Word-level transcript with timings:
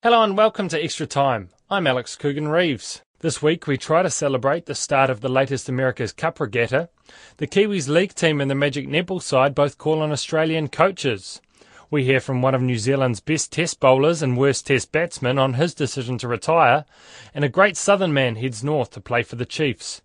Hello 0.00 0.22
and 0.22 0.36
welcome 0.36 0.68
to 0.68 0.80
Extra 0.80 1.08
Time. 1.08 1.48
I'm 1.68 1.88
Alex 1.88 2.14
Coogan 2.14 2.46
Reeves. 2.46 3.02
This 3.18 3.42
week 3.42 3.66
we 3.66 3.76
try 3.76 4.04
to 4.04 4.10
celebrate 4.10 4.66
the 4.66 4.74
start 4.76 5.10
of 5.10 5.22
the 5.22 5.28
latest 5.28 5.68
America's 5.68 6.12
Cup 6.12 6.38
regatta. 6.38 6.88
The 7.38 7.48
Kiwis 7.48 7.88
League 7.88 8.14
team 8.14 8.40
and 8.40 8.48
the 8.48 8.54
Magic 8.54 8.86
Netball 8.86 9.20
side 9.20 9.56
both 9.56 9.76
call 9.76 10.00
on 10.00 10.12
Australian 10.12 10.68
coaches. 10.68 11.40
We 11.90 12.04
hear 12.04 12.20
from 12.20 12.42
one 12.42 12.54
of 12.54 12.62
New 12.62 12.78
Zealand's 12.78 13.18
best 13.18 13.50
test 13.50 13.80
bowlers 13.80 14.22
and 14.22 14.38
worst 14.38 14.68
test 14.68 14.92
batsmen 14.92 15.36
on 15.36 15.54
his 15.54 15.74
decision 15.74 16.16
to 16.18 16.28
retire, 16.28 16.84
and 17.34 17.44
a 17.44 17.48
great 17.48 17.76
southern 17.76 18.12
man 18.12 18.36
heads 18.36 18.62
north 18.62 18.92
to 18.92 19.00
play 19.00 19.24
for 19.24 19.34
the 19.34 19.44
Chiefs. 19.44 20.00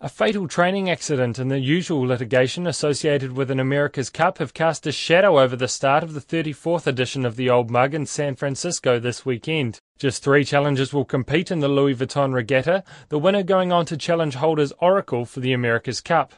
A 0.00 0.08
fatal 0.08 0.46
training 0.46 0.88
accident 0.88 1.40
and 1.40 1.50
the 1.50 1.58
usual 1.58 2.02
litigation 2.02 2.68
associated 2.68 3.32
with 3.32 3.50
an 3.50 3.58
America's 3.58 4.10
Cup 4.10 4.38
have 4.38 4.54
cast 4.54 4.86
a 4.86 4.92
shadow 4.92 5.40
over 5.40 5.56
the 5.56 5.66
start 5.66 6.04
of 6.04 6.14
the 6.14 6.20
34th 6.20 6.86
edition 6.86 7.24
of 7.24 7.34
the 7.34 7.50
Old 7.50 7.68
Mug 7.68 7.94
in 7.94 8.06
San 8.06 8.36
Francisco 8.36 9.00
this 9.00 9.26
weekend. 9.26 9.80
Just 9.98 10.22
three 10.22 10.44
challengers 10.44 10.92
will 10.92 11.04
compete 11.04 11.50
in 11.50 11.58
the 11.58 11.66
Louis 11.66 11.96
Vuitton 11.96 12.32
Regatta, 12.32 12.84
the 13.08 13.18
winner 13.18 13.42
going 13.42 13.72
on 13.72 13.86
to 13.86 13.96
challenge 13.96 14.36
holders 14.36 14.72
Oracle 14.78 15.24
for 15.24 15.40
the 15.40 15.52
America's 15.52 16.00
Cup. 16.00 16.32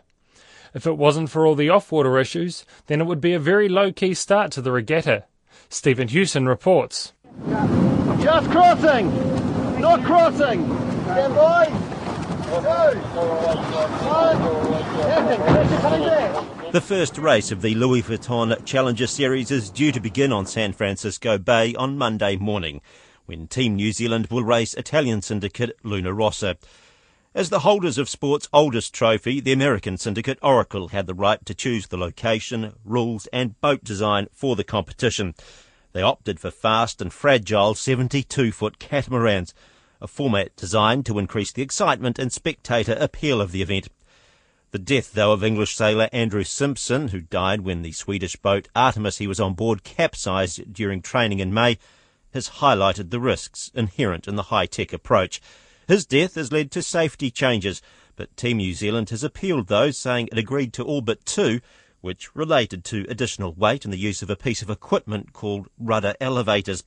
If 0.73 0.87
it 0.87 0.97
wasn't 0.97 1.29
for 1.29 1.47
all 1.47 1.55
the 1.55 1.69
off-water 1.69 2.19
issues, 2.19 2.65
then 2.87 3.03
it 3.03 3.07
would 3.07 3.21
be 3.21 3.35
a 3.35 3.39
very 3.39 3.69
low-key 3.69 4.15
start 4.15 4.53
to 4.53 4.63
the 4.63 4.73
regatta. 4.73 5.25
Stephen 5.69 6.09
Hewson 6.09 6.49
reports. 6.49 7.13
Just 8.23 8.51
crossing! 8.51 9.11
Not 9.79 10.03
crossing! 10.03 10.65
Stand 11.05 11.35
by! 11.35 12.00
The 16.73 16.83
first 16.85 17.17
race 17.17 17.53
of 17.53 17.63
the 17.63 17.77
Louis 17.77 18.03
Vuitton 18.03 18.65
Challenger 18.65 19.07
Series 19.07 19.53
is 19.53 19.71
due 19.71 19.93
to 19.93 20.01
begin 20.01 20.33
on 20.33 20.47
San 20.47 20.73
Francisco 20.73 21.39
Bay 21.39 21.77
on 21.77 21.97
Monday 21.97 22.35
morning, 22.35 22.81
when 23.27 23.47
Team 23.47 23.77
New 23.77 23.93
Zealand 23.93 24.27
will 24.33 24.43
race 24.43 24.75
Italian 24.75 25.23
syndicate 25.23 25.79
Luna 25.85 26.13
Rossa. 26.13 26.57
As 27.37 27.51
the 27.51 27.61
holders 27.61 27.99
of 27.99 28.09
sport's 28.09 28.49
oldest 28.53 28.93
trophy, 28.93 29.39
the 29.39 29.53
American 29.53 29.97
syndicate 29.97 30.41
Oracle 30.43 30.89
had 30.89 31.07
the 31.07 31.15
right 31.15 31.47
to 31.47 31.55
choose 31.55 31.87
the 31.87 31.99
location, 31.99 32.73
rules, 32.85 33.29
and 33.29 33.61
boat 33.61 33.85
design 33.85 34.27
for 34.33 34.57
the 34.57 34.65
competition. 34.65 35.37
They 35.93 36.03
opted 36.03 36.41
for 36.41 36.51
fast 36.51 37.01
and 37.01 37.13
fragile 37.13 37.77
72 37.77 38.51
foot 38.51 38.81
catamarans 38.81 39.55
a 40.01 40.07
format 40.07 40.55
designed 40.57 41.07
to 41.07 41.19
increase 41.19 41.53
the 41.53 41.63
excitement 41.63 42.19
and 42.19 42.33
spectator 42.33 42.97
appeal 42.99 43.41
of 43.41 43.53
the 43.53 43.63
event. 43.63 43.89
The 44.73 44.79
death, 44.79 45.13
though, 45.13 45.33
of 45.33 45.43
English 45.43 45.75
sailor 45.75 46.09
Andrew 46.13 46.45
Simpson, 46.45 47.09
who 47.09 47.21
died 47.21 47.63
when 47.63 47.83
the 47.83 47.93
Swedish 47.93 48.37
boat 48.37 48.69
Artemis 48.75 49.19
he 49.19 49.27
was 49.27 49.41
on 49.41 49.55
board 49.55 49.83
capsized 49.83 50.73
during 50.73 51.03
training 51.03 51.41
in 51.41 51.53
May, 51.53 51.79
has 52.33 52.49
highlighted 52.49 53.11
the 53.11 53.19
risks 53.19 53.73
inherent 53.75 54.29
in 54.29 54.37
the 54.37 54.45
high-tech 54.45 54.93
approach. 54.93 55.41
His 55.89 56.07
death 56.07 56.37
has 56.37 56.53
led 56.53 56.71
to 56.71 56.83
safety 56.83 57.33
changes, 57.33 57.83
but 58.15 58.37
Team 58.37 58.59
New 58.59 58.73
Zealand 58.75 59.11
has 59.11 59.25
appealed 59.25 59.67
those, 59.67 59.99
saying 59.99 60.29
it 60.31 60.39
agreed 60.39 60.73
to 60.75 60.85
all 60.85 61.01
but 61.01 61.27
two, 61.27 61.61
which 62.01 62.35
related 62.37 62.85
to 62.85 63.07
additional 63.09 63.53
weight 63.53 63.85
and 63.85 63.93
the 63.93 63.99
use 63.99 64.23
of 64.23 64.31
a 64.31 64.37
piece 64.37 64.63
of 64.63 64.71
equipment 64.71 65.33
called 65.33 65.67
rudder 65.79 66.15
elevators. 66.21 66.85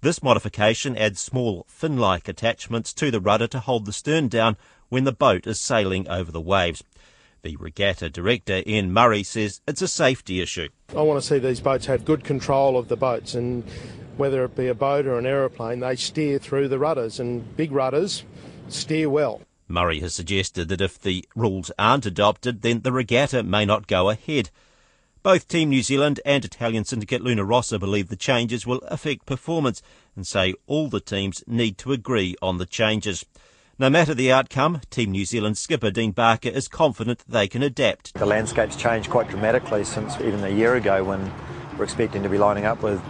This 0.00 0.22
modification 0.22 0.96
adds 0.96 1.20
small 1.20 1.64
fin-like 1.68 2.28
attachments 2.28 2.92
to 2.94 3.10
the 3.10 3.20
rudder 3.20 3.46
to 3.48 3.60
hold 3.60 3.86
the 3.86 3.92
stern 3.92 4.28
down 4.28 4.56
when 4.88 5.04
the 5.04 5.12
boat 5.12 5.46
is 5.46 5.60
sailing 5.60 6.08
over 6.08 6.30
the 6.30 6.40
waves. 6.40 6.84
The 7.42 7.56
regatta 7.56 8.10
director, 8.10 8.62
Iain 8.66 8.92
Murray, 8.92 9.22
says 9.22 9.60
it's 9.66 9.82
a 9.82 9.88
safety 9.88 10.40
issue. 10.40 10.68
I 10.90 11.02
want 11.02 11.20
to 11.20 11.26
see 11.26 11.38
these 11.38 11.60
boats 11.60 11.86
have 11.86 12.04
good 12.04 12.24
control 12.24 12.76
of 12.76 12.88
the 12.88 12.96
boats 12.96 13.34
and 13.34 13.64
whether 14.16 14.44
it 14.44 14.56
be 14.56 14.68
a 14.68 14.74
boat 14.74 15.06
or 15.06 15.18
an 15.18 15.26
aeroplane, 15.26 15.80
they 15.80 15.96
steer 15.96 16.38
through 16.38 16.68
the 16.68 16.78
rudders 16.78 17.20
and 17.20 17.56
big 17.56 17.72
rudders 17.72 18.24
steer 18.68 19.08
well. 19.08 19.42
Murray 19.68 20.00
has 20.00 20.14
suggested 20.14 20.68
that 20.68 20.80
if 20.80 21.00
the 21.00 21.24
rules 21.34 21.70
aren't 21.78 22.06
adopted, 22.06 22.62
then 22.62 22.80
the 22.82 22.92
regatta 22.92 23.42
may 23.42 23.64
not 23.64 23.86
go 23.86 24.10
ahead. 24.10 24.50
Both 25.26 25.48
Team 25.48 25.70
New 25.70 25.82
Zealand 25.82 26.20
and 26.24 26.44
Italian 26.44 26.84
syndicate 26.84 27.20
Luna 27.20 27.42
Rossa 27.42 27.80
believe 27.80 28.10
the 28.10 28.14
changes 28.14 28.64
will 28.64 28.78
affect 28.86 29.26
performance 29.26 29.82
and 30.14 30.24
say 30.24 30.54
all 30.68 30.88
the 30.88 31.00
teams 31.00 31.42
need 31.48 31.78
to 31.78 31.90
agree 31.90 32.36
on 32.40 32.58
the 32.58 32.64
changes. 32.64 33.26
No 33.76 33.90
matter 33.90 34.14
the 34.14 34.30
outcome, 34.30 34.82
Team 34.88 35.10
New 35.10 35.24
Zealand 35.24 35.58
skipper 35.58 35.90
Dean 35.90 36.12
Barker 36.12 36.50
is 36.50 36.68
confident 36.68 37.24
they 37.26 37.48
can 37.48 37.64
adapt. 37.64 38.14
The 38.14 38.24
landscape's 38.24 38.76
changed 38.76 39.10
quite 39.10 39.28
dramatically 39.28 39.82
since 39.82 40.14
even 40.20 40.44
a 40.44 40.48
year 40.48 40.76
ago 40.76 41.02
when 41.02 41.34
we're 41.76 41.82
expecting 41.82 42.22
to 42.22 42.28
be 42.28 42.38
lining 42.38 42.64
up 42.64 42.84
with 42.84 43.02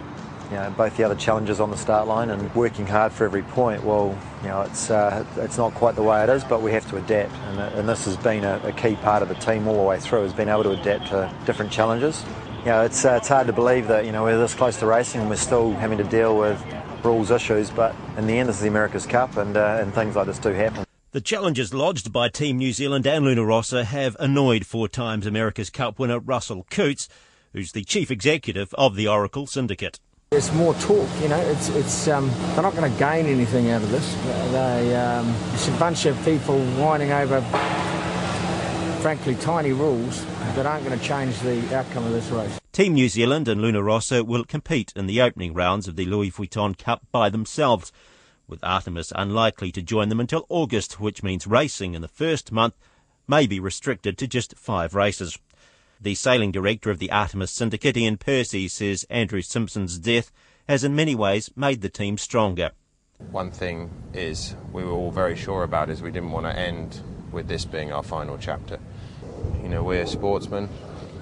you 0.49 0.55
know, 0.55 0.73
both 0.77 0.95
the 0.97 1.03
other 1.03 1.15
challengers 1.15 1.59
on 1.59 1.71
the 1.71 1.77
start 1.77 2.07
line 2.07 2.29
and 2.29 2.53
working 2.55 2.85
hard 2.85 3.11
for 3.11 3.25
every 3.25 3.43
point. 3.43 3.83
Well, 3.83 4.17
you 4.41 4.47
know, 4.47 4.61
it's 4.61 4.89
uh, 4.89 5.25
it's 5.37 5.57
not 5.57 5.73
quite 5.73 5.95
the 5.95 6.03
way 6.03 6.23
it 6.23 6.29
is, 6.29 6.43
but 6.43 6.61
we 6.61 6.71
have 6.71 6.89
to 6.89 6.97
adapt, 6.97 7.33
and, 7.33 7.59
uh, 7.59 7.71
and 7.75 7.89
this 7.89 8.05
has 8.05 8.17
been 8.17 8.43
a, 8.43 8.61
a, 8.63 8.71
key 8.71 8.95
part 8.95 9.21
of 9.21 9.29
the 9.29 9.35
team 9.35 9.67
all 9.67 9.75
the 9.75 9.83
way 9.83 9.99
through, 9.99 10.23
has 10.23 10.33
been 10.33 10.49
able 10.49 10.63
to 10.63 10.71
adapt 10.71 11.07
to 11.07 11.33
different 11.45 11.71
challenges. 11.71 12.23
You 12.59 12.67
know, 12.67 12.81
it's 12.83 13.03
uh, 13.03 13.17
it's 13.19 13.27
hard 13.27 13.47
to 13.47 13.53
believe 13.53 13.87
that 13.87 14.05
you 14.05 14.11
know 14.11 14.23
we're 14.23 14.37
this 14.37 14.53
close 14.53 14.77
to 14.77 14.85
racing 14.85 15.21
and 15.21 15.29
we're 15.29 15.35
still 15.35 15.73
having 15.73 15.97
to 15.97 16.03
deal 16.03 16.37
with 16.37 16.63
rules 17.03 17.31
issues, 17.31 17.69
but 17.69 17.95
in 18.17 18.27
the 18.27 18.37
end, 18.37 18.49
this 18.49 18.57
is 18.57 18.61
the 18.61 18.67
America's 18.67 19.05
Cup, 19.05 19.37
and 19.37 19.57
uh, 19.57 19.79
and 19.81 19.93
things 19.93 20.15
like 20.15 20.27
this 20.27 20.39
do 20.39 20.49
happen. 20.49 20.85
The 21.11 21.21
challenges 21.21 21.73
lodged 21.73 22.11
by 22.11 22.29
Team 22.29 22.57
New 22.57 22.73
Zealand 22.73 23.07
and 23.07 23.25
Luna 23.25 23.43
Rossa 23.43 23.85
have 23.85 24.15
annoyed 24.19 24.65
four 24.65 24.87
times 24.87 25.25
America's 25.25 25.69
Cup 25.69 25.99
winner 25.99 26.19
Russell 26.19 26.65
Coutts, 26.69 27.07
who's 27.53 27.71
the 27.71 27.83
chief 27.83 28.11
executive 28.11 28.73
of 28.75 28.95
the 28.95 29.07
Oracle 29.07 29.47
Syndicate. 29.47 29.99
There's 30.29 30.51
more 30.51 30.73
talk, 30.73 31.07
you 31.21 31.29
know. 31.29 31.39
It's 31.39 31.69
it's 31.69 32.05
um, 32.09 32.29
they're 32.47 32.61
not 32.61 32.75
going 32.75 32.91
to 32.91 32.99
gain 32.99 33.27
anything 33.27 33.69
out 33.69 33.81
of 33.81 33.89
this. 33.91 34.13
They 34.51 34.93
um, 34.93 35.33
it's 35.53 35.69
a 35.69 35.71
bunch 35.79 36.05
of 36.05 36.21
people 36.25 36.59
whining 36.71 37.13
over, 37.13 37.39
frankly, 38.99 39.35
tiny 39.35 39.71
rules 39.71 40.25
that 40.55 40.65
aren't 40.65 40.85
going 40.85 40.99
to 40.99 41.05
change 41.05 41.39
the 41.39 41.73
outcome 41.73 42.05
of 42.05 42.11
this 42.11 42.27
race. 42.27 42.59
Team 42.73 42.95
New 42.95 43.07
Zealand 43.07 43.47
and 43.47 43.61
Luna 43.61 43.81
Rossa 43.81 44.21
will 44.21 44.43
compete 44.43 44.91
in 44.97 45.07
the 45.07 45.21
opening 45.21 45.53
rounds 45.53 45.87
of 45.87 45.95
the 45.95 46.05
Louis 46.05 46.29
Vuitton 46.29 46.77
Cup 46.77 47.07
by 47.09 47.29
themselves, 47.29 47.93
with 48.49 48.61
Artemis 48.65 49.13
unlikely 49.15 49.71
to 49.71 49.81
join 49.81 50.09
them 50.09 50.19
until 50.19 50.45
August, 50.49 50.99
which 50.99 51.23
means 51.23 51.47
racing 51.47 51.93
in 51.93 52.01
the 52.01 52.09
first 52.09 52.51
month 52.51 52.73
may 53.29 53.47
be 53.47 53.61
restricted 53.61 54.17
to 54.17 54.27
just 54.27 54.57
five 54.57 54.93
races. 54.93 55.39
The 55.99 56.13
sailing 56.15 56.51
director 56.51 56.91
of 56.91 56.99
the 56.99 57.11
Artemis 57.11 57.49
Syndicate, 57.51 57.97
Iain 57.97 58.17
Percy, 58.17 58.67
says 58.67 59.05
Andrew 59.09 59.41
Simpson's 59.41 59.97
death 59.97 60.31
has 60.69 60.83
in 60.83 60.95
many 60.95 61.15
ways 61.15 61.49
made 61.55 61.81
the 61.81 61.89
team 61.89 62.19
stronger. 62.19 62.71
One 63.31 63.49
thing 63.49 63.89
is 64.13 64.55
we 64.71 64.83
were 64.83 64.91
all 64.91 65.09
very 65.09 65.35
sure 65.35 65.63
about 65.63 65.89
is 65.89 66.03
we 66.03 66.11
didn't 66.11 66.31
want 66.31 66.45
to 66.45 66.55
end 66.55 67.01
with 67.31 67.47
this 67.47 67.65
being 67.65 67.91
our 67.91 68.03
final 68.03 68.37
chapter. 68.37 68.79
You 69.63 69.69
know, 69.69 69.81
we're 69.81 70.05
sportsmen 70.05 70.69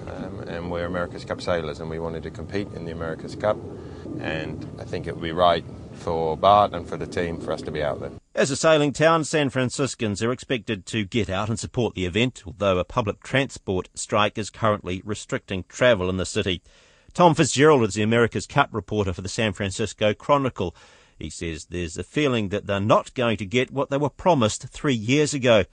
um, 0.07 0.41
and 0.41 0.69
we're 0.69 0.85
America's 0.85 1.23
Cup 1.23 1.41
sailors 1.41 1.79
and 1.79 1.89
we 1.89 1.99
wanted 1.99 2.23
to 2.23 2.29
compete 2.29 2.67
in 2.75 2.83
the 2.83 2.91
America's 2.91 3.35
Cup 3.35 3.57
and 4.21 4.67
I 4.79 4.83
think 4.83 5.07
it 5.07 5.13
would 5.13 5.23
be 5.23 5.31
right 5.31 5.63
for 5.93 6.37
Bart 6.37 6.73
and 6.73 6.87
for 6.87 6.97
the 6.97 7.07
team 7.07 7.39
for 7.39 7.51
us 7.51 7.61
to 7.63 7.71
be 7.71 7.81
out 7.81 7.99
there. 7.99 8.11
As 8.33 8.51
a 8.51 8.55
sailing 8.55 8.91
town, 8.91 9.23
San 9.23 9.49
Franciscans 9.49 10.21
are 10.21 10.31
expected 10.31 10.85
to 10.87 11.05
get 11.05 11.29
out 11.29 11.49
and 11.49 11.59
support 11.59 11.95
the 11.95 12.05
event, 12.05 12.43
although 12.45 12.77
a 12.77 12.83
public 12.83 13.23
transport 13.23 13.89
strike 13.95 14.37
is 14.37 14.49
currently 14.49 15.01
restricting 15.05 15.63
travel 15.69 16.09
in 16.09 16.17
the 16.17 16.25
city. 16.25 16.61
Tom 17.13 17.33
Fitzgerald 17.33 17.83
is 17.83 17.93
the 17.93 18.03
America's 18.03 18.45
Cup 18.45 18.69
reporter 18.73 19.13
for 19.13 19.21
the 19.21 19.29
San 19.29 19.53
Francisco 19.53 20.13
Chronicle. 20.13 20.75
He 21.17 21.29
says 21.29 21.67
there's 21.69 21.97
a 21.97 22.03
feeling 22.03 22.49
that 22.49 22.67
they're 22.67 22.81
not 22.81 23.13
going 23.13 23.37
to 23.37 23.45
get 23.45 23.71
what 23.71 23.89
they 23.89 23.97
were 23.97 24.09
promised 24.09 24.67
three 24.67 24.93
years 24.93 25.33
ago. 25.33 25.63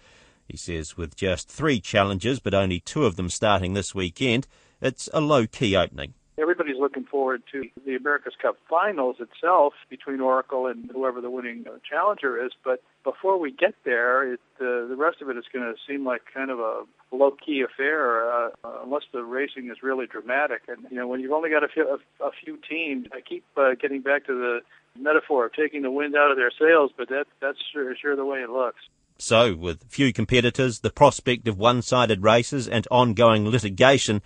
He 0.46 0.56
says 0.56 0.96
with 0.96 1.16
just 1.16 1.48
three 1.48 1.80
challenges, 1.80 2.38
but 2.38 2.54
only 2.54 2.78
two 2.78 3.06
of 3.06 3.16
them 3.16 3.28
starting 3.28 3.74
this 3.74 3.94
weekend, 3.94 4.46
it's 4.80 5.08
a 5.12 5.20
low 5.20 5.46
key 5.48 5.74
opening. 5.74 6.14
Everybody's 6.38 6.79
looking 6.79 7.05
forward 7.05 7.43
to 7.52 7.69
the 7.84 7.94
America's 7.94 8.34
Cup 8.40 8.56
finals 8.69 9.17
itself 9.20 9.75
between 9.90 10.20
Oracle 10.20 10.67
and 10.67 10.90
whoever 10.90 11.20
the 11.20 11.31
winning 11.31 11.64
uh, 11.69 11.79
challenger 11.88 12.44
is. 12.44 12.52
But 12.64 12.82
before 13.05 13.38
we 13.38 13.52
get 13.52 13.75
there, 13.84 14.32
it, 14.34 14.40
uh, 14.61 14.87
the 14.88 14.96
rest 14.96 15.20
of 15.20 15.29
it 15.29 15.37
is 15.37 15.44
going 15.52 15.64
to 15.64 15.75
seem 15.87 16.05
like 16.05 16.23
kind 16.32 16.50
of 16.50 16.58
a 16.58 16.84
low-key 17.12 17.62
affair, 17.62 18.31
uh, 18.32 18.50
unless 18.82 19.02
the 19.12 19.23
racing 19.23 19.70
is 19.70 19.82
really 19.82 20.06
dramatic. 20.06 20.62
And 20.69 20.87
you 20.90 20.96
know, 20.96 21.06
when 21.06 21.20
you've 21.20 21.32
only 21.32 21.50
got 21.50 21.64
a 21.64 21.69
few, 21.69 21.87
a, 21.88 22.25
a 22.25 22.31
few 22.44 22.58
teams, 22.69 23.06
I 23.12 23.20
keep 23.20 23.44
uh, 23.56 23.75
getting 23.81 24.00
back 24.00 24.26
to 24.26 24.34
the 24.34 24.61
metaphor 24.99 25.46
of 25.46 25.52
taking 25.55 25.82
the 25.82 25.90
wind 25.90 26.14
out 26.17 26.31
of 26.31 26.37
their 26.37 26.52
sails, 26.58 26.90
but 26.96 27.08
that 27.08 27.26
that's 27.40 27.58
sure, 27.73 27.94
sure 27.96 28.17
the 28.17 28.25
way 28.25 28.38
it 28.40 28.50
looks. 28.50 28.81
So, 29.19 29.55
with 29.55 29.84
few 29.88 30.12
competitors, 30.12 30.81
the 30.81 30.90
prospect 30.90 31.46
of 31.46 31.56
one-sided 31.56 32.23
races 32.23 32.67
and 32.67 32.88
ongoing 32.90 33.49
litigation 33.49 34.20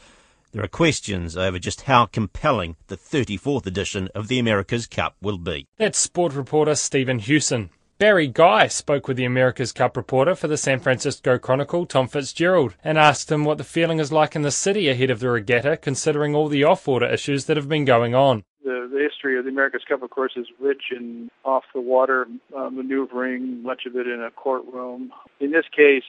there 0.56 0.64
are 0.64 0.69
questions 0.69 1.37
over 1.37 1.58
just 1.58 1.82
how 1.82 2.06
compelling 2.06 2.76
the 2.87 2.97
34th 2.97 3.67
edition 3.67 4.08
of 4.14 4.29
the 4.29 4.38
America's 4.38 4.87
Cup 4.87 5.14
will 5.20 5.37
be. 5.37 5.67
That's 5.76 5.99
sport 5.99 6.32
reporter 6.32 6.75
Stephen 6.75 7.19
Hewson. 7.19 7.69
Barry 7.99 8.26
Guy 8.26 8.67
spoke 8.69 9.06
with 9.06 9.19
the 9.19 9.26
America's 9.26 9.73
Cup 9.73 9.99
reporter 9.99 10.35
for 10.35 10.49
the 10.49 10.56
San 10.56 10.81
Francisco 10.81 11.37
Chronicle, 11.37 11.85
Tom 11.85 12.08
Fitzgerald, 12.08 12.75
and 12.82 12.97
asked 12.97 13.31
him 13.31 13.44
what 13.44 13.58
the 13.58 13.64
feeling 13.64 13.99
is 13.99 14.11
like 14.11 14.35
in 14.35 14.41
the 14.41 14.50
city 14.50 14.88
ahead 14.88 15.11
of 15.11 15.20
the 15.20 15.29
regatta, 15.29 15.76
considering 15.76 16.35
all 16.35 16.49
the 16.49 16.64
off-water 16.64 17.06
issues 17.06 17.44
that 17.44 17.58
have 17.58 17.69
been 17.69 17.85
going 17.85 18.14
on. 18.14 18.43
The, 18.64 18.88
the 18.91 19.00
history 19.00 19.38
of 19.38 19.44
the 19.44 19.50
America's 19.50 19.85
Cup, 19.87 20.03
of 20.03 20.08
course, 20.08 20.32
is 20.37 20.47
rich 20.58 20.85
in 20.91 21.31
off-the-water 21.44 22.29
uh, 22.56 22.70
maneuvering, 22.70 23.62
much 23.62 23.82
of 23.85 23.94
it 23.94 24.06
in 24.06 24.23
a 24.23 24.31
courtroom. 24.31 25.12
In 25.38 25.50
this 25.50 25.67
case, 25.75 26.05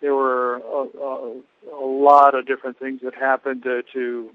there 0.00 0.14
were 0.14 0.56
a, 0.56 0.98
a, 0.98 1.40
a 1.72 1.86
lot 1.86 2.34
of 2.34 2.46
different 2.46 2.78
things 2.78 3.00
that 3.02 3.14
happened 3.14 3.62
to, 3.64 3.82
to 3.92 4.30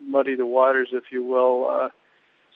muddy 0.00 0.34
the 0.34 0.46
waters, 0.46 0.88
if 0.92 1.04
you 1.10 1.22
will. 1.22 1.68
Uh, 1.70 1.88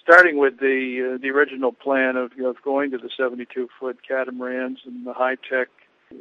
starting 0.02 0.38
with 0.38 0.58
the 0.58 1.14
uh, 1.14 1.18
the 1.20 1.30
original 1.30 1.72
plan 1.72 2.16
of, 2.16 2.32
of 2.44 2.56
going 2.62 2.90
to 2.90 2.98
the 2.98 3.10
72 3.14 3.68
foot 3.78 3.98
catamarans 4.06 4.78
and 4.86 5.06
the 5.06 5.12
high 5.12 5.36
tech 5.50 5.68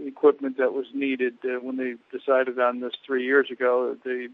equipment 0.06 0.58
that 0.58 0.74
was 0.74 0.86
needed 0.94 1.34
uh, 1.46 1.60
when 1.62 1.78
they 1.78 1.96
decided 2.12 2.60
on 2.60 2.82
this 2.82 2.94
three 3.06 3.26
years 3.26 3.50
ago. 3.50 3.96
They 4.04 4.28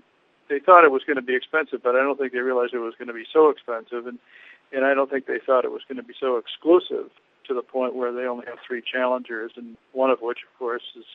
they 0.50 0.60
thought 0.60 0.84
it 0.84 0.92
was 0.92 1.04
going 1.04 1.18
to 1.18 1.22
be 1.22 1.36
expensive, 1.36 1.82
but 1.84 1.96
I 1.96 2.00
don't 2.00 2.18
think 2.18 2.34
they 2.34 2.40
realized 2.40 2.74
it 2.74 2.80
was 2.80 2.96
going 2.98 3.08
to 3.08 3.14
be 3.14 3.26
so 3.32 3.50
expensive, 3.50 4.08
and 4.08 4.18
and 4.72 4.86
I 4.86 4.94
don't 4.94 5.10
think 5.10 5.28
they 5.28 5.40
thought 5.46 5.66
it 5.66 5.72
was 5.72 5.84
going 5.88 5.98
to 5.98 6.04
be 6.04 6.16
so 6.20 6.38
exclusive 6.38 7.12
to 7.48 7.54
the 7.54 7.62
point 7.62 7.96
where 7.96 8.12
they 8.12 8.26
only 8.26 8.46
have 8.48 8.58
three 8.66 8.82
challengers, 8.82 9.52
and 9.56 9.78
one 9.92 10.10
of 10.10 10.20
which, 10.22 10.40
of 10.50 10.58
course, 10.58 10.84
is 10.98 11.06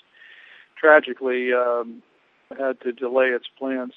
tragically 0.79 1.53
um, 1.53 2.03
had 2.51 2.81
to 2.83 2.93
delay 2.93 3.27
its 3.27 3.47
plans. 3.59 3.93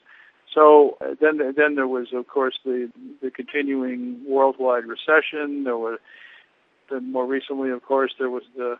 So 0.54 0.98
uh, 1.02 1.16
then, 1.20 1.38
then 1.56 1.76
there 1.76 1.88
was, 1.88 2.08
of 2.14 2.28
course, 2.28 2.60
the 2.66 2.92
the 3.22 3.32
continuing 3.32 4.22
worldwide 4.28 4.84
recession. 4.86 5.64
There 5.64 5.78
was, 5.78 6.00
then 6.90 7.12
more 7.12 7.26
recently, 7.26 7.70
of 7.70 7.84
course, 7.84 8.14
there 8.20 8.30
was 8.30 8.44
the 8.56 8.78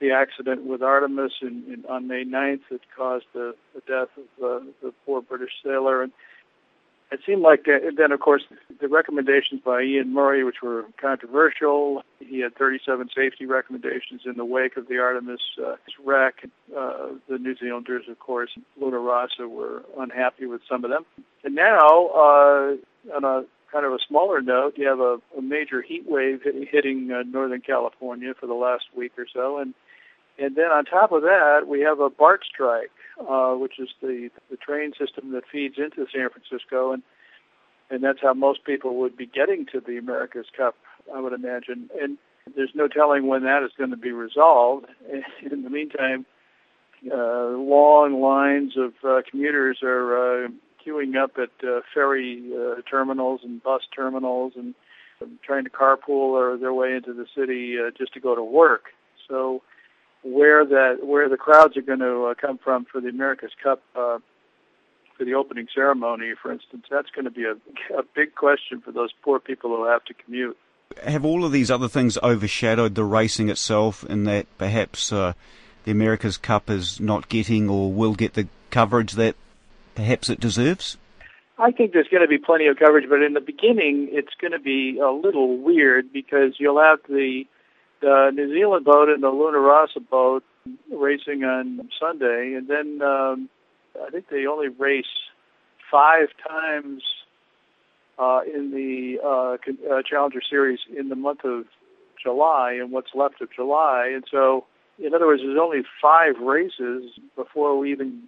the 0.00 0.10
accident 0.10 0.64
with 0.64 0.82
Artemis 0.82 1.32
in, 1.40 1.64
in, 1.72 1.84
on 1.88 2.06
May 2.06 2.24
9th 2.24 2.60
that 2.70 2.80
caused 2.94 3.24
the, 3.32 3.54
the 3.74 3.80
death 3.80 4.08
of 4.18 4.44
uh, 4.44 4.64
the 4.82 4.92
poor 5.06 5.22
British 5.22 5.52
sailor. 5.64 6.02
And 6.02 6.12
it 7.12 7.20
seemed 7.24 7.42
like 7.42 7.66
uh, 7.68 7.90
then, 7.96 8.10
of 8.10 8.20
course, 8.20 8.42
the 8.80 8.88
recommendations 8.88 9.60
by 9.64 9.80
Iain 9.80 10.12
Murray, 10.12 10.42
which 10.42 10.62
were 10.62 10.84
controversial. 11.00 12.02
He 12.18 12.40
had 12.40 12.56
37 12.56 13.10
safety 13.14 13.46
recommendations 13.46 14.22
in 14.24 14.36
the 14.36 14.44
wake 14.44 14.76
of 14.76 14.88
the 14.88 14.98
Artemis 14.98 15.40
uh, 15.64 15.76
wreck. 16.04 16.48
Uh, 16.76 17.08
the 17.28 17.38
New 17.38 17.56
Zealanders, 17.56 18.04
of 18.08 18.18
course, 18.18 18.50
Luna 18.80 18.98
Rossa, 18.98 19.46
were 19.46 19.84
unhappy 19.98 20.46
with 20.46 20.62
some 20.68 20.84
of 20.84 20.90
them. 20.90 21.04
And 21.44 21.54
now, 21.54 22.08
uh, 22.08 22.76
on 23.14 23.24
a 23.24 23.44
kind 23.70 23.86
of 23.86 23.92
a 23.92 23.98
smaller 24.06 24.40
note, 24.40 24.74
you 24.76 24.88
have 24.88 25.00
a, 25.00 25.18
a 25.36 25.42
major 25.42 25.82
heat 25.82 26.04
wave 26.08 26.42
hitting 26.42 27.12
uh, 27.12 27.22
Northern 27.22 27.60
California 27.60 28.34
for 28.38 28.46
the 28.46 28.54
last 28.54 28.84
week 28.96 29.12
or 29.16 29.26
so, 29.32 29.58
and 29.58 29.74
and 30.38 30.56
then 30.56 30.66
on 30.66 30.84
top 30.84 31.12
of 31.12 31.22
that, 31.22 31.62
we 31.66 31.80
have 31.80 32.00
a 32.00 32.10
BART 32.10 32.42
strike, 32.44 32.90
uh, 33.20 33.52
which 33.54 33.78
is 33.78 33.88
the 34.00 34.30
the 34.50 34.56
train 34.56 34.92
system 34.98 35.32
that 35.32 35.44
feeds 35.50 35.76
into 35.78 36.06
San 36.12 36.28
Francisco, 36.30 36.92
and 36.92 37.02
and 37.90 38.02
that's 38.02 38.20
how 38.20 38.34
most 38.34 38.64
people 38.64 38.96
would 38.96 39.16
be 39.16 39.26
getting 39.26 39.66
to 39.72 39.80
the 39.80 39.96
America's 39.96 40.46
Cup, 40.56 40.76
I 41.14 41.20
would 41.20 41.32
imagine. 41.32 41.88
And 42.00 42.18
there's 42.54 42.72
no 42.74 42.88
telling 42.88 43.26
when 43.26 43.44
that 43.44 43.62
is 43.62 43.70
going 43.76 43.90
to 43.90 43.96
be 43.96 44.12
resolved. 44.12 44.86
In 45.50 45.62
the 45.62 45.70
meantime, 45.70 46.26
uh, 47.12 47.48
long 47.50 48.20
lines 48.20 48.74
of 48.76 48.92
uh, 49.04 49.22
commuters 49.30 49.78
are 49.82 50.46
uh, 50.46 50.48
queuing 50.84 51.16
up 51.16 51.32
at 51.38 51.66
uh, 51.66 51.80
ferry 51.94 52.50
uh, 52.54 52.80
terminals 52.88 53.40
and 53.44 53.62
bus 53.62 53.82
terminals 53.94 54.54
and 54.56 54.74
trying 55.42 55.64
to 55.64 55.70
carpool 55.70 56.34
or 56.34 56.56
their 56.56 56.74
way 56.74 56.92
into 56.92 57.12
the 57.12 57.26
city 57.36 57.76
uh, 57.78 57.90
just 57.96 58.12
to 58.14 58.20
go 58.20 58.34
to 58.34 58.42
work. 58.42 58.86
So 59.28 59.62
where 60.26 60.64
that 60.64 60.98
where 61.02 61.28
the 61.28 61.36
crowds 61.36 61.76
are 61.76 61.82
going 61.82 62.00
to 62.00 62.26
uh, 62.26 62.34
come 62.34 62.58
from 62.58 62.84
for 62.84 63.00
the 63.00 63.08
America's 63.08 63.52
Cup 63.62 63.82
uh, 63.94 64.18
for 65.16 65.24
the 65.24 65.34
opening 65.34 65.66
ceremony, 65.74 66.32
for 66.40 66.52
instance, 66.52 66.84
that's 66.90 67.10
going 67.10 67.24
to 67.24 67.30
be 67.30 67.44
a, 67.44 67.52
a 67.96 68.02
big 68.14 68.34
question 68.34 68.80
for 68.80 68.92
those 68.92 69.10
poor 69.22 69.38
people 69.38 69.74
who 69.74 69.86
have 69.86 70.04
to 70.04 70.14
commute. 70.14 70.56
Have 71.04 71.24
all 71.24 71.44
of 71.44 71.52
these 71.52 71.70
other 71.70 71.88
things 71.88 72.18
overshadowed 72.22 72.94
the 72.94 73.04
racing 73.04 73.48
itself, 73.48 74.04
in 74.04 74.24
that 74.24 74.46
perhaps 74.58 75.12
uh, 75.12 75.32
the 75.84 75.92
America's 75.92 76.36
Cup 76.36 76.68
is 76.70 77.00
not 77.00 77.28
getting 77.28 77.68
or 77.68 77.92
will 77.92 78.14
get 78.14 78.34
the 78.34 78.48
coverage 78.70 79.12
that 79.12 79.36
perhaps 79.94 80.28
it 80.28 80.40
deserves? 80.40 80.96
I 81.58 81.70
think 81.70 81.92
there's 81.92 82.08
going 82.08 82.22
to 82.22 82.28
be 82.28 82.38
plenty 82.38 82.66
of 82.66 82.76
coverage, 82.76 83.08
but 83.08 83.22
in 83.22 83.32
the 83.32 83.40
beginning, 83.40 84.08
it's 84.12 84.34
going 84.40 84.52
to 84.52 84.58
be 84.58 84.98
a 84.98 85.10
little 85.10 85.56
weird 85.56 86.12
because 86.12 86.54
you'll 86.58 86.80
have 86.80 86.98
the 87.08 87.44
the 88.00 88.30
New 88.34 88.52
Zealand 88.52 88.84
boat 88.84 89.08
and 89.08 89.22
the 89.22 89.28
Luna 89.28 89.58
Rossa 89.58 90.00
boat 90.00 90.44
racing 90.90 91.44
on 91.44 91.88
Sunday, 92.00 92.54
and 92.54 92.68
then 92.68 93.00
um, 93.02 93.48
I 94.06 94.10
think 94.10 94.28
they 94.28 94.46
only 94.46 94.68
race 94.68 95.04
five 95.90 96.28
times 96.46 97.02
uh, 98.18 98.40
in 98.52 98.70
the 98.70 99.18
uh, 99.22 99.92
uh, 99.92 100.02
Challenger 100.08 100.40
Series 100.48 100.80
in 100.96 101.08
the 101.08 101.16
month 101.16 101.44
of 101.44 101.64
July 102.22 102.72
and 102.80 102.90
what's 102.90 103.14
left 103.14 103.40
of 103.40 103.48
July, 103.54 104.10
and 104.14 104.24
so 104.30 104.64
in 104.98 105.14
other 105.14 105.26
words, 105.26 105.42
there's 105.44 105.58
only 105.60 105.82
five 106.00 106.38
races 106.40 107.18
before 107.36 107.78
we 107.78 107.92
even 107.92 108.22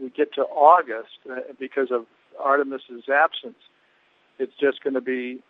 we 0.00 0.10
get 0.10 0.32
to 0.34 0.42
August 0.42 1.18
uh, 1.30 1.40
because 1.58 1.90
of 1.90 2.06
Artemis's 2.38 3.08
absence. 3.12 3.58
It's 4.38 4.54
just 4.58 4.82
going 4.82 4.94
to 4.94 5.00
be 5.00 5.42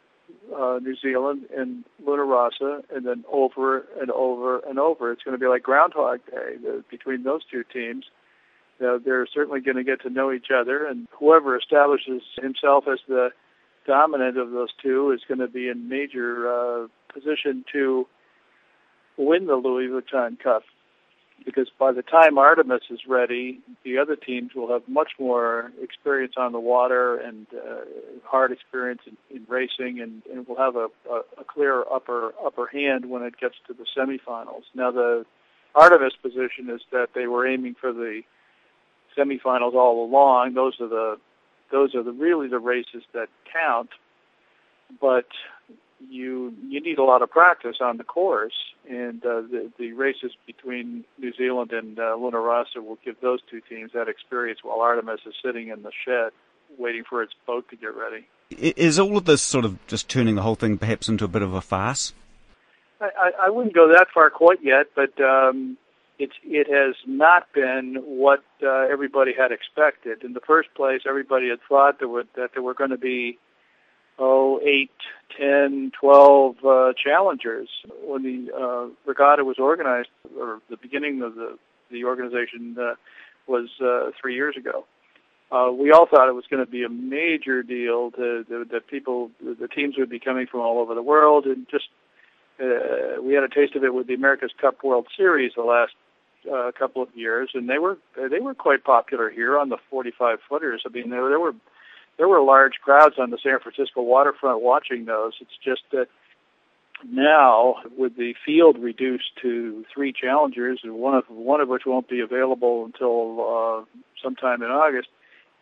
uh, 0.54 0.78
New 0.82 0.96
Zealand 0.96 1.46
and 1.56 1.84
Luna 2.04 2.24
Rossa, 2.24 2.82
and 2.94 3.06
then 3.06 3.24
over 3.30 3.86
and 4.00 4.10
over 4.10 4.60
and 4.60 4.78
over. 4.78 5.12
It's 5.12 5.22
going 5.22 5.36
to 5.36 5.40
be 5.40 5.48
like 5.48 5.62
Groundhog 5.62 6.20
Day 6.26 6.56
the, 6.62 6.84
between 6.90 7.22
those 7.22 7.42
two 7.50 7.64
teams. 7.64 8.06
Uh, 8.80 8.98
they're 9.04 9.26
certainly 9.32 9.60
going 9.60 9.76
to 9.76 9.84
get 9.84 10.02
to 10.02 10.10
know 10.10 10.32
each 10.32 10.48
other, 10.54 10.86
and 10.86 11.08
whoever 11.18 11.58
establishes 11.58 12.22
himself 12.40 12.84
as 12.90 13.00
the 13.08 13.30
dominant 13.86 14.38
of 14.38 14.50
those 14.50 14.68
two 14.82 15.10
is 15.10 15.20
going 15.26 15.40
to 15.40 15.48
be 15.48 15.68
in 15.68 15.88
major 15.88 16.48
uh, 16.48 16.86
position 17.12 17.64
to 17.72 18.06
win 19.16 19.46
the 19.46 19.56
Louis 19.56 19.88
Vuitton 19.88 20.38
Cup 20.38 20.62
because 21.44 21.68
by 21.78 21.92
the 21.92 22.02
time 22.02 22.38
Artemis 22.38 22.82
is 22.90 23.00
ready, 23.06 23.60
the 23.84 23.98
other 23.98 24.16
teams 24.16 24.52
will 24.54 24.68
have 24.68 24.82
much 24.88 25.12
more 25.18 25.72
experience 25.80 26.34
on 26.36 26.52
the 26.52 26.60
water 26.60 27.16
and 27.16 27.46
uh, 27.54 27.80
hard 28.24 28.52
experience 28.52 29.00
in, 29.06 29.16
in 29.34 29.44
racing, 29.48 30.00
and, 30.00 30.22
and 30.32 30.46
will 30.46 30.56
have 30.56 30.76
a, 30.76 30.88
a, 31.10 31.20
a 31.38 31.44
clear 31.44 31.84
upper 31.92 32.32
upper 32.44 32.66
hand 32.66 33.06
when 33.06 33.22
it 33.22 33.38
gets 33.38 33.54
to 33.66 33.74
the 33.74 33.86
semifinals. 33.96 34.64
Now, 34.74 34.90
the 34.90 35.24
Artemis 35.74 36.14
position 36.20 36.70
is 36.70 36.80
that 36.92 37.10
they 37.14 37.26
were 37.26 37.46
aiming 37.46 37.76
for 37.80 37.92
the 37.92 38.22
semifinals 39.16 39.74
all 39.74 40.04
along. 40.04 40.54
Those 40.54 40.74
are 40.80 40.88
the 40.88 41.16
those 41.70 41.94
are 41.94 42.02
the 42.02 42.12
really 42.12 42.48
the 42.48 42.58
races 42.58 43.02
that 43.12 43.28
count. 43.52 43.90
But 45.00 45.26
you 46.10 46.54
you 46.66 46.80
need 46.80 46.98
a 46.98 47.04
lot 47.04 47.22
of 47.22 47.30
practice 47.30 47.76
on 47.80 47.96
the 47.96 48.04
course, 48.04 48.54
and 48.88 49.24
uh, 49.24 49.42
the 49.42 49.70
the 49.78 49.92
races 49.92 50.32
between 50.46 51.04
New 51.18 51.32
Zealand 51.34 51.72
and 51.72 51.98
uh, 51.98 52.14
Luna 52.16 52.38
Rossa 52.38 52.80
will 52.80 52.98
give 53.04 53.16
those 53.20 53.40
two 53.50 53.60
teams 53.60 53.92
that 53.94 54.08
experience 54.08 54.60
while 54.62 54.80
Artemis 54.80 55.20
is 55.26 55.34
sitting 55.44 55.68
in 55.68 55.82
the 55.82 55.92
shed 56.04 56.32
waiting 56.76 57.04
for 57.08 57.22
its 57.22 57.32
boat 57.46 57.68
to 57.70 57.76
get 57.76 57.94
ready. 57.96 58.26
Is 58.50 58.98
all 58.98 59.16
of 59.16 59.24
this 59.24 59.42
sort 59.42 59.64
of 59.64 59.84
just 59.86 60.08
turning 60.08 60.34
the 60.34 60.42
whole 60.42 60.54
thing 60.54 60.78
perhaps 60.78 61.08
into 61.08 61.24
a 61.24 61.28
bit 61.28 61.42
of 61.42 61.54
a 61.54 61.60
farce? 61.60 62.12
I, 63.00 63.30
I, 63.46 63.50
wouldn't 63.50 63.74
go 63.74 63.88
that 63.92 64.08
far 64.12 64.28
quite 64.28 64.58
yet, 64.62 64.86
but 64.96 65.20
um, 65.20 65.76
it's 66.18 66.32
it 66.42 66.66
has 66.68 66.96
not 67.06 67.52
been 67.52 67.96
what 68.04 68.42
uh, 68.62 68.86
everybody 68.90 69.32
had 69.32 69.52
expected. 69.52 70.24
In 70.24 70.32
the 70.32 70.40
first 70.40 70.74
place, 70.74 71.02
everybody 71.06 71.48
had 71.48 71.60
thought 71.68 72.00
that, 72.00 72.08
would, 72.08 72.26
that 72.34 72.50
there 72.54 72.62
were 72.62 72.74
going 72.74 72.90
to 72.90 72.98
be 72.98 73.38
oh, 74.18 74.60
eight, 74.64 74.90
ten, 75.36 75.92
twelve 75.98 76.56
uh, 76.64 76.92
challengers. 77.02 77.68
When 78.04 78.22
the 78.22 78.52
uh, 78.52 78.94
regatta 79.06 79.44
was 79.44 79.58
organized, 79.58 80.08
or 80.38 80.60
the 80.70 80.76
beginning 80.76 81.22
of 81.22 81.34
the 81.34 81.58
the 81.90 82.04
organization 82.04 82.76
uh, 82.78 82.94
was 83.46 83.68
uh, 83.80 84.10
three 84.20 84.34
years 84.34 84.56
ago, 84.56 84.84
Uh, 85.50 85.70
we 85.72 85.90
all 85.90 86.06
thought 86.06 86.28
it 86.28 86.34
was 86.34 86.44
going 86.50 86.62
to 86.64 86.70
be 86.70 86.84
a 86.84 86.88
major 86.90 87.62
deal 87.62 88.10
to, 88.10 88.44
to, 88.44 88.66
that 88.70 88.86
people, 88.86 89.30
the 89.40 89.68
teams 89.68 89.94
would 89.96 90.10
be 90.10 90.18
coming 90.18 90.46
from 90.46 90.60
all 90.60 90.78
over 90.78 90.94
the 90.94 91.02
world, 91.02 91.46
and 91.46 91.66
just 91.70 91.88
uh, 92.60 93.22
we 93.22 93.32
had 93.32 93.42
a 93.44 93.48
taste 93.48 93.74
of 93.74 93.82
it 93.82 93.94
with 93.94 94.06
the 94.06 94.14
America's 94.14 94.52
Cup 94.60 94.84
World 94.84 95.06
Series 95.16 95.52
the 95.56 95.62
last 95.62 95.94
uh, 96.52 96.70
couple 96.78 97.00
of 97.02 97.08
years, 97.14 97.50
and 97.54 97.68
they 97.68 97.78
were 97.78 97.96
they 98.14 98.40
were 98.40 98.54
quite 98.54 98.84
popular 98.84 99.30
here 99.30 99.58
on 99.58 99.70
the 99.70 99.78
45 99.90 100.38
footers. 100.48 100.82
I 100.84 100.90
mean, 100.90 101.08
there, 101.08 101.26
there 101.30 101.40
were 101.40 101.54
there 102.18 102.28
were 102.28 102.42
large 102.42 102.74
crowds 102.82 103.14
on 103.18 103.30
the 103.30 103.38
San 103.42 103.58
Francisco 103.60 104.02
waterfront 104.02 104.60
watching 104.60 105.06
those. 105.06 105.32
It's 105.40 105.56
just 105.64 105.82
that 105.92 106.08
now, 107.08 107.76
with 107.96 108.16
the 108.16 108.34
field 108.44 108.76
reduced 108.78 109.30
to 109.42 109.84
three 109.94 110.12
challengers, 110.12 110.80
and 110.82 110.94
one 110.94 111.14
of 111.14 111.24
one 111.28 111.60
of 111.60 111.68
which 111.68 111.82
won't 111.86 112.08
be 112.08 112.20
available 112.20 112.84
until 112.84 113.40
uh, 113.40 114.00
sometime 114.20 114.62
in 114.62 114.68
August, 114.68 115.08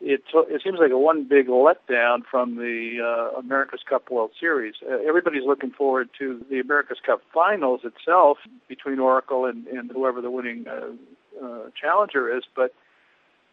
it 0.01 0.23
it 0.35 0.63
seems 0.65 0.79
like 0.79 0.91
a 0.91 0.99
one 0.99 1.25
big 1.25 1.49
letdown 1.49 2.23
from 2.31 2.57
the 2.57 2.99
uh, 3.05 3.39
America's 3.39 3.83
Cup 3.89 4.11
World 4.11 4.31
Series. 4.41 4.75
Uh, 4.83 4.97
everybody's 5.07 5.45
looking 5.47 5.71
forward 5.71 6.09
to 6.19 6.43
the 6.51 6.59
America's 6.59 7.01
Cup 7.05 7.21
Finals 7.35 7.83
itself 7.85 8.39
between 8.67 8.99
Oracle 8.99 9.45
and, 9.45 9.67
and 9.67 9.91
whoever 9.91 10.23
the 10.23 10.31
winning 10.31 10.65
uh, 10.67 11.45
uh, 11.45 11.71
challenger 11.81 12.35
is, 12.35 12.45
but 12.55 12.73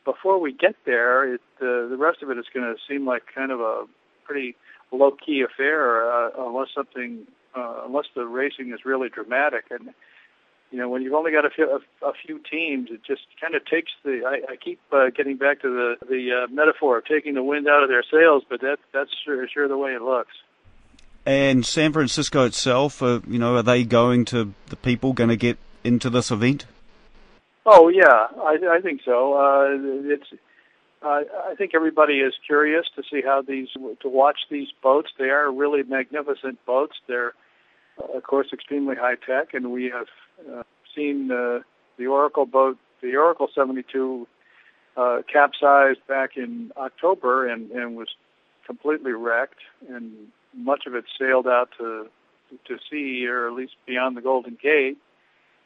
before 0.05 0.39
we 0.39 0.53
get 0.53 0.75
there, 0.85 1.35
it, 1.35 1.41
uh, 1.61 1.87
the 1.87 1.97
rest 1.97 2.21
of 2.21 2.29
it 2.29 2.37
is 2.37 2.45
going 2.53 2.65
to 2.65 2.79
seem 2.87 3.05
like 3.05 3.23
kind 3.33 3.51
of 3.51 3.59
a 3.59 3.85
pretty 4.25 4.55
low 4.91 5.11
key 5.11 5.41
affair, 5.41 6.11
uh, 6.11 6.29
unless 6.37 6.67
something, 6.75 7.25
uh, 7.55 7.81
unless 7.85 8.05
the 8.15 8.25
racing 8.25 8.71
is 8.73 8.85
really 8.85 9.09
dramatic 9.09 9.65
and 9.69 9.93
you 10.73 10.79
know, 10.79 10.89
when 10.89 11.03
you've 11.03 11.13
only 11.13 11.31
got 11.31 11.45
a 11.45 11.51
few, 11.51 11.69
a, 11.69 12.07
a 12.07 12.13
few 12.25 12.39
teams, 12.39 12.89
it 12.89 13.01
just 13.05 13.21
kind 13.39 13.53
of 13.53 13.63
takes 13.63 13.91
the. 14.03 14.23
I, 14.25 14.53
I 14.53 14.55
keep 14.55 14.79
uh, 14.91 15.11
getting 15.15 15.37
back 15.37 15.61
to 15.61 15.69
the 15.69 16.05
the 16.07 16.45
uh, 16.45 16.51
metaphor 16.51 16.97
of 16.97 17.05
taking 17.05 17.35
the 17.35 17.43
wind 17.43 17.67
out 17.67 17.83
of 17.83 17.89
their 17.89 18.03
sails, 18.11 18.41
but 18.49 18.61
that 18.61 18.77
that's 18.91 19.11
sure, 19.23 19.47
sure 19.47 19.67
the 19.67 19.77
way 19.77 19.91
it 19.91 20.01
looks. 20.01 20.33
And 21.27 21.63
San 21.63 21.93
Francisco 21.93 22.45
itself, 22.45 23.03
uh, 23.03 23.19
you 23.27 23.37
know, 23.37 23.55
are 23.57 23.61
they 23.61 23.83
going 23.83 24.25
to 24.25 24.51
the 24.69 24.75
people 24.75 25.13
going 25.13 25.29
to 25.29 25.37
get 25.37 25.59
into 25.83 26.09
this 26.09 26.31
event? 26.31 26.65
Oh 27.65 27.89
yeah, 27.89 28.27
I, 28.41 28.77
I 28.77 28.81
think 28.81 29.01
so. 29.05 29.33
Uh, 29.33 30.13
it's. 30.13 30.27
Uh, 31.01 31.23
I 31.49 31.55
think 31.57 31.71
everybody 31.75 32.19
is 32.19 32.33
curious 32.45 32.85
to 32.95 33.03
see 33.11 33.21
how 33.21 33.41
these 33.41 33.67
to 34.01 34.09
watch 34.09 34.39
these 34.49 34.69
boats. 34.81 35.09
They 35.19 35.29
are 35.29 35.51
really 35.51 35.83
magnificent 35.83 36.65
boats. 36.65 36.95
They're, 37.07 37.33
uh, 38.01 38.17
of 38.17 38.23
course, 38.23 38.47
extremely 38.53 38.95
high 38.95 39.15
tech, 39.15 39.53
and 39.53 39.71
we 39.71 39.91
have 39.93 40.07
uh, 40.49 40.63
seen 40.95 41.29
uh, 41.29 41.59
the 41.97 42.07
Oracle 42.07 42.45
boat, 42.45 42.77
the 43.01 43.17
Oracle 43.17 43.49
72, 43.53 44.27
uh, 44.95 45.21
capsized 45.31 45.99
back 46.07 46.37
in 46.37 46.71
October 46.77 47.49
and, 47.49 47.69
and 47.71 47.97
was 47.97 48.07
completely 48.65 49.11
wrecked, 49.11 49.59
and 49.89 50.13
much 50.55 50.83
of 50.87 50.95
it 50.95 51.05
sailed 51.19 51.47
out 51.47 51.69
to 51.77 52.07
to 52.67 52.77
sea, 52.89 53.25
or 53.27 53.47
at 53.47 53.53
least 53.53 53.73
beyond 53.87 54.15
the 54.15 54.21
Golden 54.21 54.57
Gate. 54.61 54.97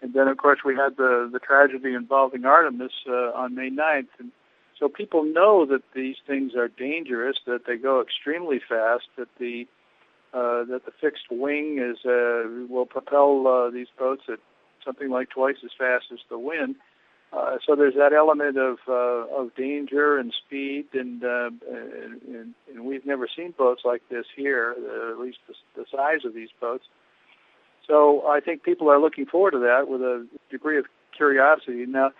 And 0.02 0.14
then, 0.14 0.28
of 0.28 0.38
course, 0.38 0.60
we 0.64 0.76
had 0.76 0.98
the 0.98 1.30
the 1.32 1.40
tragedy 1.40 1.94
involving 1.94 2.46
Artemis 2.46 2.92
uh, 3.08 3.32
on 3.34 3.56
May 3.56 3.70
9th, 3.70 4.10
and 4.20 4.32
so 4.80 4.88
people 4.88 5.24
know 5.24 5.66
that 5.66 5.82
these 5.96 6.18
things 6.28 6.56
are 6.56 6.68
dangerous, 6.68 7.38
that 7.48 7.66
they 7.66 7.78
go 7.78 8.02
extremely 8.02 8.60
fast, 8.60 9.06
that 9.18 9.30
the 9.40 9.68
uh, 10.34 10.66
that 10.66 10.82
the 10.86 10.92
fixed 11.02 11.32
wing 11.32 11.80
is 11.80 11.98
uh, 12.06 12.44
will 12.70 12.86
propel 12.86 13.48
uh, 13.48 13.70
these 13.72 13.88
boats 13.98 14.24
at 14.30 14.40
something 14.86 15.10
like 15.10 15.30
twice 15.30 15.58
as 15.64 15.72
fast 15.78 16.06
as 16.12 16.20
the 16.30 16.38
wind. 16.38 16.76
Uh, 17.34 17.58
so 17.66 17.76
there's 17.76 17.96
that 17.96 18.14
element 18.14 18.58
of 18.58 18.78
uh, 18.88 19.26
of 19.36 19.54
danger 19.56 20.18
and 20.18 20.34
speed, 20.46 20.86
and, 20.94 21.24
uh, 21.24 21.50
and 21.70 22.54
and 22.74 22.86
we've 22.86 23.06
never 23.06 23.28
seen 23.36 23.54
boats 23.58 23.82
like 23.84 24.02
this 24.10 24.26
here, 24.36 24.76
uh, 24.78 25.12
at 25.12 25.20
least 25.20 25.40
the, 25.48 25.54
the 25.76 25.86
size 25.92 26.24
of 26.24 26.34
these 26.34 26.50
boats. 26.62 26.86
So 27.88 28.28
I 28.28 28.40
think 28.40 28.64
people 28.64 28.90
are 28.90 29.00
looking 29.00 29.26
forward 29.26 29.52
to 29.52 29.60
that 29.60 29.88
with 29.88 30.02
a 30.02 30.28
degree 30.52 30.78
of 30.78 30.86
curiosity. 31.16 31.86
Now, 31.86 32.12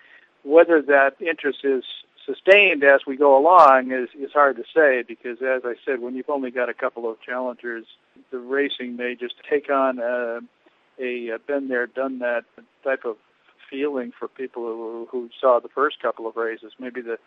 whether 0.42 0.80
that 0.82 1.20
interest 1.20 1.60
is 1.62 1.84
sustained 2.24 2.84
as 2.84 3.00
we 3.06 3.16
go 3.16 3.38
along 3.38 3.92
is, 3.92 4.08
is 4.18 4.32
hard 4.32 4.56
to 4.56 4.64
say 4.74 5.02
because, 5.06 5.38
as 5.42 5.62
I 5.64 5.74
said, 5.84 6.00
when 6.00 6.14
you've 6.14 6.28
only 6.30 6.50
got 6.50 6.68
a 6.68 6.74
couple 6.74 7.10
of 7.10 7.20
challengers, 7.20 7.86
the 8.30 8.38
racing 8.38 8.96
may 8.96 9.14
just 9.14 9.34
take 9.48 9.70
on 9.70 9.98
a, 9.98 10.40
a 10.98 11.38
been 11.46 11.68
there, 11.68 11.86
done 11.86 12.18
that 12.20 12.44
type 12.84 13.04
of 13.04 13.16
feeling 13.70 14.12
for 14.18 14.28
people 14.28 14.62
who, 14.62 15.08
who 15.10 15.28
saw 15.40 15.60
the 15.60 15.68
first 15.68 16.00
couple 16.00 16.26
of 16.26 16.36
races. 16.36 16.72
Maybe 16.78 17.00
the 17.00 17.18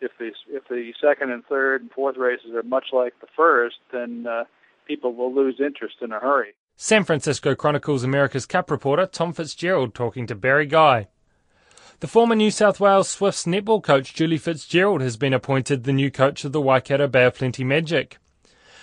if 0.00 0.10
the 0.18 0.32
if 0.48 0.68
the 0.68 0.92
second 1.00 1.30
and 1.30 1.44
third 1.44 1.82
and 1.82 1.90
fourth 1.90 2.16
races 2.16 2.54
are 2.54 2.62
much 2.62 2.86
like 2.92 3.14
the 3.20 3.26
first, 3.36 3.76
then 3.92 4.26
uh, 4.26 4.44
people 4.86 5.14
will 5.14 5.34
lose 5.34 5.60
interest 5.60 5.96
in 6.02 6.12
a 6.12 6.18
hurry. 6.18 6.54
San 6.76 7.04
Francisco 7.04 7.54
Chronicles 7.54 8.02
America's 8.02 8.46
Cup 8.46 8.68
reporter 8.68 9.06
Tom 9.06 9.32
Fitzgerald 9.32 9.94
talking 9.94 10.26
to 10.26 10.34
Barry 10.34 10.66
Guy. 10.66 11.06
The 12.00 12.08
former 12.08 12.34
New 12.34 12.50
South 12.50 12.80
Wales 12.80 13.08
Swifts 13.08 13.44
netball 13.44 13.80
coach 13.80 14.12
Julie 14.12 14.38
Fitzgerald 14.38 15.00
has 15.00 15.16
been 15.16 15.32
appointed 15.32 15.84
the 15.84 15.92
new 15.92 16.10
coach 16.10 16.44
of 16.44 16.50
the 16.50 16.60
Waikato 16.60 17.06
Bay 17.06 17.26
of 17.26 17.36
Plenty 17.36 17.62
Magic. 17.62 18.18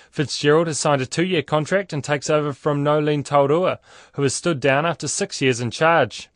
Fitzgerald 0.09 0.67
has 0.67 0.79
signed 0.79 1.01
a 1.01 1.05
two 1.05 1.25
year 1.25 1.41
contract 1.41 1.91
and 1.91 2.01
takes 2.01 2.29
over 2.29 2.53
from 2.53 2.81
Noeline 2.81 3.23
Taurua, 3.23 3.79
who 4.13 4.23
has 4.23 4.33
stood 4.33 4.61
down 4.61 4.85
after 4.85 5.09
six 5.09 5.41
years 5.41 5.59
in 5.59 5.69
charge. 5.69 6.29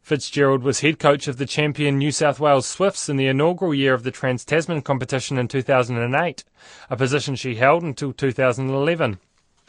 Fitzgerald 0.00 0.62
was 0.62 0.80
head 0.80 0.98
coach 0.98 1.28
of 1.28 1.36
the 1.36 1.44
champion 1.44 1.98
New 1.98 2.10
South 2.10 2.40
Wales 2.40 2.66
Swifts 2.66 3.10
in 3.10 3.18
the 3.18 3.26
inaugural 3.26 3.74
year 3.74 3.92
of 3.92 4.04
the 4.04 4.10
Trans 4.10 4.42
Tasman 4.42 4.80
competition 4.80 5.36
in 5.36 5.48
2008, 5.48 6.44
a 6.88 6.96
position 6.96 7.36
she 7.36 7.56
held 7.56 7.82
until 7.82 8.14
2011. 8.14 9.18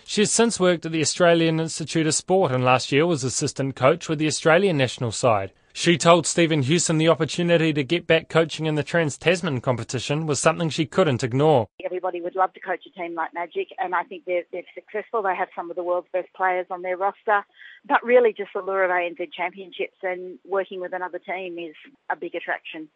She 0.10 0.22
has 0.22 0.32
since 0.32 0.60
worked 0.60 0.88
at 0.88 0.92
the 0.92 1.02
Australian 1.02 1.60
Institute 1.60 2.08
of 2.08 2.16
Sport 2.16 2.52
and 2.52 2.64
last 2.64 2.92
year 2.92 3.06
was 3.06 3.24
assistant 3.24 3.76
coach 3.76 4.10
with 4.10 4.18
the 4.18 4.26
Australian 4.26 4.76
national 4.76 5.12
side. 5.12 5.52
She 5.72 6.00
told 6.00 6.26
Stephen 6.26 6.64
Hewson 6.64 6.98
the 6.98 7.10
opportunity 7.10 7.74
to 7.74 7.84
get 7.84 8.08
back 8.08 8.28
coaching 8.28 8.66
in 8.66 8.74
the 8.74 8.82
Trans 8.82 9.20
Tasman 9.20 9.62
competition 9.62 10.26
was 10.26 10.40
something 10.40 10.72
she 10.72 10.88
couldn't 10.88 11.24
ignore. 11.24 11.68
Everybody 11.86 12.22
would 12.22 12.36
love 12.36 12.52
to 12.54 12.60
coach 12.60 12.88
a 12.88 13.00
team 13.00 13.14
like 13.14 13.36
Magic, 13.36 13.68
and 13.78 13.94
I 13.94 14.02
think 14.02 14.26
they're, 14.26 14.46
they're 14.52 14.64
successful. 14.74 15.22
They 15.22 15.36
have 15.36 15.50
some 15.56 15.70
of 15.70 15.76
the 15.76 15.84
world's 15.84 16.08
best 16.12 16.34
players 16.36 16.66
on 16.72 16.82
their 16.82 16.98
roster, 16.98 17.46
but 17.88 18.04
really 18.04 18.34
just 18.34 18.50
the 18.56 18.64
lure 18.64 18.86
of 18.86 18.90
ANZ 18.90 19.32
championships 19.32 19.98
and 20.02 20.40
working 20.44 20.82
with 20.82 20.94
another 20.94 21.20
team 21.20 21.60
is 21.60 21.76
a 22.10 22.16
big 22.16 22.34
attraction. 22.34 22.90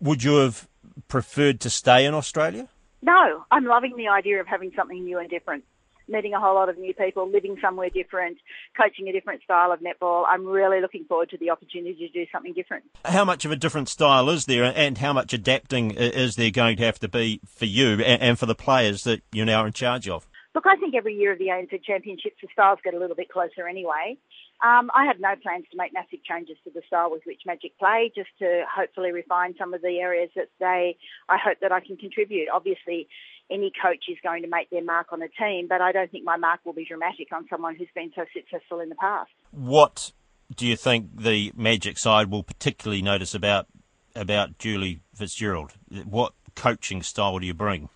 Would 0.00 0.22
you 0.22 0.36
have 0.36 0.68
preferred 1.08 1.58
to 1.62 1.70
stay 1.70 2.04
in 2.04 2.14
Australia? 2.14 2.68
No, 3.04 3.44
I'm 3.50 3.64
loving 3.64 3.96
the 3.96 4.06
idea 4.06 4.40
of 4.40 4.46
having 4.46 4.70
something 4.76 5.04
new 5.04 5.18
and 5.18 5.28
different 5.28 5.64
meeting 6.08 6.34
a 6.34 6.40
whole 6.40 6.54
lot 6.54 6.68
of 6.68 6.78
new 6.78 6.94
people, 6.94 7.30
living 7.30 7.56
somewhere 7.60 7.90
different, 7.90 8.38
coaching 8.76 9.08
a 9.08 9.12
different 9.12 9.42
style 9.42 9.72
of 9.72 9.80
netball. 9.80 10.24
I'm 10.28 10.46
really 10.46 10.80
looking 10.80 11.04
forward 11.04 11.30
to 11.30 11.38
the 11.38 11.50
opportunity 11.50 11.94
to 12.06 12.08
do 12.08 12.26
something 12.32 12.52
different. 12.52 12.84
How 13.04 13.24
much 13.24 13.44
of 13.44 13.50
a 13.50 13.56
different 13.56 13.88
style 13.88 14.28
is 14.30 14.46
there, 14.46 14.64
and 14.64 14.98
how 14.98 15.12
much 15.12 15.32
adapting 15.32 15.92
is 15.92 16.36
there 16.36 16.50
going 16.50 16.76
to 16.76 16.84
have 16.84 16.98
to 17.00 17.08
be 17.08 17.40
for 17.46 17.66
you 17.66 18.00
and 18.02 18.38
for 18.38 18.46
the 18.46 18.54
players 18.54 19.04
that 19.04 19.22
you're 19.32 19.46
now 19.46 19.64
in 19.64 19.72
charge 19.72 20.08
of? 20.08 20.26
Look, 20.54 20.66
I 20.66 20.76
think 20.76 20.94
every 20.94 21.14
year 21.14 21.32
of 21.32 21.38
the 21.38 21.46
ANZ 21.46 21.82
Championships, 21.82 22.36
the 22.42 22.48
styles 22.52 22.78
get 22.84 22.92
a 22.92 22.98
little 22.98 23.16
bit 23.16 23.30
closer 23.30 23.66
anyway. 23.66 24.18
Um, 24.62 24.90
I 24.94 25.06
have 25.06 25.18
no 25.18 25.34
plans 25.42 25.64
to 25.72 25.78
make 25.78 25.92
massive 25.92 26.22
changes 26.22 26.56
to 26.64 26.70
the 26.70 26.82
style 26.86 27.10
with 27.10 27.22
which 27.24 27.40
Magic 27.46 27.76
play, 27.78 28.12
just 28.14 28.28
to 28.38 28.62
hopefully 28.72 29.12
refine 29.12 29.54
some 29.58 29.72
of 29.74 29.80
the 29.80 29.98
areas 29.98 30.30
that 30.36 30.50
they, 30.60 30.98
I 31.28 31.38
hope 31.42 31.58
that 31.62 31.72
I 31.72 31.80
can 31.80 31.96
contribute. 31.96 32.48
Obviously, 32.52 33.08
any 33.52 33.72
coach 33.82 34.04
is 34.08 34.18
going 34.22 34.42
to 34.42 34.48
make 34.48 34.70
their 34.70 34.84
mark 34.84 35.12
on 35.12 35.22
a 35.22 35.28
team, 35.28 35.66
but 35.68 35.80
I 35.80 35.92
don't 35.92 36.10
think 36.10 36.24
my 36.24 36.36
mark 36.36 36.60
will 36.64 36.72
be 36.72 36.84
dramatic 36.84 37.28
on 37.32 37.46
someone 37.50 37.76
who's 37.76 37.88
been 37.94 38.12
so 38.14 38.24
successful 38.34 38.80
in 38.80 38.88
the 38.88 38.94
past. 38.94 39.30
What 39.50 40.12
do 40.54 40.66
you 40.66 40.76
think 40.76 41.10
the 41.14 41.52
Magic 41.54 41.98
side 41.98 42.30
will 42.30 42.42
particularly 42.42 43.02
notice 43.02 43.34
about 43.34 43.66
about 44.14 44.58
Julie 44.58 45.00
Fitzgerald? 45.14 45.72
What 46.04 46.32
coaching 46.54 47.02
style 47.02 47.38
do 47.38 47.46
you 47.46 47.54
bring? 47.54 47.88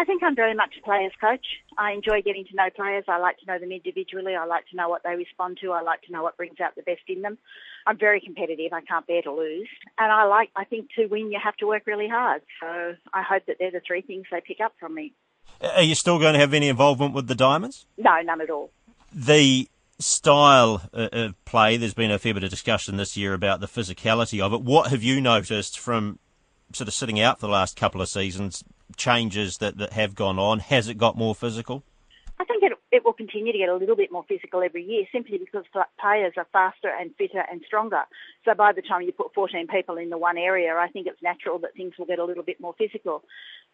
I 0.00 0.04
think 0.04 0.22
I'm 0.22 0.34
very 0.34 0.54
much 0.54 0.70
a 0.78 0.82
player's 0.82 1.12
coach. 1.20 1.44
I 1.76 1.92
enjoy 1.92 2.22
getting 2.22 2.46
to 2.46 2.56
know 2.56 2.70
players. 2.74 3.04
I 3.06 3.18
like 3.18 3.36
to 3.40 3.46
know 3.46 3.58
them 3.58 3.70
individually. 3.70 4.34
I 4.34 4.46
like 4.46 4.66
to 4.70 4.76
know 4.76 4.88
what 4.88 5.02
they 5.04 5.14
respond 5.14 5.58
to. 5.60 5.72
I 5.72 5.82
like 5.82 6.00
to 6.04 6.12
know 6.12 6.22
what 6.22 6.38
brings 6.38 6.58
out 6.58 6.74
the 6.74 6.80
best 6.80 7.02
in 7.06 7.20
them. 7.20 7.36
I'm 7.86 7.98
very 7.98 8.18
competitive. 8.18 8.72
I 8.72 8.80
can't 8.80 9.06
bear 9.06 9.20
to 9.20 9.30
lose. 9.30 9.68
And 9.98 10.10
I 10.10 10.24
like, 10.24 10.52
I 10.56 10.64
think 10.64 10.88
to 10.96 11.04
win, 11.04 11.30
you 11.30 11.38
have 11.44 11.54
to 11.56 11.66
work 11.66 11.82
really 11.86 12.08
hard. 12.08 12.40
So 12.62 12.94
I 13.12 13.20
hope 13.20 13.44
that 13.44 13.56
they're 13.58 13.72
the 13.72 13.82
three 13.86 14.00
things 14.00 14.24
they 14.30 14.40
pick 14.40 14.60
up 14.64 14.72
from 14.80 14.94
me. 14.94 15.12
Are 15.60 15.82
you 15.82 15.94
still 15.94 16.18
going 16.18 16.32
to 16.32 16.40
have 16.40 16.54
any 16.54 16.68
involvement 16.68 17.12
with 17.12 17.26
the 17.26 17.34
Diamonds? 17.34 17.84
No, 17.98 18.22
none 18.22 18.40
at 18.40 18.48
all. 18.48 18.70
The 19.12 19.68
style 19.98 20.80
of 20.94 21.44
play, 21.44 21.76
there's 21.76 21.92
been 21.92 22.10
a 22.10 22.18
fair 22.18 22.32
bit 22.32 22.44
of 22.44 22.48
discussion 22.48 22.96
this 22.96 23.18
year 23.18 23.34
about 23.34 23.60
the 23.60 23.68
physicality 23.68 24.40
of 24.40 24.54
it. 24.54 24.62
What 24.62 24.90
have 24.92 25.02
you 25.02 25.20
noticed 25.20 25.78
from 25.78 26.20
sort 26.72 26.88
of 26.88 26.94
sitting 26.94 27.20
out 27.20 27.40
for 27.40 27.46
the 27.46 27.52
last 27.52 27.76
couple 27.76 28.00
of 28.00 28.08
seasons 28.08 28.64
changes 28.96 29.58
that, 29.58 29.78
that 29.78 29.92
have 29.92 30.14
gone 30.14 30.38
on? 30.38 30.58
Has 30.60 30.88
it 30.88 30.98
got 30.98 31.16
more 31.16 31.34
physical? 31.34 31.82
I 32.38 32.44
think 32.44 32.62
it 32.62 32.72
it 32.92 33.04
will 33.04 33.12
continue 33.12 33.52
to 33.52 33.58
get 33.58 33.68
a 33.68 33.74
little 33.74 33.94
bit 33.94 34.10
more 34.10 34.24
physical 34.28 34.62
every 34.62 34.82
year 34.82 35.04
simply 35.12 35.38
because 35.38 35.64
players 36.00 36.32
are 36.36 36.46
faster 36.52 36.88
and 36.88 37.14
fitter 37.16 37.44
and 37.50 37.62
stronger. 37.64 38.02
So 38.44 38.54
by 38.54 38.72
the 38.72 38.82
time 38.82 39.02
you 39.02 39.12
put 39.12 39.32
14 39.32 39.68
people 39.68 39.96
in 39.96 40.10
the 40.10 40.18
one 40.18 40.36
area, 40.36 40.74
I 40.74 40.88
think 40.88 41.06
it's 41.06 41.22
natural 41.22 41.58
that 41.60 41.74
things 41.76 41.94
will 41.98 42.06
get 42.06 42.18
a 42.18 42.24
little 42.24 42.42
bit 42.42 42.60
more 42.60 42.74
physical. 42.76 43.22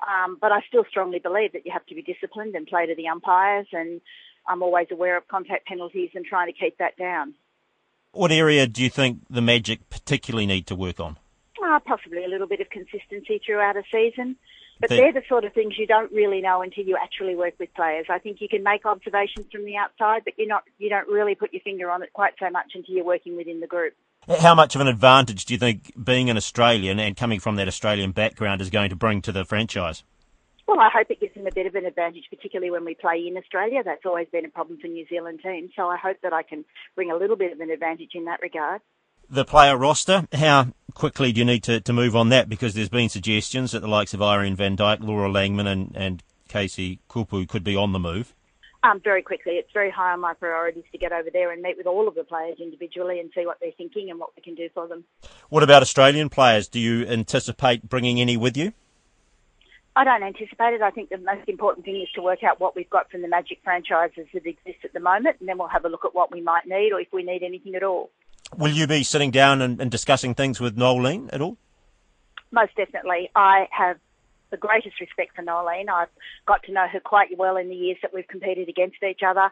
Um, 0.06 0.36
but 0.40 0.52
I 0.52 0.60
still 0.68 0.84
strongly 0.88 1.18
believe 1.18 1.52
that 1.52 1.64
you 1.64 1.72
have 1.72 1.86
to 1.86 1.94
be 1.94 2.02
disciplined 2.02 2.54
and 2.54 2.66
play 2.66 2.86
to 2.86 2.94
the 2.94 3.08
umpires, 3.08 3.66
and 3.72 4.02
I'm 4.46 4.62
always 4.62 4.88
aware 4.90 5.16
of 5.16 5.26
contact 5.28 5.66
penalties 5.66 6.10
and 6.14 6.24
trying 6.24 6.52
to 6.52 6.58
keep 6.58 6.76
that 6.78 6.98
down. 6.98 7.34
What 8.12 8.32
area 8.32 8.66
do 8.66 8.82
you 8.82 8.90
think 8.90 9.20
the 9.30 9.42
Magic 9.42 9.88
particularly 9.88 10.46
need 10.46 10.66
to 10.66 10.74
work 10.74 11.00
on? 11.00 11.16
Uh, 11.64 11.80
possibly 11.80 12.25
a 12.25 12.28
little 12.28 12.46
bit 12.46 12.60
of 12.60 12.68
consistency 12.70 13.40
throughout 13.44 13.76
a 13.76 13.82
season. 13.90 14.36
But 14.78 14.90
they're 14.90 15.12
the 15.12 15.22
sort 15.26 15.44
of 15.44 15.54
things 15.54 15.75
you 15.78 15.86
don't 15.86 16.12
really 16.12 16.42
know 16.42 16.60
until 16.60 16.84
you 16.84 16.98
actually 17.02 17.34
work 17.34 17.54
with 17.58 17.72
players. 17.75 18.06
I 18.10 18.18
think 18.18 18.42
you 18.42 18.48
can 18.48 18.62
make 18.62 18.84
observations 18.84 19.46
from 19.50 19.64
the 19.64 19.76
outside, 19.76 20.22
but 20.25 20.34
you're 20.36 20.48
not 20.48 20.64
you 20.78 20.90
don't 20.90 21.08
really 21.08 21.34
put 21.34 21.52
your 21.54 21.62
finger 21.62 21.90
on 21.90 22.02
it 22.02 22.12
quite 22.12 22.34
so 22.38 22.50
much 22.50 22.72
until 22.75 22.94
you're 22.94 23.04
working 23.04 23.36
within 23.36 23.60
the 23.60 23.66
group. 23.66 23.94
How 24.40 24.54
much 24.54 24.75
of 24.75 24.82
an 24.82 24.88
advantage 24.88 25.46
do 25.46 25.54
you 25.54 25.58
think 25.58 25.92
being 26.02 26.28
an 26.28 26.36
Australian 26.36 27.00
and 27.00 27.16
coming 27.16 27.40
from 27.40 27.56
that 27.56 27.68
Australian 27.68 28.12
background 28.12 28.60
is 28.60 28.70
going 28.70 28.90
to 28.90 28.96
bring 28.96 29.22
to 29.22 29.32
the 29.32 29.44
franchise? 29.44 30.02
Well, 30.66 30.80
I 30.80 30.90
hope 30.92 31.06
it 31.10 31.20
gives 31.20 31.34
them 31.34 31.46
a 31.46 31.52
bit 31.52 31.66
of 31.66 31.76
an 31.76 31.86
advantage, 31.86 32.25
particularly 32.28 32.72
when 32.72 32.84
we 32.84 32.94
play 32.94 33.25
in 33.26 33.36
Australia. 33.36 33.82
That's 33.84 34.04
always 34.04 34.26
been 34.32 34.44
a 34.44 34.48
problem 34.48 34.78
for 34.80 34.88
New 34.88 35.06
Zealand 35.08 35.40
teams. 35.42 35.70
So 35.76 35.88
I 35.88 35.96
hope 35.96 36.16
that 36.22 36.32
I 36.32 36.42
can 36.42 36.64
bring 36.96 37.10
a 37.10 37.16
little 37.16 37.36
bit 37.36 37.52
of 37.52 37.60
an 37.60 37.70
advantage 37.70 38.10
in 38.14 38.25
that 38.25 38.42
regard. 38.42 38.82
The 39.28 39.45
player 39.45 39.76
roster, 39.76 40.28
how 40.33 40.68
quickly 40.95 41.33
do 41.33 41.40
you 41.40 41.45
need 41.45 41.64
to, 41.64 41.80
to 41.80 41.92
move 41.92 42.14
on 42.14 42.28
that? 42.28 42.49
Because 42.49 42.75
there's 42.75 42.88
been 42.88 43.09
suggestions 43.09 43.73
that 43.73 43.80
the 43.80 43.88
likes 43.88 44.14
of 44.14 44.23
Irene 44.23 44.54
van 44.54 44.76
Dyk, 44.76 45.00
Laura 45.00 45.28
Langman, 45.28 45.66
and, 45.66 45.92
and 45.97 46.23
Casey 46.49 47.00
Kopua 47.11 47.49
could 47.49 47.64
be 47.64 47.75
on 47.75 47.92
the 47.92 47.99
move. 47.99 48.35
Um, 48.85 49.00
very 49.02 49.23
quickly. 49.23 49.54
It's 49.54 49.73
very 49.73 49.90
high 49.90 50.12
on 50.12 50.21
my 50.21 50.35
priorities 50.35 50.85
to 50.92 50.99
get 50.99 51.11
over 51.11 51.28
there 51.33 51.50
and 51.50 51.61
meet 51.61 51.76
with 51.76 51.88
all 51.88 52.06
of 52.06 52.14
the 52.14 52.23
players 52.23 52.59
individually 52.61 53.18
and 53.18 53.30
see 53.35 53.45
what 53.45 53.59
they're 53.61 53.73
thinking 53.76 54.11
and 54.11 54.21
what 54.21 54.30
we 54.37 54.42
can 54.42 54.54
do 54.54 54.68
for 54.73 54.87
them. 54.87 55.02
What 55.49 55.64
about 55.64 55.83
Australian 55.83 56.28
players? 56.28 56.68
Do 56.68 56.78
you 56.78 57.04
anticipate 57.06 57.88
bringing 57.88 58.21
any 58.21 58.37
with 58.37 58.56
you? 58.56 58.75
I 59.97 60.04
don't 60.04 60.23
anticipate 60.23 60.75
it. 60.75 60.83
I 60.83 60.90
think 60.90 61.09
the 61.09 61.18
most 61.18 61.49
important 61.49 61.85
thing 61.85 62.00
is 62.00 62.09
to 62.14 62.23
work 62.23 62.45
out 62.45 62.61
what 62.61 62.76
we've 62.76 62.90
got 62.90 63.11
from 63.11 63.23
the 63.23 63.28
Magic 63.28 63.59
franchises 63.64 64.28
that 64.33 64.47
exist 64.47 64.85
at 64.85 64.92
the 64.92 65.00
moment, 65.00 65.38
and 65.40 65.49
then 65.49 65.59
we'll 65.59 65.68
have 65.68 65.85
a 65.85 65.88
look 65.88 66.04
at 66.04 66.14
what 66.14 66.30
we 66.30 66.40
might 66.40 66.66
need 66.66 66.92
or 66.92 67.00
if 67.00 67.09
we 67.12 67.25
need 67.25 67.42
anything 67.42 67.75
at 67.75 67.83
all. 67.83 68.11
Will 68.56 68.72
you 68.72 68.86
be 68.86 69.02
sitting 69.02 69.30
down 69.30 69.60
and, 69.60 69.80
and 69.80 69.90
discussing 69.90 70.34
things 70.34 70.60
with 70.60 70.76
Noeline 70.76 71.30
at 71.32 71.40
all? 71.40 71.56
Most 72.50 72.76
definitely. 72.76 73.30
I 73.34 73.68
have 73.70 73.98
the 74.50 74.56
greatest 74.56 75.00
respect 75.00 75.34
for 75.34 75.42
Noeline. 75.42 75.88
I've 75.88 76.08
got 76.46 76.62
to 76.64 76.72
know 76.72 76.86
her 76.90 77.00
quite 77.00 77.36
well 77.36 77.56
in 77.56 77.68
the 77.68 77.74
years 77.74 77.98
that 78.02 78.14
we've 78.14 78.28
competed 78.28 78.68
against 78.68 79.02
each 79.02 79.20
other. 79.26 79.50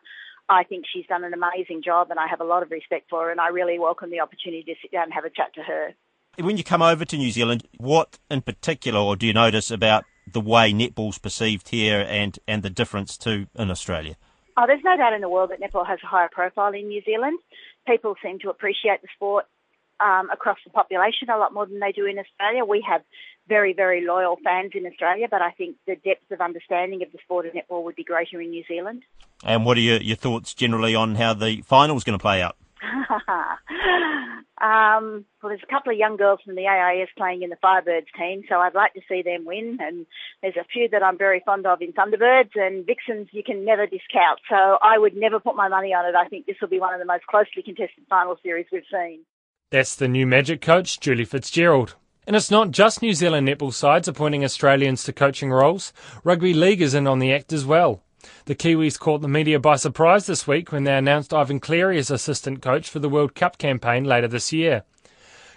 I 0.49 0.63
think 0.65 0.85
she's 0.93 1.07
done 1.07 1.25
an 1.25 1.33
amazing 1.33 1.83
job, 1.83 2.11
and 2.11 2.21
I 2.21 2.27
have 2.27 2.41
a 2.41 2.45
lot 2.45 2.63
of 2.63 2.71
respect 2.71 3.09
for 3.09 3.25
her, 3.25 3.31
and 3.31 3.41
I 3.41 3.49
really 3.49 3.79
welcome 3.79 4.11
the 4.11 4.21
opportunity 4.21 4.63
to 4.65 4.75
sit 4.81 4.93
down 4.93 5.05
and 5.05 5.13
have 5.15 5.25
a 5.25 5.31
chat 5.31 5.55
to 5.55 5.63
her. 5.63 5.95
When 6.39 6.57
you 6.57 6.65
come 6.65 6.83
over 6.83 7.05
to 7.05 7.17
New 7.17 7.31
Zealand, 7.31 7.67
what 7.79 8.19
in 8.31 8.43
particular, 8.43 9.01
or 9.01 9.17
do 9.17 9.27
you 9.27 9.33
notice 9.33 9.71
about 9.71 10.05
the 10.31 10.41
way 10.41 10.73
netball's 10.73 11.19
perceived 11.19 11.69
here 11.69 12.05
and, 12.09 12.39
and 12.47 12.63
the 12.63 12.71
difference 12.71 13.17
to 13.19 13.47
in 13.55 13.71
Australia? 13.71 14.17
Oh, 14.57 14.65
there's 14.67 14.85
no 14.85 14.97
doubt 14.97 15.13
in 15.13 15.21
the 15.21 15.29
world 15.29 15.51
that 15.51 15.61
netball 15.61 15.87
has 15.87 15.99
a 16.03 16.07
higher 16.07 16.29
profile 16.31 16.73
in 16.73 16.89
New 16.89 17.03
Zealand. 17.05 17.39
People 17.87 18.15
seem 18.23 18.39
to 18.41 18.51
appreciate 18.51 19.03
the 19.03 19.09
sport 19.15 19.47
um, 20.01 20.31
across 20.31 20.59
the 20.65 20.71
population 20.71 21.31
a 21.31 21.39
lot 21.39 21.53
more 21.53 21.67
than 21.67 21.81
they 21.81 21.93
do 21.93 22.07
in 22.07 22.19
Australia. 22.19 22.65
We 22.65 22.85
have 22.89 23.03
very, 23.49 23.73
very 23.73 24.05
loyal 24.07 24.37
fans 24.43 24.73
in 24.75 24.87
Australia, 24.87 25.27
but 25.31 25.43
I 25.43 25.51
think 25.51 25.77
the 25.87 25.97
depth 25.97 26.31
of 26.31 26.41
understanding 26.41 27.03
of 27.03 27.13
the 27.13 27.19
sport 27.25 27.47
of 27.47 27.53
netball 27.53 27.85
would 27.85 27.97
be 27.97 28.05
greater 28.05 28.41
in 28.41 28.51
New 28.51 28.65
Zealand. 28.67 29.03
And 29.45 29.65
what 29.65 29.77
are 29.77 29.83
your, 29.83 30.01
your 30.01 30.17
thoughts 30.17 30.55
generally 30.55 30.95
on 30.95 31.15
how 31.15 31.35
the 31.35 31.63
final's 31.63 32.05
going 32.05 32.19
to 32.19 32.23
play 32.23 32.43
out? 32.43 32.57
um, 34.65 35.27
well, 35.43 35.51
there's 35.51 35.63
a 35.63 35.71
couple 35.71 35.93
of 35.93 35.99
young 35.99 36.17
girls 36.17 36.41
from 36.43 36.55
the 36.55 36.67
AIS 36.67 37.11
playing 37.19 37.43
in 37.43 37.51
the 37.51 37.57
Firebirds 37.63 38.07
team, 38.19 38.45
so 38.49 38.57
I'd 38.57 38.75
like 38.75 38.95
to 38.95 39.03
see 39.07 39.21
them 39.21 39.45
win. 39.45 39.77
And 39.79 40.07
there's 40.41 40.57
a 40.57 40.65
few 40.65 40.89
that 40.89 41.03
I'm 41.03 41.19
very 41.19 41.43
fond 41.45 41.67
of 41.67 41.83
in 41.83 41.93
Thunderbirds 41.93 42.53
and 42.55 42.87
Vixens. 42.87 43.29
You 43.33 43.43
can 43.45 43.67
never 43.67 43.85
discount, 43.85 44.41
so 44.49 44.79
I 44.83 44.97
would 44.97 45.15
never 45.15 45.39
put 45.39 45.55
my 45.55 45.69
money 45.69 45.93
on 45.93 46.07
it. 46.07 46.15
I 46.17 46.29
think 46.29 46.47
this 46.47 46.57
will 46.63 46.69
be 46.69 46.81
one 46.81 46.95
of 46.95 47.01
the 47.01 47.05
most 47.05 47.27
closely 47.27 47.63
contested 47.63 48.05
final 48.09 48.37
series 48.43 48.67
we've 48.73 48.85
seen. 48.91 49.21
That's 49.71 49.97
the 49.97 50.09
new 50.09 50.27
Magic 50.27 50.63
coach, 50.63 50.99
Julie 50.99 51.27
Fitzgerald. 51.27 51.97
And 52.27 52.35
it's 52.35 52.51
not 52.51 52.71
just 52.71 53.03
New 53.03 53.13
Zealand 53.13 53.47
netball 53.47 53.73
sides 53.73 54.09
appointing 54.09 54.45
Australians 54.45 55.05
to 55.05 55.13
coaching 55.13 55.51
roles. 55.51 55.93
Rugby 56.23 56.55
league 56.55 56.81
is 56.81 56.95
in 56.95 57.07
on 57.07 57.19
the 57.19 57.35
act 57.35 57.53
as 57.53 57.67
well. 57.67 58.04
The 58.47 58.55
Kiwis 58.55 58.99
caught 58.99 59.23
the 59.23 59.29
media 59.29 59.59
by 59.59 59.77
surprise 59.77 60.27
this 60.27 60.47
week 60.47 60.71
when 60.71 60.85
they 60.85 60.95
announced 60.95 61.33
Ivan 61.33 61.61
Cleary 61.61 61.97
as 61.97 62.11
assistant 62.11 62.61
coach 62.61 62.91
for 62.91 62.99
the 62.99 63.09
World 63.09 63.35
Cup 63.35 63.57
campaign 63.57 64.05
later 64.05 64.29
this 64.29 64.53
year. 64.53 64.83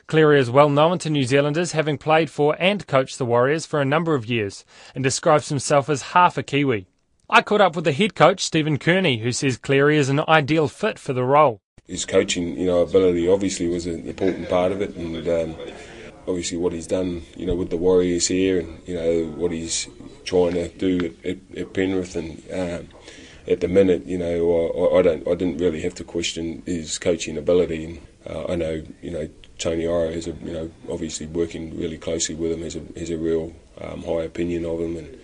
Cleary 0.08 0.40
is 0.40 0.50
well 0.50 0.70
known 0.70 0.98
to 1.00 1.10
New 1.10 1.26
Zealanders, 1.26 1.74
having 1.74 1.98
played 1.98 2.30
for 2.30 2.56
and 2.58 2.88
coached 2.88 3.18
the 3.18 3.26
Warriors 3.26 3.66
for 3.66 3.82
a 3.82 3.86
number 3.86 4.16
of 4.16 4.28
years, 4.28 4.64
and 4.96 5.04
describes 5.04 5.50
himself 5.50 5.90
as 5.90 6.14
half 6.14 6.38
a 6.38 6.44
Kiwi. 6.44 6.88
I 7.30 7.42
caught 7.42 7.60
up 7.60 7.76
with 7.76 7.84
the 7.84 7.92
head 7.92 8.16
coach, 8.16 8.46
Stephen 8.46 8.78
Kearney, 8.78 9.18
who 9.18 9.34
says 9.34 9.58
Cleary 9.58 9.98
is 9.98 10.08
an 10.08 10.22
ideal 10.26 10.70
fit 10.70 10.98
for 10.98 11.12
the 11.12 11.26
role. 11.26 11.60
His 11.88 12.06
coaching, 12.06 12.58
you 12.58 12.68
know, 12.68 12.80
ability 12.84 13.28
obviously 13.28 13.68
was 13.68 13.86
an 13.86 14.08
important 14.08 14.48
part 14.48 14.72
of 14.72 14.82
it, 14.82 14.96
and 14.96 15.28
um, 15.28 15.58
obviously 16.26 16.58
what 16.58 16.72
he's 16.72 16.88
done, 16.88 17.24
you 17.36 17.46
know, 17.46 17.56
with 17.56 17.70
the 17.70 17.76
Warriors 17.76 18.28
here, 18.28 18.62
and 18.62 18.82
you 18.88 18.96
know 18.96 19.26
what 19.36 19.52
he's 19.52 19.90
trying 20.28 20.54
to 20.54 20.68
do 20.68 21.16
at, 21.24 21.38
at 21.58 21.74
Penrith, 21.74 22.16
and 22.16 22.44
um, 22.54 22.88
at 23.48 23.62
the 23.62 23.68
minute, 23.68 24.06
you 24.06 24.18
know, 24.18 24.92
I, 24.94 25.00
I, 25.00 25.02
don't, 25.02 25.28
I 25.28 25.36
didn't 25.36 25.58
really 25.58 25.82
have 25.82 25.96
to 25.96 26.04
question 26.04 26.62
his 26.66 27.00
coaching 27.00 27.38
ability. 27.38 27.86
And, 27.86 28.00
uh, 28.36 28.52
I 28.52 28.56
know, 28.56 28.84
you 29.02 29.12
know, 29.12 29.30
Tony 29.58 29.84
Iro 29.84 30.12
has 30.12 30.28
a, 30.28 30.34
you 30.44 30.52
know, 30.52 30.70
obviously 30.92 31.26
working 31.26 31.80
really 31.80 31.98
closely 31.98 32.36
with 32.36 32.52
him 32.52 32.62
has 32.62 32.76
a 32.76 32.82
has 33.00 33.10
a 33.10 33.18
real 33.18 33.54
um, 33.82 34.04
high 34.04 34.24
opinion 34.24 34.66
of 34.66 34.80
him, 34.80 34.98
and 34.98 35.18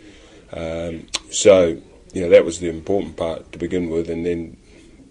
um, 0.54 1.08
so 1.30 1.80
you 2.14 2.22
know 2.22 2.30
that 2.30 2.46
was 2.46 2.60
the 2.60 2.70
important 2.70 3.16
part 3.16 3.52
to 3.52 3.60
begin 3.60 3.90
with, 3.90 4.10
and 4.10 4.26
then 4.26 4.58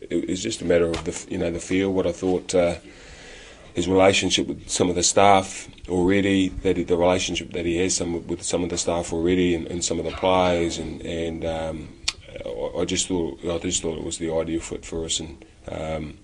it 0.01 0.29
was 0.29 0.43
just 0.43 0.61
a 0.63 0.65
matter 0.65 0.87
of 0.87 1.05
the 1.05 1.27
you 1.31 1.39
know 1.39 1.51
the 1.51 1.61
feel. 1.61 1.93
What 1.93 2.07
I 2.07 2.13
thought. 2.13 2.55
Uh, 2.55 2.77
his 3.75 3.89
relationship 3.89 4.47
with 4.47 4.69
some 4.69 4.91
of 4.91 4.95
the 4.95 5.03
staff 5.03 5.69
already, 5.89 6.49
that 6.49 6.77
he, 6.77 6.85
the 6.85 6.97
relationship 6.97 7.53
that 7.53 7.65
he 7.65 7.79
has 7.79 7.97
some 7.97 8.27
with 8.27 8.43
some 8.43 8.63
of 8.63 8.71
the 8.71 8.79
staff 8.79 9.13
already, 9.13 9.55
and, 9.55 9.67
and 9.69 9.85
some 9.85 9.99
of 9.99 10.05
the 10.05 10.13
players, 10.13 10.79
and 10.79 11.01
and 11.03 11.45
um, 11.45 11.89
I, 12.79 12.85
just 12.85 13.09
thought 13.09 13.39
I 13.45 13.59
just 13.59 13.83
thought 13.83 13.97
it 13.97 14.05
was 14.05 14.19
the 14.19 14.33
ideal 14.35 14.61
fit 14.61 14.85
for 14.85 15.05
us, 15.05 15.21
and 15.21 15.45
um, 15.69 16.19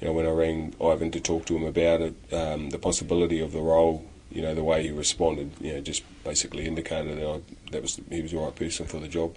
you 0.00 0.08
know 0.08 0.12
when 0.12 0.26
I 0.26 0.30
rang 0.30 0.74
Ivan 0.82 1.10
to 1.12 1.20
talk 1.20 1.46
to 1.46 1.56
him 1.56 1.64
about 1.64 2.00
it, 2.00 2.14
um, 2.32 2.70
the 2.70 2.78
possibility 2.78 3.40
of 3.40 3.52
the 3.52 3.60
role, 3.60 4.04
you 4.30 4.42
know 4.42 4.54
the 4.54 4.64
way 4.64 4.82
he 4.82 4.90
responded, 4.90 5.50
you 5.60 5.74
know 5.74 5.80
just 5.80 6.02
basically 6.24 6.66
indicated 6.66 7.18
that 7.18 7.26
I, 7.26 7.40
that 7.72 7.82
was 7.82 8.00
he 8.10 8.22
was 8.22 8.32
the 8.32 8.38
right 8.38 8.54
person 8.54 8.86
for 8.86 9.00
the 9.00 9.08
job. 9.08 9.36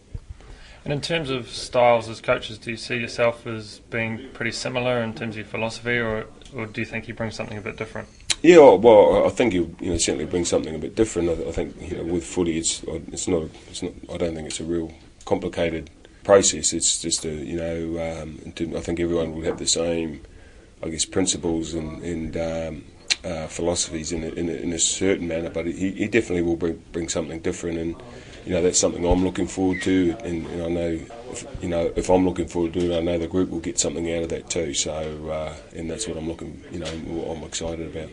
And 0.83 0.93
in 0.93 1.01
terms 1.01 1.29
of 1.29 1.49
styles 1.49 2.07
as 2.07 2.21
coaches, 2.21 2.57
do 2.57 2.71
you 2.71 2.77
see 2.77 2.97
yourself 2.97 3.45
as 3.45 3.79
being 3.89 4.29
pretty 4.33 4.51
similar 4.51 5.01
in 5.01 5.13
terms 5.13 5.33
of 5.33 5.37
your 5.37 5.45
philosophy, 5.45 5.97
or 5.97 6.25
or 6.55 6.65
do 6.65 6.81
you 6.81 6.85
think 6.85 7.05
he 7.05 7.11
brings 7.11 7.35
something 7.35 7.57
a 7.57 7.61
bit 7.61 7.77
different? 7.77 8.07
Yeah, 8.41 8.73
well, 8.75 9.25
I 9.25 9.29
think 9.29 9.53
he 9.53 9.59
you 9.59 9.91
know 9.91 9.97
certainly 9.97 10.25
brings 10.25 10.47
something 10.47 10.73
a 10.73 10.79
bit 10.79 10.95
different. 10.95 11.29
I, 11.29 11.49
I 11.49 11.51
think 11.51 11.75
you 11.81 11.97
know 11.97 12.03
with 12.03 12.25
footy, 12.25 12.57
it's 12.57 12.83
it's 12.87 13.27
not 13.27 13.49
it's 13.69 13.83
not. 13.83 13.93
I 14.13 14.17
don't 14.17 14.35
think 14.35 14.47
it's 14.47 14.61
a 14.61 14.63
real 14.63 14.93
complicated 15.25 15.89
process. 16.23 16.71
It's 16.73 17.01
just 17.01 17.25
a 17.25 17.33
you 17.33 17.57
know 17.57 18.21
um, 18.21 18.39
I 18.75 18.79
think 18.79 18.99
everyone 18.99 19.35
will 19.35 19.43
have 19.43 19.59
the 19.59 19.67
same, 19.67 20.21
I 20.81 20.89
guess, 20.89 21.03
principles 21.03 21.73
and 21.73 22.01
and 22.01 22.37
um, 22.37 22.85
uh, 23.25 23.47
philosophies 23.47 24.13
in 24.13 24.23
a, 24.23 24.29
in, 24.29 24.47
a, 24.47 24.53
in 24.53 24.71
a 24.71 24.79
certain 24.79 25.27
manner. 25.27 25.49
But 25.49 25.65
he, 25.65 25.91
he 25.91 26.07
definitely 26.07 26.43
will 26.43 26.55
bring 26.55 26.81
bring 26.93 27.09
something 27.09 27.41
different 27.41 27.77
and 27.77 28.01
you 28.45 28.53
know 28.53 28.61
that's 28.61 28.79
something 28.79 29.05
I'm 29.05 29.23
looking 29.23 29.47
forward 29.47 29.81
to, 29.83 30.15
and, 30.23 30.45
and 30.47 30.63
I 30.63 30.67
know 30.67 30.99
if, 31.31 31.45
you 31.61 31.69
know 31.69 31.91
if 31.95 32.09
I'm 32.09 32.25
looking 32.25 32.47
forward 32.47 32.73
to 32.73 32.91
it, 32.91 32.97
I 32.97 33.01
know 33.01 33.17
the 33.17 33.27
group 33.27 33.49
will 33.49 33.59
get 33.59 33.79
something 33.79 34.11
out 34.13 34.23
of 34.23 34.29
that 34.29 34.49
too. 34.49 34.73
So 34.73 35.29
uh, 35.29 35.55
and 35.75 35.89
that's 35.89 36.07
what 36.07 36.17
I'm 36.17 36.27
looking, 36.27 36.63
you 36.71 36.79
know, 36.79 37.31
I'm 37.31 37.43
excited 37.43 37.95
about. 37.95 38.09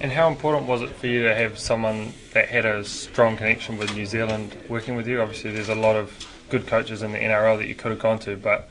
And 0.00 0.12
how 0.12 0.28
important 0.28 0.66
was 0.66 0.82
it 0.82 0.90
for 0.90 1.06
you 1.06 1.24
to 1.24 1.34
have 1.34 1.58
someone 1.58 2.12
that 2.32 2.48
had 2.48 2.64
a 2.64 2.84
strong 2.84 3.36
connection 3.36 3.78
with 3.78 3.94
New 3.94 4.06
Zealand 4.06 4.56
working 4.68 4.96
with 4.96 5.06
you? 5.06 5.20
Obviously, 5.20 5.50
there's 5.50 5.68
a 5.68 5.74
lot 5.74 5.96
of 5.96 6.12
good 6.50 6.66
coaches 6.66 7.02
in 7.02 7.12
the 7.12 7.18
NRL 7.18 7.58
that 7.58 7.66
you 7.66 7.74
could 7.74 7.90
have 7.90 8.00
gone 8.00 8.18
to, 8.20 8.36
but 8.36 8.68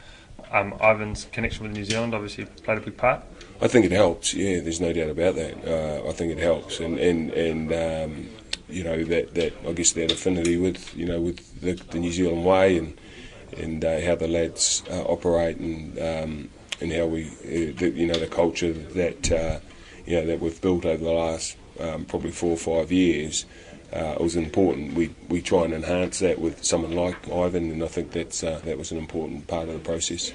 um, 0.52 0.74
Ivan's 0.82 1.28
connection 1.32 1.64
with 1.64 1.74
New 1.74 1.86
Zealand 1.86 2.14
obviously 2.14 2.46
played 2.46 2.78
a 2.78 2.82
big 2.82 2.98
part. 2.98 3.24
I 3.62 3.68
think 3.68 3.86
it 3.86 3.92
helps. 3.92 4.34
Yeah, 4.34 4.60
there's 4.60 4.82
no 4.82 4.94
doubt 4.94 5.10
about 5.10 5.36
that. 5.36 5.66
Uh, 5.66 6.08
I 6.08 6.12
think 6.12 6.32
it 6.32 6.40
helps, 6.40 6.80
and 6.80 7.00
and 7.00 7.32
and 7.32 7.72
um, 7.74 8.30
you 8.76 8.84
know 8.84 9.04
that, 9.06 9.34
that 9.36 9.54
I 9.68 9.72
guess 9.72 9.94
that 9.94 10.12
affinity 10.12 10.58
with 10.58 10.96
you 10.96 11.06
know 11.06 11.22
with 11.22 11.62
the, 11.62 11.74
the 11.92 12.00
New 12.00 12.12
Zealand 12.12 12.46
way 12.46 12.78
and 12.78 13.00
and 13.58 13.86
uh, 13.86 14.02
how 14.02 14.16
the 14.16 14.28
lads 14.28 14.84
uh, 14.92 15.04
operate 15.04 15.58
and 15.58 15.98
um, 15.98 16.50
and 16.82 16.92
how 16.92 17.06
we 17.06 17.28
uh, 17.28 17.72
the, 17.80 17.94
you 17.96 18.06
know 18.06 18.20
the 18.20 18.28
culture 18.28 18.74
that 18.74 19.32
uh, 19.32 19.60
you 20.06 20.18
know 20.18 20.26
that 20.26 20.42
we've 20.42 20.60
built 20.62 20.86
over 20.86 21.04
the 21.04 21.12
last 21.12 21.56
um, 21.80 22.06
probably 22.06 22.32
four 22.32 22.52
or 22.52 22.58
five 22.58 22.92
years. 22.92 23.46
uh, 23.94 24.16
it 24.20 24.22
was 24.22 24.36
important. 24.36 24.94
We 24.94 25.16
we 25.30 25.42
try 25.42 25.64
and 25.64 25.74
enhance 25.74 26.20
that 26.20 26.40
with 26.40 26.64
someone 26.64 26.92
like 26.92 27.32
Ivan, 27.32 27.72
and 27.72 27.84
I 27.84 27.88
think 27.88 28.12
that's 28.12 28.44
uh, 28.44 28.60
that 28.66 28.78
was 28.78 28.92
an 28.92 28.98
important 28.98 29.48
part 29.48 29.70
of 29.70 29.74
the 29.74 29.80
process. 29.80 30.34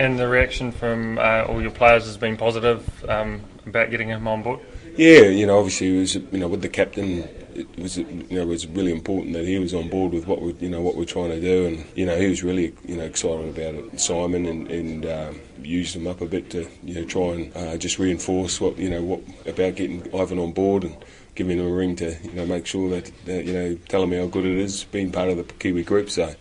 And 0.00 0.18
the 0.18 0.28
reaction 0.28 0.72
from 0.72 1.18
uh, 1.18 1.44
all 1.48 1.60
your 1.62 1.70
players 1.70 2.06
has 2.06 2.16
been 2.16 2.36
positive 2.36 3.04
um, 3.08 3.40
about 3.66 3.90
getting 3.90 4.08
him 4.08 4.26
on 4.26 4.42
board. 4.42 4.60
Yeah, 4.96 5.22
you 5.22 5.46
know, 5.46 5.58
obviously 5.58 5.96
it 5.96 6.00
was 6.00 6.14
you 6.16 6.38
know 6.38 6.48
with 6.48 6.62
the 6.62 6.68
captain. 6.68 7.28
It 7.58 7.78
was 7.78 7.98
you 7.98 8.26
know 8.30 8.42
it 8.42 8.48
was 8.48 8.66
really 8.66 8.92
important 8.92 9.34
that 9.34 9.44
he 9.44 9.58
was 9.58 9.74
on 9.74 9.88
board 9.88 10.12
with 10.12 10.26
what 10.26 10.40
we 10.40 10.52
you 10.60 10.68
know 10.68 10.80
what 10.80 10.96
we're 10.96 11.04
trying 11.04 11.30
to 11.30 11.40
do, 11.40 11.66
and 11.66 11.84
you 11.94 12.06
know 12.06 12.16
he 12.16 12.28
was 12.28 12.42
really 12.42 12.74
you 12.86 12.96
know 12.96 13.04
excited 13.04 13.48
about 13.48 13.74
it. 13.74 14.00
Simon 14.00 14.46
and, 14.46 14.70
and 14.70 15.06
um, 15.06 15.40
used 15.62 15.96
him 15.96 16.06
up 16.06 16.20
a 16.20 16.26
bit 16.26 16.50
to 16.50 16.68
you 16.84 16.94
know 16.94 17.04
try 17.04 17.22
and 17.34 17.56
uh, 17.56 17.76
just 17.76 17.98
reinforce 17.98 18.60
what 18.60 18.78
you 18.78 18.88
know 18.88 19.02
what 19.02 19.20
about 19.46 19.74
getting 19.74 20.02
Ivan 20.14 20.38
on 20.38 20.52
board 20.52 20.84
and 20.84 20.96
giving 21.34 21.58
him 21.58 21.66
a 21.66 21.72
ring 21.72 21.96
to 21.96 22.16
you 22.22 22.32
know 22.32 22.46
make 22.46 22.66
sure 22.66 22.88
that, 22.90 23.12
you 23.26 23.52
know 23.52 23.74
telling 23.88 24.10
me 24.10 24.16
how 24.16 24.26
good 24.26 24.44
it 24.44 24.56
is 24.56 24.84
being 24.84 25.10
part 25.10 25.28
of 25.28 25.36
the 25.36 25.44
Kiwi 25.44 25.82
group. 25.82 26.10
So 26.10 26.34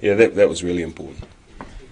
yeah, 0.00 0.14
that 0.14 0.36
that 0.36 0.48
was 0.48 0.62
really 0.62 0.82
important. 0.82 1.24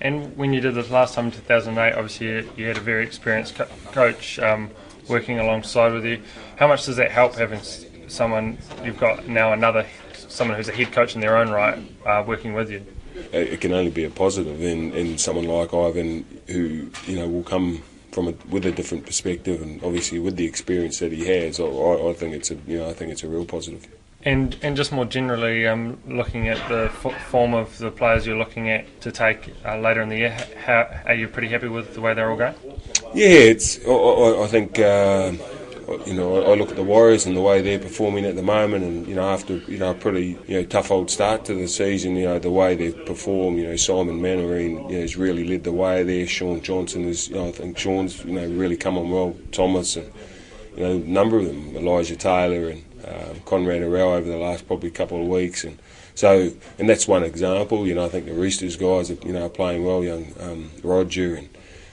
And 0.01 0.37
when 0.37 0.53
you 0.53 0.61
did 0.61 0.75
this 0.75 0.91
last 0.91 1.15
time 1.15 1.27
in 1.27 1.33
2008, 1.33 1.95
obviously 1.95 2.29
you, 2.29 2.51
you 2.57 2.67
had 2.69 2.77
a 2.77 2.81
very 2.81 3.05
experienced 3.05 3.57
co- 3.57 3.67
coach 3.91 4.39
um, 4.39 4.71
working 5.09 5.41
alongside 5.41 5.93
with 5.93 6.05
you. 6.05 6.23
How 6.57 6.69
much 6.69 6.87
does 6.87 6.97
that 6.97 7.11
help 7.11 7.35
having 7.35 7.61
someone 8.09 8.59
you've 8.85 8.99
got 8.99 9.29
now 9.29 9.53
another 9.53 9.87
someone 10.15 10.57
who's 10.57 10.69
a 10.69 10.73
head 10.73 10.93
coach 10.93 11.15
in 11.15 11.21
their 11.21 11.37
own 11.37 11.51
right 11.51 11.79
uh, 12.07 12.23
working 12.27 12.55
with 12.55 12.71
you? 12.71 12.85
It 13.33 13.61
can 13.61 13.73
only 13.73 13.91
be 13.91 14.05
a 14.05 14.11
positive 14.11 14.63
in, 14.63 14.93
in 14.93 15.19
someone 15.19 15.47
like 15.47 15.75
Ivan 15.75 16.25
who 16.47 16.91
you 17.07 17.17
know 17.17 17.29
will 17.29 17.43
come 17.43 17.83
from 18.13 18.29
a, 18.29 18.35
with 18.49 18.65
a 18.67 18.73
different 18.73 19.07
perspective 19.07 19.61
and 19.63 19.83
obviously 19.83 20.19
with 20.19 20.37
the 20.37 20.45
experience 20.45 20.99
that 21.01 21.13
he 21.13 21.27
has. 21.27 21.61
I, 21.61 21.65
I 21.65 22.13
think 22.15 22.35
it's 22.35 22.51
a 22.51 22.57
you 22.67 22.79
know 22.79 22.89
I 22.89 22.93
think 22.93 23.13
it's 23.13 23.23
a 23.23 23.29
real 23.29 23.45
positive. 23.45 23.87
And 24.25 24.57
and 24.63 24.77
just 24.77 24.91
more 24.91 25.05
generally, 25.05 25.67
um, 25.67 25.99
looking 26.07 26.49
at 26.49 26.69
the 26.69 26.91
f- 27.05 27.29
form 27.29 27.55
of 27.55 27.79
the 27.79 27.91
players 27.91 28.27
you're 28.27 28.37
looking 28.37 28.69
at 28.69 29.01
to 29.03 29.13
take 29.13 29.55
uh, 29.65 29.79
later 29.79 30.03
in 30.03 30.09
the 30.09 30.17
year, 30.17 30.37
how 30.65 30.89
are 31.07 31.15
you 31.15 31.29
pretty 31.29 31.49
happy 31.49 31.69
with 31.69 31.95
the 31.95 32.01
way 32.01 32.15
they're 32.15 32.29
all 32.29 32.37
going? 32.37 32.55
Yeah, 33.15 33.29
it's. 33.29 33.79
I, 33.87 33.91
I, 33.91 34.45
I 34.45 34.47
think. 34.49 34.79
Uh, 34.79 35.33
you 36.07 36.15
know, 36.15 36.43
I 36.45 36.55
look 36.55 36.71
at 36.71 36.77
the 36.77 36.83
Warriors 36.83 37.27
and 37.27 37.37
the 37.37 37.41
way 37.41 37.63
they're 37.63 37.79
performing 37.79 38.25
at 38.25 38.37
the 38.37 38.43
moment, 38.43 38.85
and 38.85 39.07
you 39.07 39.15
know, 39.15 39.29
after 39.29 39.55
you 39.69 39.79
know 39.79 39.91
a 39.91 39.95
pretty 39.95 40.39
you 40.47 40.59
know 40.59 40.65
tough 40.65 40.91
old 40.91 41.11
start 41.11 41.45
to 41.47 41.55
the 41.55 41.69
season, 41.69 42.17
you 42.17 42.25
know 42.27 42.39
the 42.39 42.51
way 42.51 42.75
they've 42.75 43.07
performed, 43.07 43.59
you 43.59 43.65
know, 43.65 43.77
Simon 43.77 44.21
Mannering 44.21 44.89
you 44.91 44.97
know, 44.97 45.01
has 45.01 45.17
really 45.17 45.47
led 45.47 45.65
the 45.65 45.73
way 45.73 46.03
there. 46.03 46.27
Shaun 46.27 46.61
Johnson 46.61 47.05
is, 47.05 47.29
you 47.29 47.37
know, 47.37 47.49
I 47.49 47.53
think 47.53 47.79
Shaun's 47.79 48.25
you 48.25 48.33
know 48.33 48.47
really 48.49 48.77
come 48.77 48.99
on 48.99 49.11
well. 49.11 49.37
Thomas 49.53 49.97
and 49.97 50.13
you 50.77 50.83
know 50.83 50.93
a 50.93 50.99
number 50.99 51.39
of 51.39 51.47
them, 51.47 51.77
Elijah 51.77 52.17
Taylor 52.17 52.69
and 52.69 52.85
um, 53.07 53.41
Konrad 53.45 53.81
Hurrell 53.81 54.13
over 54.13 54.29
the 54.29 54.37
last 54.37 54.67
probably 54.67 54.91
couple 54.91 55.21
of 55.21 55.29
weeks, 55.29 55.65
and 55.65 55.79
so 56.15 56.53
and 56.79 56.89
that's 56.89 57.09
one 57.09 57.23
example. 57.23 57.87
You 57.87 57.95
know, 57.95 58.05
I 58.05 58.09
think 58.09 58.27
the 58.27 58.35
Roosters 58.35 58.77
guys 58.77 59.11
are 59.11 59.19
you 59.27 59.33
know 59.33 59.47
are 59.47 59.51
playing 59.51 59.85
well. 59.85 60.05
Young 60.05 60.33
um, 60.41 60.71
Roger 60.83 61.35
and 61.37 61.49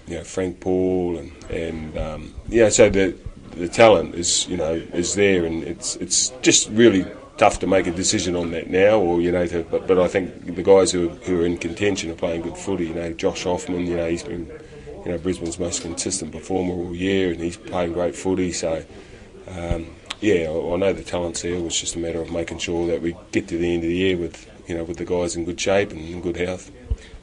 you 0.08 0.17
know 0.17 0.23
Frank 0.23 0.60
Paul 0.60 1.17
and 1.17 1.31
and 1.49 1.97
um, 1.97 2.36
yeah, 2.49 2.69
so 2.69 2.89
the 2.89 3.15
the 3.56 3.68
talent 3.68 4.15
is 4.15 4.48
you 4.48 4.58
know 4.58 4.74
is 4.74 5.15
there, 5.15 5.46
and 5.46 5.63
it's 5.63 5.96
it's 5.98 6.30
just 6.41 6.70
really 6.70 7.06
tough 7.38 7.60
to 7.60 7.68
make 7.68 7.86
a 7.88 7.91
decision 7.91 8.36
on 8.36 8.52
that 8.52 8.70
now, 8.70 9.00
or 9.00 9.22
you 9.22 9.32
know, 9.32 9.46
to, 9.48 9.63
but 9.63 9.88
but 9.88 10.00
I 10.00 10.08
think 10.08 10.56
the 10.56 10.63
guys 10.63 10.91
who 10.91 11.10
who 11.10 11.41
are 11.41 11.46
in 11.46 11.58
contention 11.58 12.12
are 12.12 12.15
playing 12.15 12.41
good 12.41 12.58
footy. 12.58 12.88
You 12.88 12.96
know, 12.96 13.13
Josh 13.13 13.44
Hoffman, 13.44 13.88
you 13.88 13.98
know, 13.98 14.10
he's 14.10 14.24
been 14.24 14.48
you 15.06 15.12
know 15.12 15.18
Brisbane's 15.18 15.60
most 15.60 15.82
consistent 15.82 16.32
performer 16.32 16.74
all 16.74 16.96
year, 16.96 17.32
and 17.32 17.41
he's 17.41 17.58
playing 17.58 17.94
great 17.94 18.15
footy. 18.15 18.52
So. 18.52 18.84
Um, 19.48 19.88
yeah, 20.22 20.50
I 20.50 20.78
know 20.78 20.94
the 20.94 21.04
talent's 21.04 21.41
there. 21.41 21.54
It's 21.54 21.80
just 21.80 21.96
a 21.96 22.00
matter 22.00 22.22
of 22.22 22.32
making 22.32 22.58
sure 22.58 22.88
that 22.88 23.02
we 23.02 23.15
get 23.32 23.48
to 23.50 23.58
the 23.58 23.74
end 23.74 23.84
of 23.84 23.89
the 23.89 23.96
year 23.96 24.18
with 24.18 24.50
you 24.68 24.76
know 24.76 24.84
with 24.84 24.98
the 24.98 25.06
guys 25.06 25.36
in 25.36 25.46
good 25.46 25.60
shape 25.60 25.91
and 25.91 26.00
in 26.00 26.22
good 26.22 26.38
health. 26.38 26.72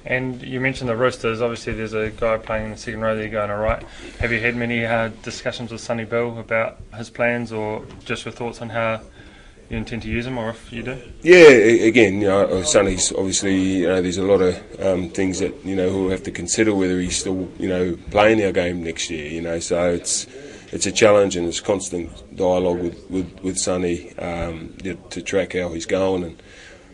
And 0.04 0.42
you 0.42 0.60
mentioned 0.60 0.88
the 0.90 0.96
Roosters. 0.96 1.40
Obviously, 1.40 1.74
there's 1.74 1.92
a 1.92 2.10
guy 2.10 2.36
playing 2.38 2.66
in 2.66 2.70
the 2.72 2.76
second 2.76 3.00
row 3.00 3.16
there 3.16 3.28
going 3.28 3.50
all 3.50 3.58
right. 3.58 3.82
Have 4.18 4.32
you 4.32 4.40
had 4.40 4.56
many 4.56 4.84
uh, 4.84 5.10
discussions 5.22 5.70
with 5.70 5.80
Sonny 5.80 6.04
Bill 6.04 6.38
about 6.38 6.78
his 6.96 7.08
plans, 7.08 7.52
or 7.52 7.84
just 8.04 8.24
your 8.24 8.32
thoughts 8.32 8.60
on 8.60 8.70
how 8.70 9.00
you 9.70 9.76
intend 9.76 10.02
to 10.02 10.08
use 10.08 10.26
him, 10.26 10.38
or 10.38 10.50
if 10.50 10.72
you 10.72 10.82
do? 10.82 10.98
Yeah, 11.22 11.50
again, 11.86 12.20
you 12.20 12.26
know, 12.26 12.62
Sonny's 12.62 13.12
obviously, 13.12 13.56
you 13.56 13.86
know, 13.86 14.02
there's 14.02 14.18
a 14.18 14.24
lot 14.24 14.40
of 14.40 14.80
um, 14.80 15.08
things 15.08 15.38
that 15.38 15.54
you 15.64 15.76
know 15.76 15.88
we'll 15.92 16.10
have 16.10 16.24
to 16.24 16.32
consider 16.32 16.74
whether 16.74 16.98
he's 16.98 17.18
still, 17.18 17.48
you 17.58 17.68
know, 17.68 17.96
playing 18.10 18.44
our 18.44 18.52
game 18.52 18.82
next 18.82 19.08
year. 19.08 19.28
You 19.28 19.40
know, 19.40 19.60
so 19.60 19.90
it's 19.90 20.26
it's 20.72 20.86
a 20.86 20.92
challenge 20.92 21.36
and 21.36 21.46
it's 21.46 21.60
constant 21.60 22.10
dialogue 22.36 22.80
with 22.80 23.10
with, 23.10 23.40
with 23.42 23.58
Sonny 23.58 24.16
um, 24.18 24.74
to 25.10 25.22
track 25.22 25.52
how 25.52 25.68
he's 25.68 25.86
going 25.86 26.24
and 26.24 26.42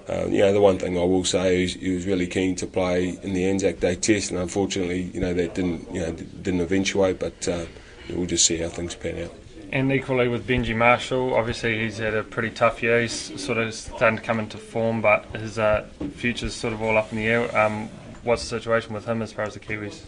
uh, 0.09 0.27
you 0.27 0.39
know, 0.39 0.53
the 0.53 0.61
one 0.61 0.79
thing 0.79 0.97
I 0.97 1.05
will 1.05 1.25
say 1.25 1.65
is 1.65 1.75
he 1.75 1.95
was 1.95 2.07
really 2.07 2.27
keen 2.27 2.57
to 2.57 2.67
play 2.67 3.19
in 3.23 3.35
the 3.35 3.45
Anzac 3.45 3.81
Day 3.81 3.95
Test, 3.95 4.31
and 4.31 4.41
unfortunately, 4.41 5.03
you 5.15 5.21
know, 5.21 5.35
that 5.35 5.55
didn't, 5.55 5.93
you 5.93 6.01
know, 6.01 6.13
didn't 6.13 6.61
eventuate. 6.61 7.19
But 7.19 7.47
uh, 7.47 7.67
we'll 8.09 8.27
just 8.27 8.47
see 8.47 8.57
how 8.57 8.69
things 8.69 8.95
pan 8.95 9.25
out. 9.25 9.35
And 9.71 9.93
equally 9.93 10.29
with 10.29 10.47
Benji 10.47 10.75
Marshall, 10.75 11.35
obviously 11.35 11.79
he's 11.79 11.99
had 11.99 12.15
a 12.15 12.23
pretty 12.23 12.51
tough 12.51 12.83
year. 12.83 13.03
He's 13.03 13.39
sort 13.39 13.59
of 13.59 13.75
starting 13.75 14.19
to 14.19 14.25
come 14.25 14.39
into 14.39 14.57
form, 14.57 15.03
but 15.03 15.27
his 15.37 15.59
uh, 15.59 15.87
future's 16.15 16.55
sort 16.55 16.73
of 16.73 16.81
all 16.81 16.97
up 16.97 17.13
in 17.13 17.19
the 17.19 17.27
air. 17.27 17.59
Um, 17.59 17.89
what's 18.23 18.43
the 18.43 18.49
situation 18.49 18.95
with 18.95 19.05
him 19.05 19.21
as 19.21 19.31
far 19.33 19.45
as 19.45 19.55
the 19.55 19.61
Kiwis? 19.61 20.01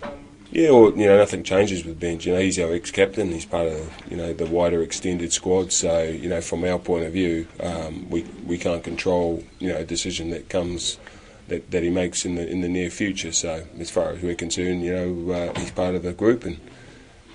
Yeah, 0.52 0.70
well, 0.70 0.90
you 0.96 1.06
know, 1.06 1.16
nothing 1.16 1.44
changes 1.44 1.84
with 1.84 2.00
Benj. 2.00 2.26
You 2.26 2.34
know, 2.34 2.40
he's 2.40 2.58
our 2.58 2.72
ex-captain. 2.72 3.30
He's 3.30 3.44
part 3.44 3.68
of 3.68 3.92
you 4.10 4.16
know 4.16 4.32
the 4.32 4.46
wider 4.46 4.82
extended 4.82 5.32
squad. 5.32 5.70
So 5.72 6.02
you 6.02 6.28
know, 6.28 6.40
from 6.40 6.64
our 6.64 6.78
point 6.78 7.04
of 7.04 7.12
view, 7.12 7.46
um, 7.60 8.10
we 8.10 8.22
we 8.44 8.58
can't 8.58 8.82
control 8.82 9.44
you 9.60 9.68
know 9.68 9.76
a 9.76 9.84
decision 9.84 10.30
that 10.30 10.48
comes 10.48 10.98
that, 11.46 11.70
that 11.70 11.82
he 11.84 11.90
makes 11.90 12.24
in 12.24 12.34
the 12.34 12.48
in 12.48 12.62
the 12.62 12.68
near 12.68 12.90
future. 12.90 13.30
So 13.30 13.64
as 13.78 13.90
far 13.90 14.10
as 14.10 14.22
we're 14.22 14.34
concerned, 14.34 14.82
you 14.82 14.92
know, 14.92 15.32
uh, 15.32 15.58
he's 15.58 15.70
part 15.70 15.94
of 15.94 16.02
the 16.02 16.12
group, 16.12 16.44
and 16.44 16.58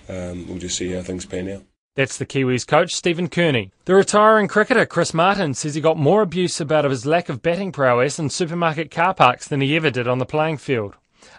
um, 0.09 0.47
we'll 0.47 0.59
just 0.59 0.77
see 0.77 0.91
how 0.91 1.01
things 1.01 1.25
pan 1.25 1.49
out. 1.49 1.63
That's 1.95 2.17
the 2.17 2.25
Kiwis 2.25 2.67
coach, 2.67 2.93
Stephen 2.93 3.29
Kearney. 3.29 3.71
The 3.85 3.95
retiring 3.95 4.49
cricketer, 4.49 4.85
Chris 4.85 5.13
Martin, 5.13 5.53
says 5.53 5.75
he 5.75 5.81
got 5.81 5.97
more 5.97 6.21
abuse 6.21 6.59
about 6.59 6.83
his 6.83 7.05
lack 7.05 7.29
of 7.29 7.41
batting 7.41 7.71
prowess 7.71 8.19
in 8.19 8.29
supermarket 8.29 8.91
car 8.91 9.13
parks 9.13 9.47
than 9.47 9.61
he 9.61 9.77
ever 9.77 9.89
did 9.89 10.05
on 10.05 10.17
the 10.17 10.25
playing 10.25 10.57
field. 10.57 10.95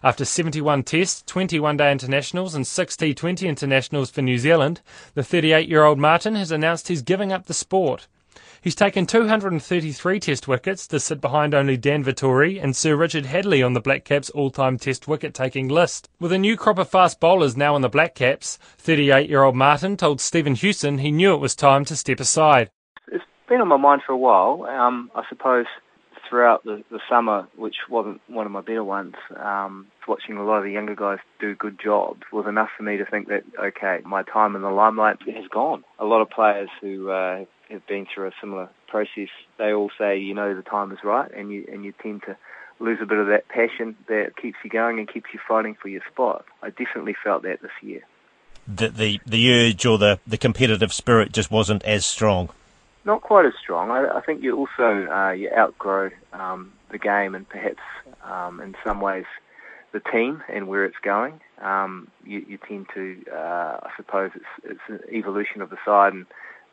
After 0.06 0.24
71 0.24 0.84
tests, 0.84 1.24
21 1.26 1.78
Day 1.78 1.90
internationals, 1.90 2.54
and 2.54 2.64
6 2.64 2.96
T20 2.96 3.48
internationals 3.48 4.08
for 4.08 4.22
New 4.22 4.38
Zealand, 4.38 4.80
the 5.14 5.24
38 5.24 5.68
year 5.68 5.82
old 5.82 5.98
Martin 5.98 6.36
has 6.36 6.52
announced 6.52 6.86
he's 6.86 7.02
giving 7.02 7.32
up 7.32 7.46
the 7.46 7.52
sport. 7.52 8.06
He's 8.60 8.76
taken 8.76 9.06
233 9.06 10.20
test 10.20 10.46
wickets 10.46 10.86
to 10.86 11.00
sit 11.00 11.20
behind 11.20 11.54
only 11.54 11.76
Dan 11.76 12.04
Vettori 12.04 12.62
and 12.62 12.76
Sir 12.76 12.94
Richard 12.94 13.24
Hadlee 13.24 13.66
on 13.66 13.72
the 13.72 13.80
Black 13.80 14.04
Caps 14.04 14.30
all 14.30 14.52
time 14.52 14.78
test 14.78 15.08
wicket 15.08 15.34
taking 15.34 15.66
list. 15.66 16.08
With 16.20 16.30
a 16.30 16.38
new 16.38 16.56
crop 16.56 16.78
of 16.78 16.88
fast 16.88 17.18
bowlers 17.18 17.56
now 17.56 17.74
in 17.74 17.82
the 17.82 17.88
Black 17.88 18.14
Caps, 18.14 18.60
38 18.78 19.28
year 19.28 19.42
old 19.42 19.56
Martin 19.56 19.96
told 19.96 20.20
Stephen 20.20 20.54
Hewson 20.54 20.98
he 20.98 21.10
knew 21.10 21.34
it 21.34 21.40
was 21.40 21.56
time 21.56 21.84
to 21.84 21.96
step 21.96 22.20
aside. 22.20 22.70
It's 23.08 23.24
been 23.48 23.60
on 23.60 23.66
my 23.66 23.76
mind 23.76 24.02
for 24.06 24.12
a 24.12 24.16
while. 24.16 24.68
Um, 24.70 25.10
I 25.16 25.24
suppose 25.28 25.66
throughout 26.28 26.64
the, 26.64 26.82
the 26.90 27.00
summer, 27.08 27.48
which 27.56 27.76
wasn't 27.88 28.20
one 28.28 28.46
of 28.46 28.52
my 28.52 28.60
better 28.60 28.84
ones, 28.84 29.14
um, 29.36 29.86
watching 30.06 30.36
a 30.36 30.44
lot 30.44 30.58
of 30.58 30.64
the 30.64 30.70
younger 30.70 30.94
guys 30.94 31.18
do 31.40 31.54
good 31.54 31.78
jobs 31.82 32.22
was 32.32 32.46
enough 32.46 32.68
for 32.76 32.82
me 32.82 32.96
to 32.96 33.04
think 33.04 33.28
that, 33.28 33.42
okay, 33.58 34.00
my 34.04 34.22
time 34.22 34.56
in 34.56 34.62
the 34.62 34.70
limelight 34.70 35.16
has 35.26 35.48
gone. 35.50 35.84
A 35.98 36.04
lot 36.04 36.22
of 36.22 36.30
players 36.30 36.68
who 36.80 37.10
uh, 37.10 37.44
have 37.70 37.86
been 37.86 38.06
through 38.12 38.28
a 38.28 38.32
similar 38.40 38.68
process, 38.88 39.28
they 39.58 39.72
all 39.72 39.90
say, 39.98 40.18
you 40.18 40.34
know, 40.34 40.54
the 40.54 40.62
time 40.62 40.92
is 40.92 40.98
right, 41.04 41.30
and 41.32 41.50
you, 41.50 41.66
and 41.70 41.84
you 41.84 41.92
tend 42.02 42.22
to 42.22 42.36
lose 42.78 42.98
a 43.02 43.06
bit 43.06 43.18
of 43.18 43.28
that 43.28 43.48
passion 43.48 43.96
that 44.08 44.36
keeps 44.40 44.58
you 44.62 44.70
going 44.70 44.98
and 44.98 45.12
keeps 45.12 45.26
you 45.32 45.40
fighting 45.48 45.76
for 45.80 45.88
your 45.88 46.02
spot. 46.12 46.44
I 46.62 46.70
definitely 46.70 47.16
felt 47.22 47.42
that 47.42 47.62
this 47.62 47.70
year. 47.82 48.02
The, 48.68 48.88
the, 48.88 49.20
the 49.24 49.52
urge 49.52 49.86
or 49.86 49.96
the, 49.96 50.18
the 50.26 50.36
competitive 50.36 50.92
spirit 50.92 51.32
just 51.32 51.50
wasn't 51.50 51.84
as 51.84 52.04
strong 52.04 52.50
not 53.06 53.22
quite 53.22 53.46
as 53.46 53.52
strong. 53.62 53.90
I, 53.90 54.18
I 54.18 54.20
think 54.20 54.42
you 54.42 54.56
also 54.56 55.10
uh, 55.10 55.30
you 55.30 55.50
outgrow 55.56 56.10
um, 56.32 56.72
the 56.90 56.98
game 56.98 57.34
and 57.34 57.48
perhaps 57.48 57.80
um, 58.24 58.60
in 58.60 58.74
some 58.84 59.00
ways 59.00 59.24
the 59.92 60.00
team 60.00 60.42
and 60.52 60.68
where 60.68 60.84
it's 60.84 60.96
going. 61.02 61.40
Um, 61.62 62.08
you, 62.24 62.44
you 62.46 62.58
tend 62.68 62.86
to, 62.94 63.16
uh, 63.32 63.80
I 63.82 63.90
suppose, 63.96 64.30
it's, 64.34 64.44
it's 64.64 64.80
an 64.88 65.00
evolution 65.10 65.62
of 65.62 65.70
the 65.70 65.78
side, 65.86 66.12
and, 66.12 66.26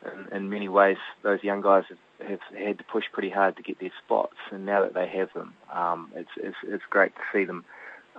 and 0.04 0.30
in 0.32 0.50
many 0.50 0.68
ways, 0.68 0.98
those 1.22 1.42
young 1.42 1.62
guys 1.62 1.84
have, 1.88 2.28
have 2.28 2.40
had 2.66 2.78
to 2.78 2.84
push 2.84 3.04
pretty 3.12 3.30
hard 3.30 3.56
to 3.56 3.62
get 3.62 3.80
their 3.80 3.92
spots, 4.04 4.36
and 4.50 4.66
now 4.66 4.82
that 4.82 4.92
they 4.92 5.08
have 5.08 5.32
them, 5.32 5.54
um, 5.72 6.10
it's, 6.14 6.28
it's 6.36 6.56
it's 6.64 6.82
great 6.90 7.14
to 7.14 7.22
see 7.32 7.44
them 7.44 7.64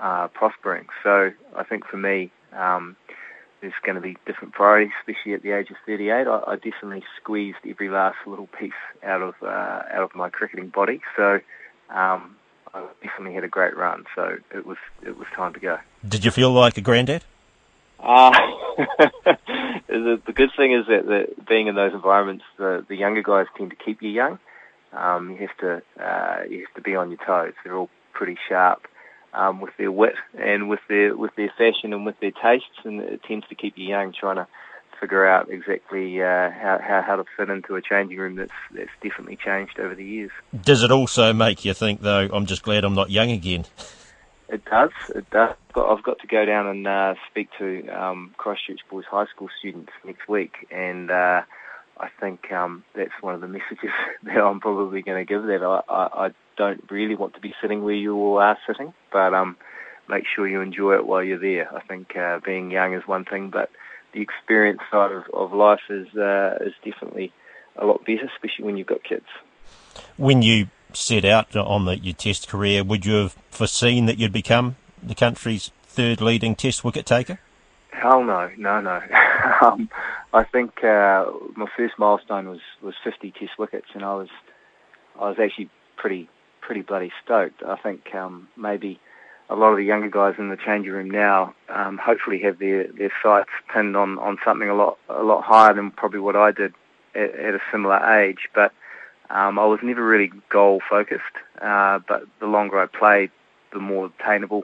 uh, 0.01 0.27
prospering. 0.29 0.87
So 1.03 1.31
I 1.55 1.63
think 1.63 1.85
for 1.85 1.97
me. 1.97 2.31
Um, 2.53 2.95
there's 3.65 3.73
going 3.83 3.95
to 3.95 4.01
be 4.01 4.15
different 4.27 4.53
priorities, 4.53 4.91
especially 5.01 5.33
at 5.33 5.41
the 5.41 5.51
age 5.51 5.71
of 5.71 5.77
38. 5.87 6.27
I, 6.27 6.43
I 6.45 6.55
definitely 6.55 7.03
squeezed 7.19 7.57
every 7.67 7.89
last 7.89 8.17
little 8.27 8.45
piece 8.45 8.71
out 9.03 9.23
of 9.23 9.33
uh, 9.41 9.81
out 9.91 10.03
of 10.03 10.13
my 10.13 10.29
cricketing 10.29 10.69
body. 10.69 11.01
So 11.15 11.39
um, 11.89 12.35
I 12.73 12.85
definitely 13.03 13.33
had 13.33 13.43
a 13.43 13.47
great 13.47 13.75
run. 13.75 14.05
So 14.13 14.37
it 14.53 14.67
was 14.67 14.77
it 15.01 15.17
was 15.17 15.27
time 15.35 15.53
to 15.53 15.59
go. 15.59 15.79
Did 16.07 16.23
you 16.23 16.29
feel 16.29 16.51
like 16.51 16.77
a 16.77 16.81
granddad? 16.81 17.23
Uh, 17.97 18.31
the, 19.87 20.21
the 20.25 20.33
good 20.33 20.49
thing 20.57 20.73
is 20.73 20.85
that, 20.87 21.05
that 21.05 21.47
being 21.47 21.67
in 21.67 21.75
those 21.75 21.93
environments, 21.93 22.43
the, 22.57 22.85
the 22.89 22.95
younger 22.95 23.23
guys 23.23 23.45
tend 23.57 23.69
to 23.69 23.75
keep 23.77 24.01
you 24.01 24.09
young. 24.09 24.37
Um, 24.91 25.31
you 25.31 25.47
have 25.47 25.57
to 25.59 26.03
uh, 26.03 26.43
you 26.49 26.65
have 26.65 26.75
to 26.75 26.81
be 26.81 26.93
on 26.97 27.09
your 27.09 27.19
toes. 27.25 27.53
They're 27.63 27.75
all 27.75 27.89
pretty 28.13 28.37
sharp 28.49 28.85
um, 29.35 29.61
with 29.61 29.75
their 29.77 29.91
wit 29.91 30.15
and 30.37 30.69
with 30.69 30.79
their 30.87 31.15
with 31.15 31.35
their 31.35 31.51
fashion 31.57 31.93
and 31.93 32.05
with 32.05 32.19
their 32.19 32.31
tastes, 32.31 32.79
and 32.83 33.01
it 33.01 33.23
tends 33.23 33.47
to 33.47 33.55
keep 33.55 33.77
you 33.77 33.87
young, 33.87 34.13
trying 34.13 34.37
to 34.37 34.47
figure 34.99 35.27
out 35.27 35.49
exactly 35.49 36.21
uh, 36.21 36.49
how, 36.51 36.79
how 36.81 37.01
how 37.05 37.15
to 37.17 37.25
fit 37.37 37.49
into 37.49 37.75
a 37.75 37.81
changing 37.81 38.17
room 38.17 38.35
that's 38.35 38.51
that's 38.73 38.89
definitely 39.01 39.37
changed 39.37 39.79
over 39.79 39.95
the 39.95 40.05
years. 40.05 40.31
Does 40.63 40.83
it 40.83 40.91
also 40.91 41.33
make 41.33 41.65
you 41.65 41.73
think, 41.73 42.01
though? 42.01 42.29
I'm 42.31 42.45
just 42.45 42.63
glad 42.63 42.83
I'm 42.83 42.95
not 42.95 43.09
young 43.09 43.31
again. 43.31 43.65
It 44.47 44.63
does. 44.65 44.91
It 45.09 45.29
does. 45.31 45.55
I've 45.75 46.03
got 46.03 46.19
to 46.19 46.27
go 46.27 46.45
down 46.45 46.67
and 46.67 46.87
uh, 46.87 47.15
speak 47.29 47.49
to 47.57 47.87
um, 47.89 48.33
Christchurch 48.37 48.79
Boys 48.89 49.05
High 49.09 49.25
School 49.25 49.49
students 49.59 49.91
next 50.05 50.27
week, 50.29 50.67
and 50.71 51.09
uh, 51.09 51.41
I 51.97 52.09
think 52.19 52.51
um, 52.51 52.83
that's 52.95 53.11
one 53.21 53.35
of 53.35 53.41
the 53.41 53.47
messages 53.59 53.91
that 54.23 54.37
I'm 54.37 54.59
probably 54.59 55.01
going 55.01 55.25
to 55.25 55.25
give. 55.25 55.43
That 55.43 55.63
I, 55.63 55.81
I, 55.91 56.25
I 56.27 56.31
don't 56.57 56.83
really 56.89 57.15
want 57.15 57.33
to 57.35 57.39
be 57.39 57.53
sitting 57.61 57.83
where 57.83 57.95
you 57.95 58.15
all 58.15 58.37
are 58.39 58.57
sitting, 58.67 58.93
but 59.11 59.33
um, 59.33 59.57
make 60.09 60.25
sure 60.33 60.47
you 60.47 60.61
enjoy 60.61 60.95
it 60.95 61.05
while 61.05 61.23
you're 61.23 61.39
there. 61.39 61.73
I 61.75 61.81
think 61.81 62.15
uh, 62.15 62.39
being 62.43 62.71
young 62.71 62.93
is 62.93 63.07
one 63.07 63.25
thing, 63.25 63.49
but 63.49 63.69
the 64.13 64.21
experience 64.21 64.81
side 64.91 65.11
of, 65.11 65.23
of 65.33 65.53
life 65.53 65.81
is 65.89 66.07
uh, 66.15 66.57
is 66.61 66.73
definitely 66.83 67.31
a 67.75 67.85
lot 67.85 68.05
better, 68.05 68.29
especially 68.33 68.65
when 68.65 68.77
you've 68.77 68.87
got 68.87 69.03
kids. 69.03 69.25
When 70.17 70.41
you 70.41 70.67
set 70.93 71.25
out 71.25 71.55
on 71.55 71.85
the, 71.85 71.97
your 71.97 72.13
Test 72.13 72.47
career, 72.47 72.83
would 72.83 73.05
you 73.05 73.15
have 73.15 73.33
foreseen 73.49 74.05
that 74.05 74.17
you'd 74.17 74.31
become 74.31 74.77
the 75.03 75.15
country's 75.15 75.71
third 75.83 76.21
leading 76.21 76.55
Test 76.55 76.83
wicket 76.83 77.05
taker? 77.05 77.39
Hell 77.91 78.23
no, 78.23 78.49
no, 78.57 78.81
no. 78.81 79.01
um, 79.61 79.89
I 80.33 80.43
think 80.43 80.83
uh, 80.83 81.25
my 81.55 81.67
first 81.77 81.95
milestone 81.97 82.49
was, 82.49 82.59
was 82.81 82.93
50 83.03 83.31
Test 83.31 83.57
wickets, 83.57 83.87
and 83.93 84.03
I 84.03 84.15
was 84.15 84.29
I 85.19 85.29
was 85.29 85.37
actually 85.41 85.69
pretty 85.95 86.29
pretty 86.65 86.81
bloody 86.81 87.11
stoked. 87.23 87.61
I 87.63 87.75
think 87.77 88.13
um, 88.15 88.47
maybe 88.57 88.99
a 89.49 89.55
lot 89.55 89.71
of 89.71 89.77
the 89.77 89.83
younger 89.83 90.09
guys 90.09 90.35
in 90.39 90.49
the 90.49 90.57
changing 90.57 90.91
room 90.91 91.09
now 91.09 91.53
um, 91.69 91.99
hopefully 92.03 92.39
have 92.39 92.57
their, 92.57 92.87
their 92.91 93.11
sights 93.21 93.49
pinned 93.71 93.95
on, 93.95 94.17
on 94.17 94.37
something 94.43 94.69
a 94.69 94.73
lot 94.73 94.97
a 95.07 95.23
lot 95.23 95.43
higher 95.43 95.73
than 95.73 95.91
probably 95.91 96.19
what 96.19 96.35
I 96.35 96.51
did 96.51 96.73
at, 97.13 97.35
at 97.35 97.53
a 97.53 97.59
similar 97.71 97.97
age. 98.19 98.49
But 98.53 98.73
um, 99.29 99.59
I 99.59 99.65
was 99.65 99.79
never 99.83 100.05
really 100.05 100.31
goal 100.49 100.81
focused, 100.89 101.23
uh, 101.61 101.99
but 102.07 102.23
the 102.39 102.47
longer 102.47 102.79
I 102.79 102.87
played, 102.87 103.31
the 103.71 103.79
more 103.79 104.11
attainable 104.19 104.63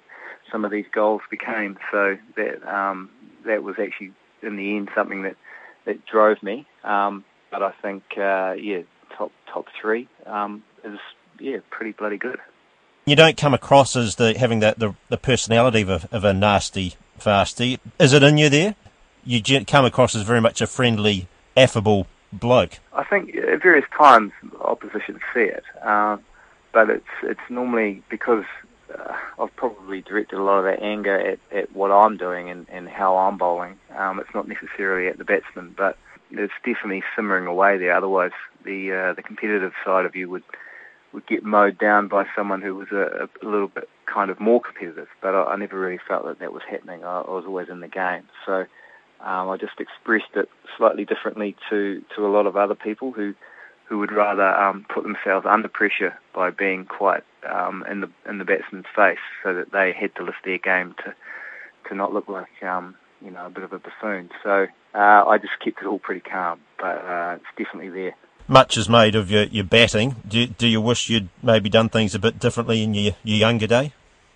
some 0.52 0.66
of 0.66 0.72
these 0.72 0.86
goals 0.92 1.22
became. 1.30 1.78
So 1.92 2.18
that 2.36 2.68
um, 2.68 3.10
that 3.46 3.64
was 3.64 3.76
actually 3.80 4.12
in 4.42 4.56
the 4.56 4.76
end 4.76 4.90
something 4.96 5.22
that 5.24 5.36
that 5.86 6.06
drove 6.06 6.42
me. 6.42 6.66
Um, 6.84 7.24
but 7.52 7.62
I 7.62 7.72
think 7.82 8.04
uh, 8.18 8.54
yeah, 8.54 8.82
top 9.16 9.32
top 9.54 9.68
three 9.80 10.08
um, 10.26 10.64
is 10.84 11.00
yeah 11.42 11.58
pretty 11.70 11.92
bloody 11.92 12.18
good. 12.18 12.40
You 13.06 13.16
don't 13.16 13.36
come 13.36 13.54
across 13.54 13.96
as 13.96 14.16
the 14.16 14.38
having 14.38 14.60
that 14.60 14.80
the, 14.80 14.96
the 15.10 15.18
personality 15.18 15.82
of 15.82 15.90
a, 15.90 16.10
of 16.12 16.24
a 16.24 16.34
nasty 16.34 16.96
fasty. 17.20 17.80
Is 18.00 18.14
it 18.14 18.24
in 18.24 18.38
you 18.38 18.50
there? 18.50 18.76
You 19.24 19.42
come 19.66 19.86
across 19.86 20.16
as 20.16 20.24
very 20.24 20.42
much 20.42 20.62
a 20.62 20.68
friendly, 20.68 21.28
affable 21.56 22.08
bloke. 22.32 22.80
I 22.94 23.04
think 23.04 23.36
at 23.36 23.62
various 23.62 23.86
times 23.96 24.32
opposition 24.62 25.20
see 25.34 25.42
it, 25.42 25.64
uh, 25.84 26.18
but 26.72 26.90
it's 26.90 27.06
it's 27.24 27.50
normally 27.50 28.04
because 28.10 28.46
uh, 28.94 29.16
I've 29.40 29.56
probably 29.56 30.02
directed 30.02 30.38
a 30.38 30.44
lot 30.44 30.60
of 30.60 30.66
that 30.66 30.82
anger 30.84 31.18
at, 31.18 31.40
at 31.52 31.76
what 31.76 31.92
I'm 31.92 32.18
doing 32.18 32.50
and, 32.50 32.68
and 32.70 32.88
how 32.88 33.18
I'm 33.18 33.38
bowling. 33.38 33.78
Um, 33.96 34.20
it's 34.20 34.34
not 34.34 34.48
necessarily 34.48 35.08
at 35.08 35.18
the 35.18 35.26
batsman, 35.26 35.74
but 35.78 35.98
it's 36.32 36.54
definitely 36.64 37.04
simmering 37.16 37.48
away 37.48 37.78
there. 37.78 37.96
Otherwise, 37.96 38.32
the 38.64 38.92
uh, 38.92 39.14
the 39.14 39.24
competitive 39.24 39.74
side 39.84 40.06
of 40.06 40.16
you 40.16 40.30
would 40.30 40.44
would 41.14 41.28
get 41.28 41.44
mowed 41.44 41.78
down 41.78 42.08
by 42.08 42.26
someone 42.36 42.62
who 42.62 42.76
was 42.76 42.88
a, 42.92 43.30
a 43.42 43.46
little 43.46 43.68
bit 43.68 43.90
kind 44.06 44.30
of 44.30 44.40
more 44.40 44.62
competitive. 44.62 45.08
But 45.22 45.36
I, 45.36 45.44
I 45.44 45.56
never 45.56 45.80
really 45.80 46.00
felt 46.08 46.26
that 46.26 46.40
that 46.40 46.54
was 46.54 46.64
happening. 46.70 47.04
I, 47.04 47.22
I 47.22 47.30
was 47.32 47.46
always 47.46 47.70
in 47.70 47.80
the 47.80 47.88
game, 47.88 48.24
so 48.46 48.66
um, 49.24 49.50
I 49.50 49.58
just 49.58 49.80
expressed 49.80 50.36
it 50.36 50.50
slightly 50.78 51.06
differently 51.06 51.56
to, 51.70 52.02
to 52.16 52.26
a 52.26 52.30
lot 52.30 52.48
of 52.48 52.56
other 52.58 52.76
people 52.76 53.12
who 53.12 53.34
who 53.92 54.00
would 54.00 54.14
rather 54.14 54.48
um, 54.56 54.86
put 54.88 55.04
themselves 55.04 55.46
under 55.46 55.68
pressure 55.68 56.18
by 56.34 56.50
being 56.50 56.86
quite 56.86 57.24
um, 57.46 57.86
in 57.92 58.00
the 58.00 58.10
in 58.26 58.38
the 58.38 58.46
batsman's 58.46 58.86
face, 58.96 59.20
so 59.44 59.54
that 59.54 59.74
they 59.74 59.92
had 59.92 60.16
to 60.16 60.24
lift 60.24 60.38
their 60.46 60.58
game 60.58 60.96
to 61.04 61.14
to 61.90 61.96
not 61.96 62.14
look 62.14 62.30
like 62.30 62.64
um, 62.64 62.96
you 63.22 63.30
know 63.30 63.48
a 63.48 63.50
bit 63.50 63.64
of 63.64 63.74
a 63.74 63.80
buffoon. 63.80 64.30
So 64.44 64.68
uh, 64.96 65.26
I 65.28 65.38
just 65.38 65.60
kept 65.64 65.82
it 65.82 65.88
all 65.88 66.00
pretty 66.00 66.22
calm, 66.22 66.62
but 66.80 67.04
uh, 67.04 67.36
it's 67.36 67.58
definitely 67.58 67.90
there. 67.90 68.16
Much 68.52 68.76
is 68.76 68.90
made 68.90 69.16
of 69.16 69.32
your, 69.32 69.44
your 69.44 69.64
batting. 69.64 70.18
Do, 70.28 70.46
do 70.46 70.68
you 70.68 70.82
wish 70.82 71.10
you'd 71.10 71.30
maybe 71.42 71.70
done 71.70 71.88
things 71.88 72.14
a 72.14 72.20
bit 72.20 72.38
differently 72.38 72.84
in 72.84 72.94
your, 72.94 73.14
your 73.24 73.38
younger 73.38 73.66
day? 73.66 73.94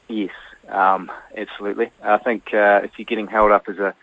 Yes, 0.08 0.32
um, 0.70 1.12
absolutely. 1.36 1.92
I 2.02 2.18
think 2.20 2.54
uh, 2.54 2.80
if 2.86 2.92
you're 2.96 3.04
getting 3.04 3.28
held 3.28 3.52
up 3.52 3.68
as 3.68 3.78
a 3.78 3.94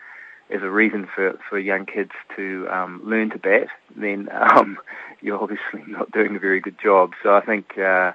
as 0.53 0.61
a 0.61 0.69
reason 0.69 1.07
for, 1.15 1.39
for 1.49 1.57
young 1.57 1.87
kids 1.87 2.11
to 2.35 2.67
um, 2.69 3.01
learn 3.03 3.31
to 3.31 3.39
bat, 3.39 3.69
then 3.95 4.29
um, 4.31 4.77
you're 5.21 5.41
obviously 5.41 5.81
not 5.87 6.11
doing 6.11 6.35
a 6.35 6.39
very 6.39 6.59
good 6.59 6.77
job. 6.79 7.13
So 7.23 7.33
I 7.33 7.41
think 7.43 7.75
uh, 7.79 8.11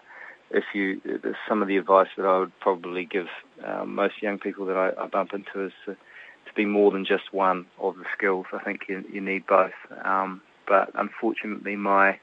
if 0.53 0.63
you, 0.75 1.01
some 1.49 1.63
of 1.63 1.67
the 1.67 1.79
advice 1.79 2.11
that 2.17 2.25
I 2.25 2.39
would 2.39 2.57
probably 2.61 3.07
give 3.07 3.27
uh, 3.65 3.85
most 3.85 4.23
young 4.23 4.39
people 4.39 4.67
that 4.67 4.77
I, 4.77 5.03
I 5.03 5.09
bump 5.09 5.33
into 5.35 5.67
is 5.67 5.73
to, 5.87 5.95
to, 5.95 6.55
be 6.55 6.65
more 6.65 6.93
than 6.93 7.05
just 7.05 7.33
one 7.33 7.67
of 7.81 7.97
the 7.97 8.05
skills. 8.17 8.47
I 8.53 8.63
think 8.63 8.83
you, 8.89 9.05
you 9.13 9.21
need 9.21 9.45
both. 9.49 9.73
Um, 10.05 10.43
but 10.69 10.91
unfortunately, 10.95 11.77
my 11.77 12.19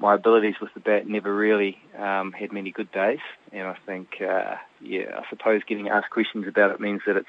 my 0.00 0.14
abilities 0.14 0.56
with 0.60 0.74
the 0.74 0.80
bat 0.80 1.06
never 1.06 1.34
really 1.34 1.78
um, 1.96 2.32
had 2.32 2.52
many 2.52 2.70
good 2.72 2.90
days, 2.90 3.20
and 3.52 3.68
I 3.68 3.76
think, 3.86 4.20
uh, 4.20 4.56
yeah, 4.80 5.18
I 5.18 5.22
suppose 5.30 5.62
getting 5.66 5.88
asked 5.88 6.10
questions 6.10 6.48
about 6.48 6.72
it 6.72 6.80
means 6.80 7.02
that 7.06 7.16
it's 7.16 7.28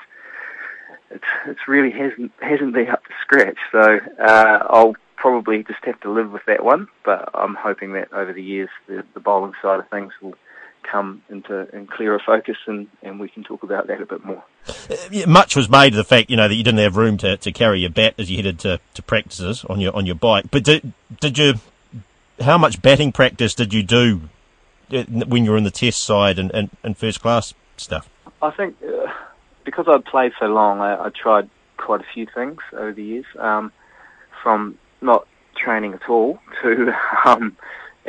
it's 1.11 1.23
it's 1.45 1.67
really 1.67 1.91
hasn't 1.91 2.31
hasn't 2.41 2.73
been 2.73 2.89
up 2.89 3.03
to 3.03 3.13
scratch. 3.21 3.57
So 3.71 3.99
uh, 4.19 4.59
I'll 4.69 4.95
probably 5.15 5.63
just 5.63 5.83
have 5.83 5.99
to 6.01 6.11
live 6.11 6.31
with 6.31 6.43
that 6.47 6.63
one. 6.63 6.87
But 7.03 7.29
I'm 7.33 7.55
hoping 7.55 7.93
that 7.93 8.11
over 8.11 8.33
the 8.33 8.43
years 8.43 8.69
the, 8.87 9.03
the 9.13 9.19
bowling 9.19 9.53
side 9.61 9.79
of 9.79 9.89
things 9.89 10.13
will 10.21 10.35
come 10.89 11.23
into 11.29 11.67
in 11.75 11.87
clearer 11.87 12.21
focus 12.25 12.57
and, 12.67 12.87
and 13.01 13.19
we 13.19 13.27
can 13.29 13.43
talk 13.43 13.63
about 13.63 13.87
that 13.87 14.01
a 14.01 14.05
bit 14.05 14.23
more. 14.23 14.43
Uh, 14.67 15.27
much 15.27 15.55
was 15.55 15.69
made 15.69 15.93
of 15.93 15.97
the 15.97 16.03
fact, 16.03 16.29
you 16.29 16.37
know, 16.37 16.47
that 16.47 16.55
you 16.55 16.63
didn't 16.63 16.79
have 16.79 16.97
room 16.97 17.17
to, 17.17 17.37
to 17.37 17.51
carry 17.51 17.79
your 17.81 17.89
bat 17.89 18.13
as 18.17 18.29
you 18.29 18.37
headed 18.37 18.59
to, 18.59 18.79
to 18.93 19.01
practices 19.01 19.65
on 19.65 19.79
your 19.79 19.95
on 19.95 20.05
your 20.05 20.15
bike. 20.15 20.45
But 20.51 20.63
did 20.63 20.93
did 21.19 21.37
you 21.37 21.55
how 22.41 22.57
much 22.57 22.81
batting 22.81 23.11
practice 23.11 23.53
did 23.53 23.73
you 23.73 23.83
do 23.83 24.21
uh, 24.91 25.03
when 25.03 25.45
you 25.45 25.51
were 25.51 25.57
in 25.57 25.63
the 25.63 25.71
test 25.71 26.03
side 26.03 26.39
and, 26.39 26.51
and, 26.53 26.69
and 26.83 26.97
first 26.97 27.21
class 27.21 27.53
stuff? 27.77 28.09
I 28.41 28.51
think 28.51 28.75
uh, 28.83 29.11
because 29.63 29.85
I'd 29.87 30.05
played 30.05 30.33
so 30.39 30.45
long, 30.45 30.79
I, 30.79 31.05
I 31.05 31.09
tried 31.09 31.49
quite 31.77 32.01
a 32.01 32.05
few 32.13 32.25
things 32.33 32.59
over 32.73 32.93
the 32.93 33.03
years, 33.03 33.25
um, 33.37 33.71
from 34.41 34.77
not 35.01 35.27
training 35.55 35.93
at 35.93 36.09
all 36.09 36.39
to 36.61 36.93
um, 37.25 37.55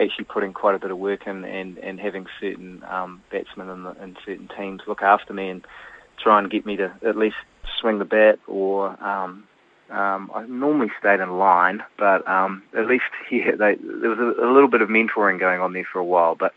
actually 0.00 0.24
putting 0.24 0.52
quite 0.52 0.74
a 0.74 0.78
bit 0.78 0.90
of 0.90 0.98
work 0.98 1.26
in 1.26 1.44
and, 1.44 1.78
and 1.78 1.98
having 1.98 2.26
certain 2.40 2.82
um, 2.84 3.22
batsmen 3.30 3.68
in, 3.68 3.82
the, 3.84 4.02
in 4.02 4.16
certain 4.24 4.48
teams 4.56 4.82
look 4.86 5.02
after 5.02 5.32
me 5.32 5.48
and 5.48 5.64
try 6.22 6.38
and 6.38 6.50
get 6.50 6.66
me 6.66 6.76
to 6.76 6.92
at 7.06 7.16
least 7.16 7.36
swing 7.80 7.98
the 7.98 8.04
bat 8.04 8.38
or 8.46 8.88
um, 9.02 9.44
um, 9.90 10.30
I 10.34 10.44
normally 10.46 10.90
stayed 10.98 11.20
in 11.20 11.38
line, 11.38 11.82
but 11.98 12.26
um, 12.28 12.62
at 12.76 12.86
least 12.86 13.04
yeah, 13.30 13.52
they, 13.52 13.76
there 13.76 14.10
was 14.10 14.18
a, 14.18 14.44
a 14.44 14.52
little 14.52 14.68
bit 14.68 14.82
of 14.82 14.88
mentoring 14.88 15.38
going 15.38 15.60
on 15.60 15.72
there 15.72 15.86
for 15.90 15.98
a 15.98 16.04
while. 16.04 16.34
But 16.34 16.52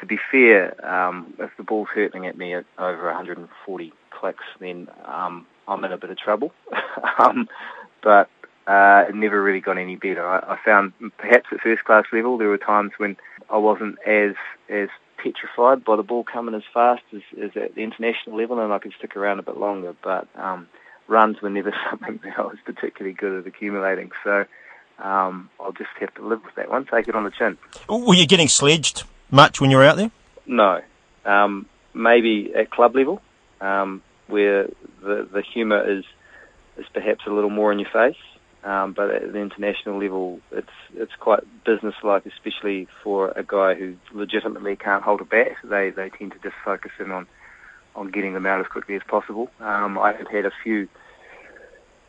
to 0.00 0.06
be 0.06 0.18
fair, 0.30 0.74
um, 0.86 1.34
if 1.38 1.50
the 1.56 1.62
ball's 1.62 1.88
hurtling 1.94 2.26
at 2.26 2.36
me 2.36 2.54
at 2.54 2.64
over 2.78 3.06
140 3.06 3.92
clicks, 4.10 4.44
then 4.60 4.88
um, 5.06 5.46
I'm 5.66 5.84
in 5.84 5.92
a 5.92 5.98
bit 5.98 6.10
of 6.10 6.18
trouble. 6.18 6.52
um, 7.18 7.48
but 8.02 8.28
uh, 8.66 9.04
it 9.08 9.14
never 9.14 9.42
really 9.42 9.60
got 9.60 9.78
any 9.78 9.96
better. 9.96 10.26
I, 10.26 10.54
I 10.54 10.58
found 10.64 10.92
perhaps 11.18 11.46
at 11.52 11.60
first 11.60 11.84
class 11.84 12.04
level 12.12 12.38
there 12.38 12.48
were 12.48 12.58
times 12.58 12.92
when 12.96 13.16
I 13.50 13.58
wasn't 13.58 13.98
as 14.06 14.34
as 14.68 14.88
petrified 15.22 15.84
by 15.84 15.96
the 15.96 16.02
ball 16.02 16.24
coming 16.24 16.54
as 16.54 16.62
fast 16.72 17.02
as, 17.14 17.22
as 17.42 17.50
at 17.56 17.74
the 17.74 17.82
international 17.82 18.36
level, 18.36 18.58
and 18.60 18.72
I 18.72 18.78
could 18.78 18.92
stick 18.98 19.16
around 19.16 19.38
a 19.38 19.42
bit 19.42 19.56
longer. 19.56 19.94
But 20.02 20.28
um, 20.36 20.68
runs 21.08 21.40
were 21.42 21.50
never 21.50 21.74
something 21.90 22.20
that 22.24 22.38
I 22.38 22.42
was 22.42 22.58
particularly 22.64 23.14
good 23.14 23.40
at 23.40 23.46
accumulating. 23.46 24.10
So 24.22 24.44
um, 24.98 25.50
I'll 25.60 25.72
just 25.72 25.90
have 26.00 26.14
to 26.14 26.26
live 26.26 26.42
with 26.44 26.54
that 26.56 26.70
one. 26.70 26.86
Take 26.86 27.08
it 27.08 27.14
on 27.14 27.24
the 27.24 27.30
chin. 27.30 27.58
Were 27.88 28.14
you 28.14 28.26
getting 28.26 28.48
sledged 28.48 29.04
much 29.30 29.60
when 29.60 29.70
you 29.70 29.76
were 29.76 29.84
out 29.84 29.96
there? 29.96 30.10
No. 30.46 30.80
Um, 31.24 31.66
maybe 31.94 32.52
at 32.54 32.70
club 32.70 32.94
level 32.94 33.20
um, 33.60 34.02
where 34.26 34.68
the 35.02 35.28
the 35.30 35.42
humour 35.42 35.98
is 35.98 36.04
is 36.76 36.86
perhaps 36.92 37.20
a 37.26 37.30
little 37.30 37.50
more 37.50 37.72
in 37.72 37.78
your 37.78 37.90
face. 37.90 38.16
Um, 38.64 38.94
but 38.94 39.10
at 39.10 39.32
the 39.32 39.38
international 39.40 40.00
level, 40.02 40.40
it's 40.50 40.66
it's 40.94 41.12
quite 41.20 41.40
businesslike, 41.64 42.24
especially 42.24 42.88
for 43.02 43.28
a 43.36 43.44
guy 43.44 43.74
who 43.74 43.96
legitimately 44.12 44.76
can't 44.76 45.02
hold 45.02 45.20
a 45.20 45.24
bat. 45.24 45.52
They 45.62 45.90
they 45.90 46.08
tend 46.08 46.32
to 46.32 46.38
just 46.38 46.56
focus 46.64 46.92
in 46.98 47.10
on 47.10 47.26
on 47.94 48.10
getting 48.10 48.32
them 48.32 48.46
out 48.46 48.60
as 48.60 48.66
quickly 48.66 48.96
as 48.96 49.02
possible. 49.06 49.50
Um, 49.60 49.98
I 49.98 50.14
have 50.14 50.28
had 50.28 50.46
a 50.46 50.52
few 50.62 50.88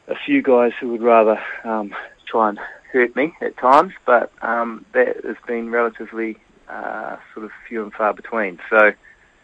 a 0.08 0.16
few 0.26 0.42
guys 0.42 0.72
who 0.80 0.90
would 0.90 1.02
rather 1.02 1.40
um, 1.64 1.94
try 2.26 2.50
and 2.50 2.60
hurt 2.92 3.16
me 3.16 3.34
at 3.42 3.58
times, 3.58 3.94
but 4.06 4.32
um, 4.42 4.86
that 4.94 5.26
has 5.26 5.36
been 5.46 5.72
relatively 5.72 6.38
uh, 6.70 7.18
sort 7.34 7.46
of 7.46 7.52
few 7.68 7.84
and 7.84 7.94
far 7.94 8.14
between. 8.14 8.60
So, 8.70 8.92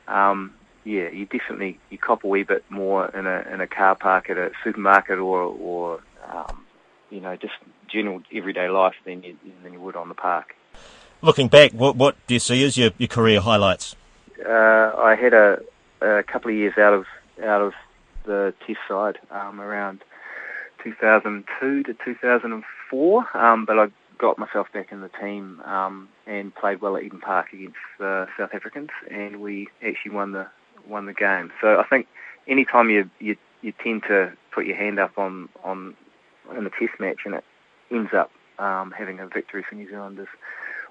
um, 0.08 0.54
yeah, 0.84 1.10
you 1.10 1.26
definitely 1.26 1.80
you 1.90 1.98
cop 1.98 2.24
a 2.24 2.28
wee 2.28 2.44
bit 2.44 2.64
more 2.70 3.08
in 3.10 3.28
a 3.28 3.46
in 3.54 3.62
a 3.62 3.68
car 3.68 3.96
park 3.96 4.30
at 4.30 4.38
a 4.38 4.52
supermarket 4.64 5.20
or 5.20 5.42
or 5.42 6.00
um, 6.32 6.61
you 7.12 7.22
know 7.22 7.36
just 7.36 7.54
general 7.88 8.22
everyday 8.34 8.70
life 8.70 8.96
than 9.06 9.24
you 9.24 9.38
than 9.64 9.74
you 9.74 9.82
would 9.82 9.96
on 9.96 10.10
the 10.10 10.16
park. 10.16 10.56
Looking 11.22 11.50
back, 11.50 11.72
what 11.72 11.96
what 11.96 12.16
do 12.28 12.34
you 12.34 12.40
see 12.40 12.64
as 12.64 12.78
your, 12.78 12.92
your 12.98 13.08
career 13.08 13.42
highlights? 13.42 13.96
Uh, 14.44 14.94
I 14.98 15.16
had 15.16 15.34
a, 15.34 15.62
a 16.02 16.24
couple 16.24 16.50
of 16.50 16.58
years 16.58 16.78
out 16.78 16.94
of 16.94 17.06
out 17.44 17.62
of 17.62 17.74
the 18.26 18.54
test 18.66 18.80
side 18.88 19.20
um, 19.30 19.60
around 19.60 20.04
2002 20.84 21.84
to 21.84 21.94
2004, 21.94 23.38
um, 23.38 23.66
but 23.66 23.80
I 23.80 23.88
got 24.18 24.38
myself 24.38 24.68
back 24.72 24.92
in 24.92 25.02
the 25.02 25.10
team 25.10 25.60
um, 25.62 26.08
and 26.26 26.54
played 26.54 26.82
well 26.82 26.96
at 26.96 27.04
Eden 27.04 27.20
Park 27.20 27.54
against 27.54 27.76
the 28.00 28.06
uh, 28.06 28.26
South 28.38 28.54
Africans, 28.54 28.90
and 29.10 29.42
we 29.42 29.68
actually 29.86 30.12
won 30.12 30.32
the 30.32 30.48
won 30.88 31.06
the 31.06 31.14
game. 31.14 31.52
So 31.62 31.80
I 31.80 31.84
think 31.84 32.08
any 32.48 32.66
time 32.66 32.90
you, 32.90 33.10
you 33.20 33.36
you 33.62 33.74
tend 33.84 34.04
to 34.04 34.34
put 34.52 34.66
your 34.66 34.76
hand 34.76 35.00
up 35.00 35.18
on 35.18 35.50
on 35.64 35.96
in 36.58 36.64
the 36.64 36.70
test 36.70 37.00
match 37.00 37.20
and 37.26 37.36
it 37.36 37.44
ends 37.92 38.12
up 38.14 38.32
um, 38.60 38.94
having 38.98 39.20
a 39.20 39.28
victory 39.28 39.64
for 39.68 39.76
New 39.76 39.90
Zealand 39.90 40.20
is 40.20 40.28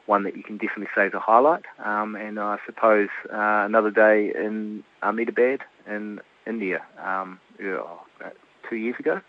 one 0.06 0.24
that 0.24 0.36
you 0.36 0.42
can 0.42 0.56
definitely 0.56 0.88
say 0.94 1.06
is 1.06 1.14
a 1.14 1.20
highlight. 1.20 1.64
Um, 1.84 2.16
and 2.16 2.38
I 2.38 2.58
suppose 2.66 3.08
uh, 3.32 3.64
another 3.66 3.90
day 3.90 4.32
in 4.34 4.82
Ahmedabad 5.02 5.60
in 5.86 6.20
India 6.46 6.82
um, 7.02 7.38
two 7.58 8.76
years 8.76 8.96
ago 8.98 9.20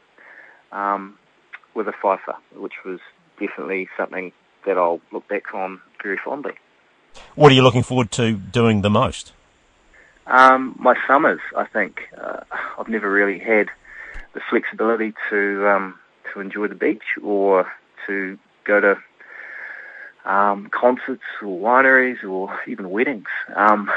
um, 0.72 1.18
with 1.76 1.88
a 1.88 1.94
fifer, 2.02 2.36
which 2.56 2.74
was 2.86 3.00
definitely 3.40 3.90
something 3.98 4.32
that 4.66 4.78
I'll 4.78 5.02
look 5.12 5.28
back 5.28 5.54
on 5.54 5.82
very 6.02 6.20
fondly. 6.24 6.54
What 7.36 7.52
are 7.52 7.56
you 7.56 7.64
looking 7.64 7.84
forward 7.84 8.12
to 8.12 8.34
doing 8.34 8.82
the 8.82 8.90
most? 8.90 9.34
Um, 10.28 10.76
my 10.80 10.96
summers, 11.08 11.42
I 11.58 11.66
think. 11.66 12.02
Uh, 12.18 12.42
I've 12.78 12.88
never 12.88 13.12
really 13.12 13.40
had 13.40 13.68
the 14.34 14.42
flexibility 14.50 15.14
to 15.30 15.68
um, 15.68 16.00
to 16.34 16.40
enjoy 16.40 16.68
the 16.68 16.76
beach 16.76 17.04
or 17.24 17.72
to 18.08 18.38
go 18.64 18.80
to 18.80 18.98
um, 20.26 20.70
concerts 20.70 21.24
or 21.42 21.60
wineries 21.60 22.24
or 22.24 22.60
even 22.68 22.90
weddings. 22.90 23.28
Um, 23.56 23.92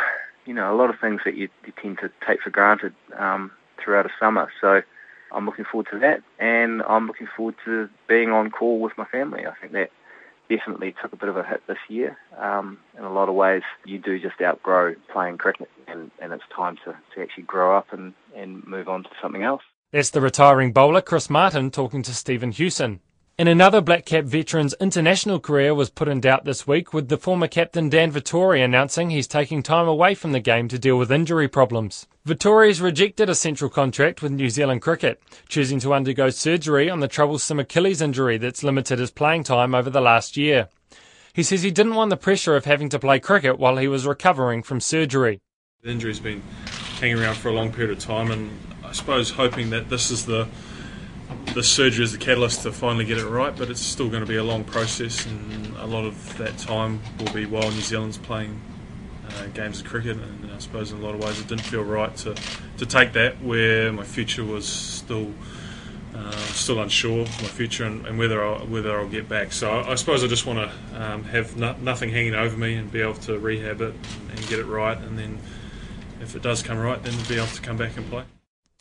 you 0.46 0.54
know, 0.54 0.74
a 0.74 0.76
lot 0.76 0.90
of 0.90 0.98
things 1.00 1.20
that 1.24 1.36
you, 1.36 1.48
you 1.66 1.72
tend 1.80 1.98
to 1.98 2.10
take 2.26 2.42
for 2.42 2.50
granted 2.50 2.94
um, 3.16 3.50
throughout 3.82 4.06
a 4.06 4.10
summer. 4.18 4.50
So 4.60 4.82
I'm 5.32 5.46
looking 5.46 5.64
forward 5.64 5.88
to 5.90 5.98
that, 6.00 6.22
and 6.38 6.82
I'm 6.82 7.06
looking 7.06 7.28
forward 7.36 7.56
to 7.64 7.88
being 8.08 8.30
on 8.30 8.50
call 8.50 8.80
with 8.80 8.96
my 8.96 9.04
family. 9.04 9.46
I 9.46 9.54
think 9.60 9.72
that 9.72 9.90
definitely 10.48 10.94
took 11.00 11.12
a 11.12 11.16
bit 11.16 11.28
of 11.28 11.36
a 11.36 11.42
hit 11.42 11.62
this 11.66 11.78
year. 11.88 12.16
Um, 12.38 12.78
in 12.96 13.04
a 13.04 13.12
lot 13.12 13.28
of 13.28 13.34
ways, 13.34 13.62
you 13.84 13.98
do 13.98 14.18
just 14.18 14.40
outgrow 14.40 14.94
playing 15.12 15.38
cricket, 15.38 15.70
and, 15.88 16.10
and 16.20 16.32
it's 16.32 16.44
time 16.54 16.76
to, 16.84 16.96
to 17.14 17.22
actually 17.22 17.44
grow 17.44 17.76
up 17.76 17.92
and, 17.92 18.12
and 18.36 18.66
move 18.66 18.88
on 18.88 19.04
to 19.04 19.10
something 19.20 19.42
else. 19.42 19.62
That's 19.94 20.10
the 20.10 20.20
retiring 20.20 20.72
bowler 20.72 21.00
Chris 21.00 21.30
Martin 21.30 21.70
talking 21.70 22.02
to 22.02 22.12
Stephen 22.12 22.50
Hewson. 22.50 22.98
In 23.38 23.46
another 23.46 23.80
Black 23.80 24.04
Cap 24.04 24.24
veteran's 24.24 24.74
international 24.80 25.38
career 25.38 25.72
was 25.72 25.88
put 25.88 26.08
in 26.08 26.20
doubt 26.20 26.44
this 26.44 26.66
week 26.66 26.92
with 26.92 27.08
the 27.08 27.16
former 27.16 27.46
captain 27.46 27.88
Dan 27.90 28.10
Vettori 28.10 28.64
announcing 28.64 29.10
he's 29.10 29.28
taking 29.28 29.62
time 29.62 29.86
away 29.86 30.16
from 30.16 30.32
the 30.32 30.40
game 30.40 30.66
to 30.66 30.80
deal 30.80 30.98
with 30.98 31.12
injury 31.12 31.46
problems. 31.46 32.08
Vettori's 32.26 32.80
rejected 32.80 33.30
a 33.30 33.36
central 33.36 33.70
contract 33.70 34.20
with 34.20 34.32
New 34.32 34.50
Zealand 34.50 34.82
cricket, 34.82 35.22
choosing 35.48 35.78
to 35.78 35.94
undergo 35.94 36.28
surgery 36.28 36.90
on 36.90 36.98
the 36.98 37.06
troublesome 37.06 37.60
Achilles 37.60 38.02
injury 38.02 38.36
that's 38.36 38.64
limited 38.64 38.98
his 38.98 39.12
playing 39.12 39.44
time 39.44 39.76
over 39.76 39.90
the 39.90 40.00
last 40.00 40.36
year. 40.36 40.68
He 41.32 41.44
says 41.44 41.62
he 41.62 41.70
didn't 41.70 41.94
want 41.94 42.10
the 42.10 42.16
pressure 42.16 42.56
of 42.56 42.64
having 42.64 42.88
to 42.88 42.98
play 42.98 43.20
cricket 43.20 43.60
while 43.60 43.76
he 43.76 43.86
was 43.86 44.08
recovering 44.08 44.64
from 44.64 44.80
surgery. 44.80 45.40
The 45.82 45.90
injury's 45.90 46.18
been 46.18 46.42
hanging 46.98 47.20
around 47.20 47.36
for 47.36 47.50
a 47.50 47.52
long 47.52 47.72
period 47.72 47.96
of 47.96 48.00
time, 48.00 48.32
and 48.32 48.50
suppose 48.94 49.30
hoping 49.30 49.70
that 49.70 49.90
this 49.90 50.10
is 50.10 50.26
the 50.26 50.48
the 51.54 51.62
surgery 51.62 52.04
is 52.04 52.12
the 52.12 52.18
catalyst 52.18 52.62
to 52.62 52.72
finally 52.72 53.04
get 53.04 53.18
it 53.18 53.26
right, 53.26 53.54
but 53.56 53.70
it's 53.70 53.80
still 53.80 54.08
going 54.08 54.22
to 54.22 54.28
be 54.28 54.36
a 54.36 54.44
long 54.44 54.64
process, 54.64 55.26
and 55.26 55.76
a 55.76 55.86
lot 55.86 56.04
of 56.04 56.38
that 56.38 56.56
time 56.58 57.00
will 57.18 57.32
be 57.32 57.46
while 57.46 57.70
New 57.70 57.80
Zealand's 57.80 58.18
playing 58.18 58.60
uh, 59.28 59.46
games 59.48 59.80
of 59.80 59.86
cricket. 59.86 60.16
And 60.16 60.50
I 60.50 60.58
suppose 60.58 60.90
in 60.90 60.98
a 60.98 61.02
lot 61.02 61.14
of 61.14 61.22
ways 61.22 61.38
it 61.40 61.46
didn't 61.46 61.64
feel 61.64 61.84
right 61.84 62.14
to, 62.18 62.34
to 62.78 62.86
take 62.86 63.12
that 63.12 63.42
where 63.42 63.92
my 63.92 64.04
future 64.04 64.44
was 64.44 64.66
still 64.66 65.32
uh, 66.14 66.30
still 66.30 66.80
unsure 66.80 67.24
my 67.24 67.48
future 67.48 67.84
and, 67.84 68.06
and, 68.06 68.16
whether 68.16 68.44
I'll, 68.44 68.64
whether 68.66 68.96
I'll 68.96 69.08
get 69.08 69.28
back. 69.28 69.52
So 69.52 69.68
I, 69.68 69.92
I 69.92 69.94
suppose 69.96 70.22
I 70.22 70.28
just 70.28 70.46
want 70.46 70.70
to 70.70 71.02
um, 71.02 71.24
have 71.24 71.56
no, 71.56 71.74
nothing 71.80 72.10
hanging 72.10 72.34
over 72.34 72.56
me 72.56 72.76
and 72.76 72.90
be 72.90 73.00
able 73.00 73.14
to 73.14 73.38
rehab 73.38 73.80
it 73.80 73.94
and 74.30 74.46
get 74.46 74.60
it 74.60 74.66
right, 74.66 74.96
and 74.96 75.18
then 75.18 75.40
if 76.20 76.36
it 76.36 76.42
does 76.42 76.62
come 76.62 76.78
right, 76.78 77.02
then 77.02 77.14
be 77.28 77.36
able 77.36 77.48
to 77.48 77.60
come 77.60 77.76
back 77.76 77.96
and 77.96 78.08
play. 78.08 78.24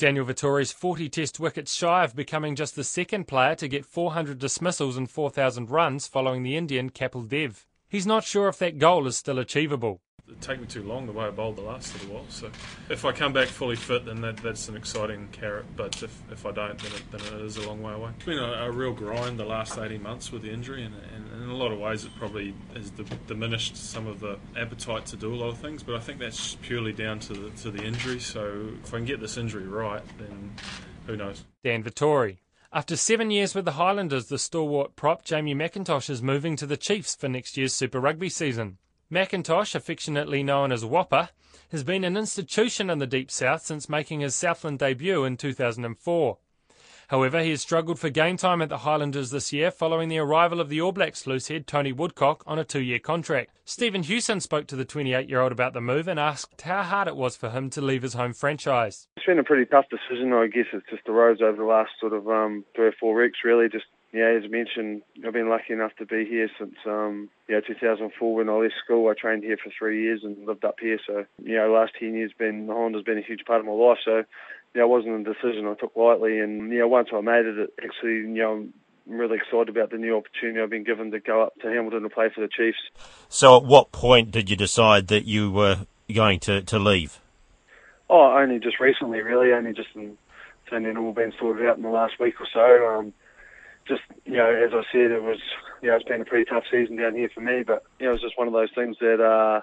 Daniel 0.03 0.25
Vettori's 0.25 0.73
40 0.73 1.07
test 1.07 1.39
wickets 1.39 1.73
shy 1.73 2.03
of 2.03 2.13
becoming 2.13 2.57
just 2.57 2.75
the 2.75 2.83
second 2.83 3.25
player 3.25 3.55
to 3.55 3.69
get 3.69 3.85
400 3.85 4.37
dismissals 4.37 4.97
and 4.97 5.09
4,000 5.09 5.69
runs 5.69 6.07
following 6.07 6.43
the 6.43 6.57
Indian 6.57 6.89
Kapil 6.89 7.25
Dev. 7.25 7.65
He's 7.87 8.05
not 8.05 8.25
sure 8.25 8.49
if 8.49 8.57
that 8.57 8.79
goal 8.79 9.07
is 9.07 9.15
still 9.15 9.39
achievable. 9.39 10.01
It'd 10.27 10.39
take 10.41 10.61
me 10.61 10.67
too 10.67 10.83
long 10.83 11.05
the 11.05 11.11
way 11.11 11.25
I 11.25 11.31
bowled 11.31 11.57
the 11.57 11.63
last 11.63 11.93
little 11.93 12.15
while. 12.15 12.25
So 12.29 12.49
if 12.89 13.03
I 13.03 13.11
come 13.11 13.33
back 13.33 13.49
fully 13.49 13.75
fit, 13.75 14.05
then 14.05 14.21
that, 14.21 14.37
that's 14.37 14.69
an 14.69 14.77
exciting 14.77 15.27
carrot. 15.33 15.65
But 15.75 16.01
if, 16.01 16.21
if 16.31 16.45
I 16.45 16.51
don't, 16.51 16.79
then 16.79 16.91
it, 16.93 17.11
then 17.11 17.21
it 17.33 17.45
is 17.45 17.57
a 17.57 17.67
long 17.67 17.81
way 17.81 17.93
away. 17.93 18.11
It's 18.15 18.25
been 18.25 18.37
a, 18.37 18.65
a 18.65 18.71
real 18.71 18.93
grind 18.93 19.37
the 19.37 19.45
last 19.45 19.77
18 19.77 20.01
months 20.01 20.31
with 20.31 20.43
the 20.43 20.51
injury, 20.51 20.83
and, 20.83 20.95
and, 21.13 21.29
and 21.33 21.43
in 21.43 21.49
a 21.49 21.55
lot 21.55 21.73
of 21.73 21.79
ways, 21.79 22.05
it 22.05 22.11
probably 22.17 22.55
has 22.73 22.89
diminished 23.27 23.75
some 23.75 24.07
of 24.07 24.21
the 24.21 24.37
appetite 24.55 25.05
to 25.07 25.17
do 25.17 25.33
a 25.33 25.35
lot 25.35 25.49
of 25.49 25.57
things. 25.57 25.83
But 25.83 25.95
I 25.95 25.99
think 25.99 26.19
that's 26.19 26.55
purely 26.55 26.93
down 26.93 27.19
to 27.19 27.33
the, 27.33 27.49
to 27.61 27.71
the 27.71 27.83
injury. 27.83 28.21
So 28.21 28.69
if 28.81 28.93
I 28.93 28.97
can 28.97 29.05
get 29.05 29.19
this 29.19 29.35
injury 29.35 29.67
right, 29.67 30.03
then 30.17 30.53
who 31.05 31.17
knows? 31.17 31.43
Dan 31.65 31.83
Vettori. 31.83 32.37
After 32.71 32.95
seven 32.95 33.29
years 33.29 33.53
with 33.53 33.65
the 33.65 33.73
Highlanders, 33.73 34.27
the 34.27 34.39
stalwart 34.39 34.95
prop 34.95 35.23
Jamie 35.23 35.53
Mackintosh 35.53 36.09
is 36.09 36.23
moving 36.23 36.55
to 36.55 36.65
the 36.65 36.77
Chiefs 36.77 37.13
for 37.13 37.27
next 37.27 37.55
year's 37.55 37.73
Super 37.73 37.99
Rugby 37.99 38.29
season. 38.29 38.79
Mackintosh, 39.13 39.75
affectionately 39.75 40.41
known 40.41 40.71
as 40.71 40.83
Whopper, 40.83 41.29
has 41.71 41.83
been 41.83 42.03
an 42.03 42.17
institution 42.17 42.89
in 42.89 42.97
the 42.97 43.05
Deep 43.05 43.29
South 43.29 43.61
since 43.61 43.87
making 43.87 44.21
his 44.21 44.35
Southland 44.35 44.79
debut 44.79 45.23
in 45.23 45.37
2004. 45.37 46.37
However, 47.09 47.43
he 47.43 47.51
has 47.51 47.61
struggled 47.61 47.99
for 47.99 48.09
game 48.09 48.37
time 48.37 48.59
at 48.63 48.69
the 48.69 48.79
Highlanders 48.79 49.29
this 49.29 49.53
year 49.53 49.69
following 49.69 50.09
the 50.09 50.17
arrival 50.17 50.59
of 50.59 50.69
the 50.69 50.81
All 50.81 50.91
Blacks 50.91 51.25
loosehead 51.25 51.67
Tony 51.67 51.91
Woodcock 51.91 52.43
on 52.47 52.57
a 52.57 52.63
two 52.63 52.81
year 52.81 52.97
contract. 52.97 53.51
Stephen 53.65 54.01
Hewson 54.01 54.39
spoke 54.39 54.65
to 54.65 54.75
the 54.75 54.83
28 54.83 55.29
year 55.29 55.41
old 55.41 55.51
about 55.51 55.73
the 55.73 55.81
move 55.81 56.07
and 56.07 56.19
asked 56.19 56.61
how 56.61 56.81
hard 56.81 57.07
it 57.07 57.15
was 57.15 57.35
for 57.35 57.51
him 57.51 57.69
to 57.69 57.81
leave 57.81 58.01
his 58.01 58.15
home 58.15 58.33
franchise. 58.33 59.07
It's 59.17 59.27
been 59.27 59.37
a 59.37 59.43
pretty 59.43 59.65
tough 59.65 59.85
decision, 59.91 60.33
I 60.33 60.47
guess. 60.47 60.65
It's 60.73 60.89
just 60.89 61.07
arose 61.07 61.39
over 61.39 61.57
the 61.57 61.65
last 61.65 61.91
sort 61.99 62.13
of 62.13 62.27
um, 62.27 62.65
three 62.75 62.87
or 62.87 62.95
four 62.99 63.13
weeks, 63.13 63.37
really. 63.45 63.69
Just 63.69 63.85
yeah, 64.13 64.37
as 64.37 64.49
mentioned, 64.49 65.01
I've 65.25 65.33
been 65.33 65.49
lucky 65.49 65.73
enough 65.73 65.95
to 65.97 66.05
be 66.05 66.23
here 66.23 66.47
since 66.59 66.75
um, 66.85 67.29
yeah 67.49 67.61
2004 67.61 68.35
when 68.35 68.47
I 68.47 68.53
left 68.53 68.75
school. 68.83 69.09
I 69.09 69.19
trained 69.19 69.43
here 69.43 69.57
for 69.57 69.71
three 69.77 70.03
years 70.03 70.21
and 70.23 70.45
lived 70.45 70.63
up 70.63 70.75
here. 70.79 70.99
So 71.05 71.25
you 71.43 71.57
know, 71.57 71.73
last 71.73 71.93
ten 71.99 72.13
years 72.13 72.31
been 72.37 72.67
Holland 72.67 72.93
has 72.93 73.03
been 73.03 73.17
a 73.17 73.23
huge 73.23 73.43
part 73.45 73.59
of 73.59 73.65
my 73.65 73.71
life. 73.71 73.97
So 74.05 74.23
yeah, 74.75 74.83
it 74.83 74.89
wasn't 74.89 75.27
a 75.27 75.33
decision 75.33 75.65
I 75.65 75.73
took 75.73 75.95
lightly. 75.95 76.39
And 76.39 76.71
you 76.71 76.79
know, 76.79 76.87
once 76.87 77.09
I 77.11 77.21
made 77.21 77.45
it, 77.45 77.57
it 77.57 77.73
actually 77.83 78.17
you 78.17 78.27
know. 78.27 78.67
I'm 79.05 79.17
really 79.17 79.35
excited 79.35 79.67
about 79.67 79.89
the 79.89 79.97
new 79.97 80.15
opportunity 80.15 80.61
I've 80.61 80.69
been 80.69 80.85
given 80.85 81.11
to 81.11 81.19
go 81.19 81.41
up 81.43 81.55
to 81.55 81.67
Hamilton 81.67 82.03
to 82.03 82.09
play 82.09 82.29
for 82.33 82.39
the 82.39 82.47
Chiefs. 82.47 82.77
So, 83.27 83.57
at 83.57 83.65
what 83.65 83.91
point 83.91 84.31
did 84.31 84.49
you 84.49 84.55
decide 84.55 85.09
that 85.09 85.25
you 85.25 85.51
were 85.51 85.85
going 86.13 86.39
to, 86.39 86.61
to 86.61 86.79
leave? 86.79 87.19
Oh, 88.09 88.37
only 88.37 88.59
just 88.59 88.79
recently, 88.79 89.19
really. 89.19 89.51
Only 89.51 89.73
just 89.73 89.89
in, 89.93 90.17
it's 90.63 90.71
only 90.71 90.95
all 90.95 91.11
been 91.11 91.33
sorted 91.37 91.67
out 91.67 91.75
in 91.75 91.83
the 91.83 91.89
last 91.89 92.13
week 92.17 92.35
or 92.39 92.47
so. 92.53 92.97
Um, 92.97 93.13
just 93.87 94.01
you 94.25 94.37
know, 94.37 94.49
as 94.49 94.71
I 94.73 94.83
said, 94.91 95.11
it 95.11 95.23
was 95.23 95.39
you 95.81 95.89
know 95.89 95.95
it's 95.95 96.05
been 96.05 96.21
a 96.21 96.25
pretty 96.25 96.45
tough 96.45 96.63
season 96.71 96.97
down 96.97 97.15
here 97.15 97.29
for 97.33 97.41
me, 97.41 97.63
but 97.63 97.83
you 97.99 98.05
know 98.05 98.11
it 98.11 98.13
was 98.13 98.21
just 98.21 98.37
one 98.37 98.47
of 98.47 98.53
those 98.53 98.71
things 98.73 98.97
that 98.99 99.21
uh, 99.21 99.61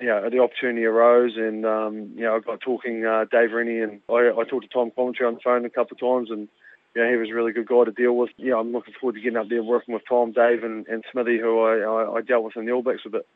you 0.00 0.06
know 0.06 0.28
the 0.30 0.40
opportunity 0.40 0.84
arose, 0.84 1.36
and 1.36 1.64
um, 1.66 2.12
you 2.14 2.22
know 2.22 2.36
I 2.36 2.40
got 2.40 2.60
talking 2.60 3.04
uh, 3.04 3.24
Dave 3.30 3.52
Rennie, 3.52 3.80
and 3.80 4.00
I, 4.08 4.30
I 4.30 4.44
talked 4.44 4.64
to 4.64 4.68
Tom 4.72 4.90
Coventry 4.90 5.26
on 5.26 5.34
the 5.34 5.40
phone 5.40 5.64
a 5.64 5.70
couple 5.70 5.96
of 5.96 6.00
times, 6.00 6.30
and 6.30 6.48
you 6.94 7.02
know 7.02 7.10
he 7.10 7.16
was 7.16 7.30
a 7.30 7.34
really 7.34 7.52
good 7.52 7.68
guy 7.68 7.84
to 7.84 7.92
deal 7.92 8.16
with. 8.16 8.30
You 8.36 8.50
know 8.50 8.60
I'm 8.60 8.72
looking 8.72 8.94
forward 9.00 9.14
to 9.14 9.20
getting 9.20 9.38
up 9.38 9.48
there 9.48 9.62
working 9.62 9.94
with 9.94 10.04
Tom, 10.08 10.32
Dave, 10.32 10.64
and, 10.64 10.86
and 10.86 11.04
Smithy, 11.10 11.38
who 11.38 11.60
I, 11.60 11.78
I, 11.78 12.16
I 12.16 12.20
dealt 12.22 12.44
with 12.44 12.56
in 12.56 12.66
the 12.66 12.72
All 12.72 12.82
Blacks 12.82 13.02
a 13.06 13.10
bit. 13.10 13.26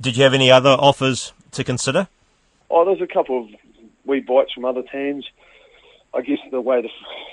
Did 0.00 0.16
you 0.16 0.24
have 0.24 0.34
any 0.34 0.50
other 0.50 0.70
offers 0.70 1.32
to 1.52 1.64
consider? 1.64 2.08
Oh, 2.70 2.84
there's 2.84 3.02
a 3.02 3.12
couple 3.12 3.44
of 3.44 3.48
wee 4.04 4.20
bites 4.20 4.52
from 4.52 4.64
other 4.64 4.82
teams. 4.82 5.26
I 6.14 6.22
guess 6.22 6.38
the 6.50 6.60
way 6.60 6.82
the, 6.82 6.88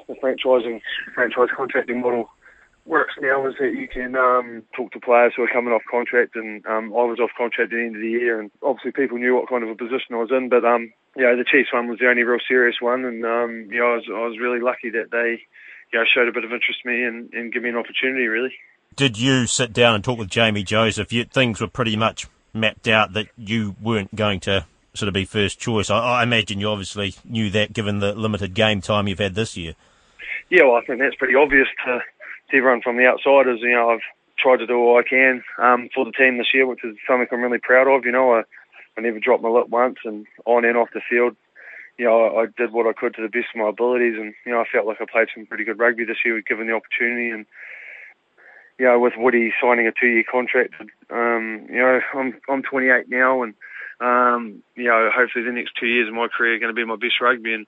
the 0.08 0.20
franchising 0.20 0.82
franchise 1.14 1.50
contracting 1.56 2.02
model 2.02 2.30
works 2.86 3.16
now 3.20 3.46
is 3.48 3.56
that 3.60 3.74
you 3.74 3.88
can 3.88 4.16
um, 4.16 4.64
talk 4.76 4.92
to 4.94 5.00
players 5.00 5.34
who 5.36 5.44
are 5.44 5.52
coming 5.52 5.74
off 5.74 5.82
contract, 5.90 6.36
and 6.36 6.66
um, 6.66 6.94
I 6.94 7.04
was 7.04 7.20
off 7.20 7.32
contract 7.38 7.74
at 7.74 7.76
the 7.76 7.84
end 7.84 7.96
of 7.96 8.02
the 8.02 8.10
year, 8.10 8.40
and 8.40 8.50
obviously 8.64 8.92
people 8.92 9.18
knew 9.18 9.36
what 9.36 9.50
kind 9.50 9.64
of 9.64 9.70
a 9.70 9.76
position 9.76 10.14
I 10.14 10.18
was 10.18 10.32
in. 10.32 10.50
But 10.50 10.64
um, 10.64 10.94
you 11.16 11.24
know, 11.24 11.36
the 11.36 11.44
Chiefs 11.44 11.74
one 11.74 11.90
was 11.90 12.00
the 12.00 12.08
only 12.08 12.24
real 12.24 12.40
serious 12.48 12.78
one, 12.80 13.04
and 13.04 13.26
um, 13.26 13.68
you 13.72 13.80
know, 13.80 13.92
I 13.92 13.96
was 13.96 14.06
I 14.08 14.26
was 14.26 14.40
really 14.40 14.62
lucky 14.62 14.90
that 14.92 15.12
they 15.12 15.42
you 15.92 16.00
know, 16.00 16.06
showed 16.06 16.28
a 16.28 16.32
bit 16.32 16.44
of 16.44 16.52
interest 16.52 16.80
in 16.86 16.92
me 16.92 17.04
and, 17.04 17.34
and 17.34 17.54
give 17.54 17.64
me 17.64 17.70
an 17.70 17.76
opportunity, 17.76 18.28
really. 18.28 18.54
Did 18.96 19.20
you 19.20 19.46
sit 19.46 19.74
down 19.74 19.96
and 19.96 20.04
talk 20.04 20.18
with 20.18 20.30
Jamie 20.30 20.64
Joseph? 20.64 21.14
You, 21.14 21.24
things 21.24 21.62
were 21.62 21.68
pretty 21.68 21.96
much 21.96 22.28
mapped 22.54 22.88
out 22.88 23.14
that 23.14 23.28
you 23.38 23.76
weren't 23.82 24.16
going 24.16 24.40
to 24.42 24.66
sort 24.98 25.08
of 25.08 25.14
be 25.14 25.26
first 25.26 25.60
choice. 25.60 25.90
I, 25.90 26.00
I 26.00 26.24
imagine 26.24 26.60
you 26.60 26.70
obviously 26.70 27.16
knew 27.24 27.50
that 27.52 27.74
given 27.74 28.00
the 28.00 28.14
limited 28.14 28.54
game 28.54 28.82
time 28.82 29.08
you've 29.08 29.20
had 29.20 29.36
this 29.36 29.56
year. 29.56 29.76
Yeah, 30.50 30.64
well, 30.64 30.76
I 30.76 30.86
think 30.86 31.00
that's 31.00 31.16
pretty 31.16 31.36
obvious 31.36 31.68
to, 31.86 32.00
to 32.50 32.58
everyone 32.58 32.82
from 32.82 32.98
the 32.98 33.06
outsiders. 33.06 33.60
You 33.62 33.72
know, 33.72 33.90
I've 33.90 34.06
tried 34.40 34.58
to 34.58 34.68
do 34.68 34.78
all 34.78 35.00
I 35.00 35.08
can 35.08 35.44
um, 35.58 35.90
for 35.94 36.06
the 36.06 36.12
team 36.12 36.38
this 36.38 36.54
year, 36.54 36.66
which 36.68 36.84
is 36.84 36.96
something 37.08 37.28
I'm 37.32 37.42
really 37.42 37.60
proud 37.60 37.88
of. 37.88 38.06
You 38.06 38.12
know, 38.12 38.34
I, 38.34 38.44
I 38.98 39.02
never 39.02 39.20
dropped 39.20 39.44
my 39.44 39.50
lip 39.50 39.70
once, 39.70 39.98
and 40.06 40.26
on 40.46 40.66
and 40.66 40.78
off 40.78 40.90
the 40.94 41.02
field, 41.10 41.36
you 41.98 42.06
know, 42.06 42.26
I, 42.26 42.44
I 42.44 42.46
did 42.58 42.72
what 42.72 42.88
I 42.88 42.94
could 42.94 43.16
to 43.16 43.22
the 43.22 43.30
best 43.30 43.48
of 43.54 43.62
my 43.62 43.70
abilities, 43.70 44.16
and 44.18 44.34
you 44.46 44.52
know, 44.52 44.62
I 44.62 44.66
felt 44.72 44.86
like 44.86 45.02
I 45.02 45.06
played 45.12 45.28
some 45.34 45.46
pretty 45.46 45.64
good 45.64 45.80
rugby 45.80 46.06
this 46.06 46.24
year, 46.24 46.42
given 46.42 46.68
the 46.68 46.74
opportunity, 46.74 47.30
and 47.30 47.46
you 48.80 48.86
know, 48.86 49.00
with 49.00 49.14
Woody 49.18 49.52
signing 49.62 49.88
a 49.88 49.92
two-year 49.92 50.24
contract, 50.30 50.76
um, 51.10 51.68
you 51.70 51.78
know, 51.78 52.00
I'm 52.14 52.40
I'm 52.48 52.64
28 52.64 53.10
now, 53.10 53.44
and 53.44 53.54
um, 54.00 54.64
you 54.76 54.86
know, 54.86 55.10
hopefully 55.14 55.46
the 55.46 55.52
next 55.52 55.74
two 55.80 55.88
years 55.88 56.08
of 56.08 56.14
my 56.14 56.28
career 56.28 56.56
are 56.56 56.60
going 56.60 56.74
to 56.74 56.78
be 56.78 56.86
my 56.86 56.96
best 56.96 57.22
rugby, 57.22 57.54
and 57.54 57.66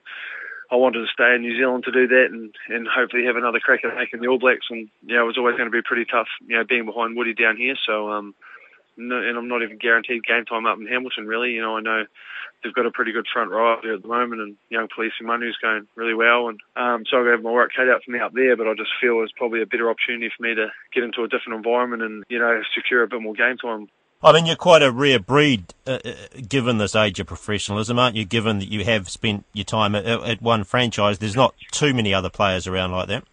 I 0.70 0.76
wanted 0.76 1.00
to 1.00 1.12
stay 1.12 1.34
in 1.34 1.42
New 1.42 1.56
Zealand 1.56 1.84
to 1.84 1.92
do 1.92 2.06
that, 2.06 2.28
and 2.30 2.54
and 2.68 2.86
hopefully 2.86 3.24
have 3.26 3.36
another 3.36 3.58
crack 3.58 3.84
at 3.84 3.96
making 3.96 4.20
the 4.20 4.28
All 4.28 4.38
Blacks, 4.38 4.66
and 4.70 4.88
you 5.04 5.16
know, 5.16 5.24
it 5.24 5.26
was 5.26 5.38
always 5.38 5.56
going 5.56 5.70
to 5.70 5.74
be 5.74 5.82
pretty 5.82 6.04
tough, 6.04 6.28
you 6.46 6.56
know, 6.56 6.64
being 6.64 6.86
behind 6.86 7.16
Woody 7.16 7.34
down 7.34 7.56
here, 7.56 7.74
so 7.86 8.10
um, 8.10 8.34
no, 8.96 9.16
and 9.16 9.36
I'm 9.36 9.48
not 9.48 9.62
even 9.62 9.78
guaranteed 9.78 10.24
game 10.24 10.44
time 10.44 10.66
up 10.66 10.78
in 10.78 10.86
Hamilton. 10.86 11.26
Really, 11.26 11.50
you 11.50 11.62
know, 11.62 11.76
I 11.76 11.80
know 11.80 12.04
they've 12.62 12.74
got 12.74 12.86
a 12.86 12.90
pretty 12.90 13.12
good 13.12 13.26
front 13.32 13.50
row 13.50 13.72
up 13.72 13.82
there 13.82 13.94
at 13.94 14.02
the 14.02 14.08
moment, 14.08 14.42
and 14.42 14.56
young 14.68 14.88
Pauliasi 14.88 15.22
Manu's 15.22 15.58
going 15.60 15.86
really 15.96 16.14
well, 16.14 16.48
and 16.48 16.60
um, 16.76 17.04
so 17.10 17.24
to 17.24 17.30
have 17.30 17.42
my 17.42 17.50
work 17.50 17.72
cut 17.74 17.88
out 17.88 18.02
for 18.04 18.10
me 18.10 18.20
up 18.20 18.32
there. 18.34 18.56
But 18.56 18.68
I 18.68 18.74
just 18.74 18.90
feel 19.00 19.22
it's 19.22 19.32
probably 19.36 19.62
a 19.62 19.66
better 19.66 19.90
opportunity 19.90 20.30
for 20.36 20.42
me 20.42 20.54
to 20.54 20.68
get 20.92 21.04
into 21.04 21.22
a 21.22 21.28
different 21.28 21.56
environment 21.56 22.02
and 22.02 22.24
you 22.28 22.38
know 22.38 22.62
secure 22.74 23.02
a 23.02 23.08
bit 23.08 23.22
more 23.22 23.34
game 23.34 23.56
time. 23.56 23.88
I 24.22 24.32
mean, 24.32 24.44
you're 24.44 24.56
quite 24.56 24.82
a 24.82 24.90
rare 24.90 25.18
breed, 25.18 25.72
uh, 25.86 25.98
uh 26.04 26.12
given 26.46 26.76
this 26.76 26.94
age 26.94 27.20
of 27.20 27.26
professionalism, 27.26 27.98
aren't 27.98 28.16
you? 28.16 28.24
Given 28.26 28.58
that 28.58 28.68
you 28.68 28.84
have 28.84 29.08
spent 29.08 29.44
your 29.54 29.64
time 29.64 29.94
at, 29.94 30.04
at 30.04 30.42
one 30.42 30.64
franchise, 30.64 31.18
there's 31.18 31.36
not 31.36 31.54
too 31.70 31.94
many 31.94 32.12
other 32.12 32.28
players 32.28 32.66
around 32.66 32.92
like 32.92 33.08
that. 33.08 33.24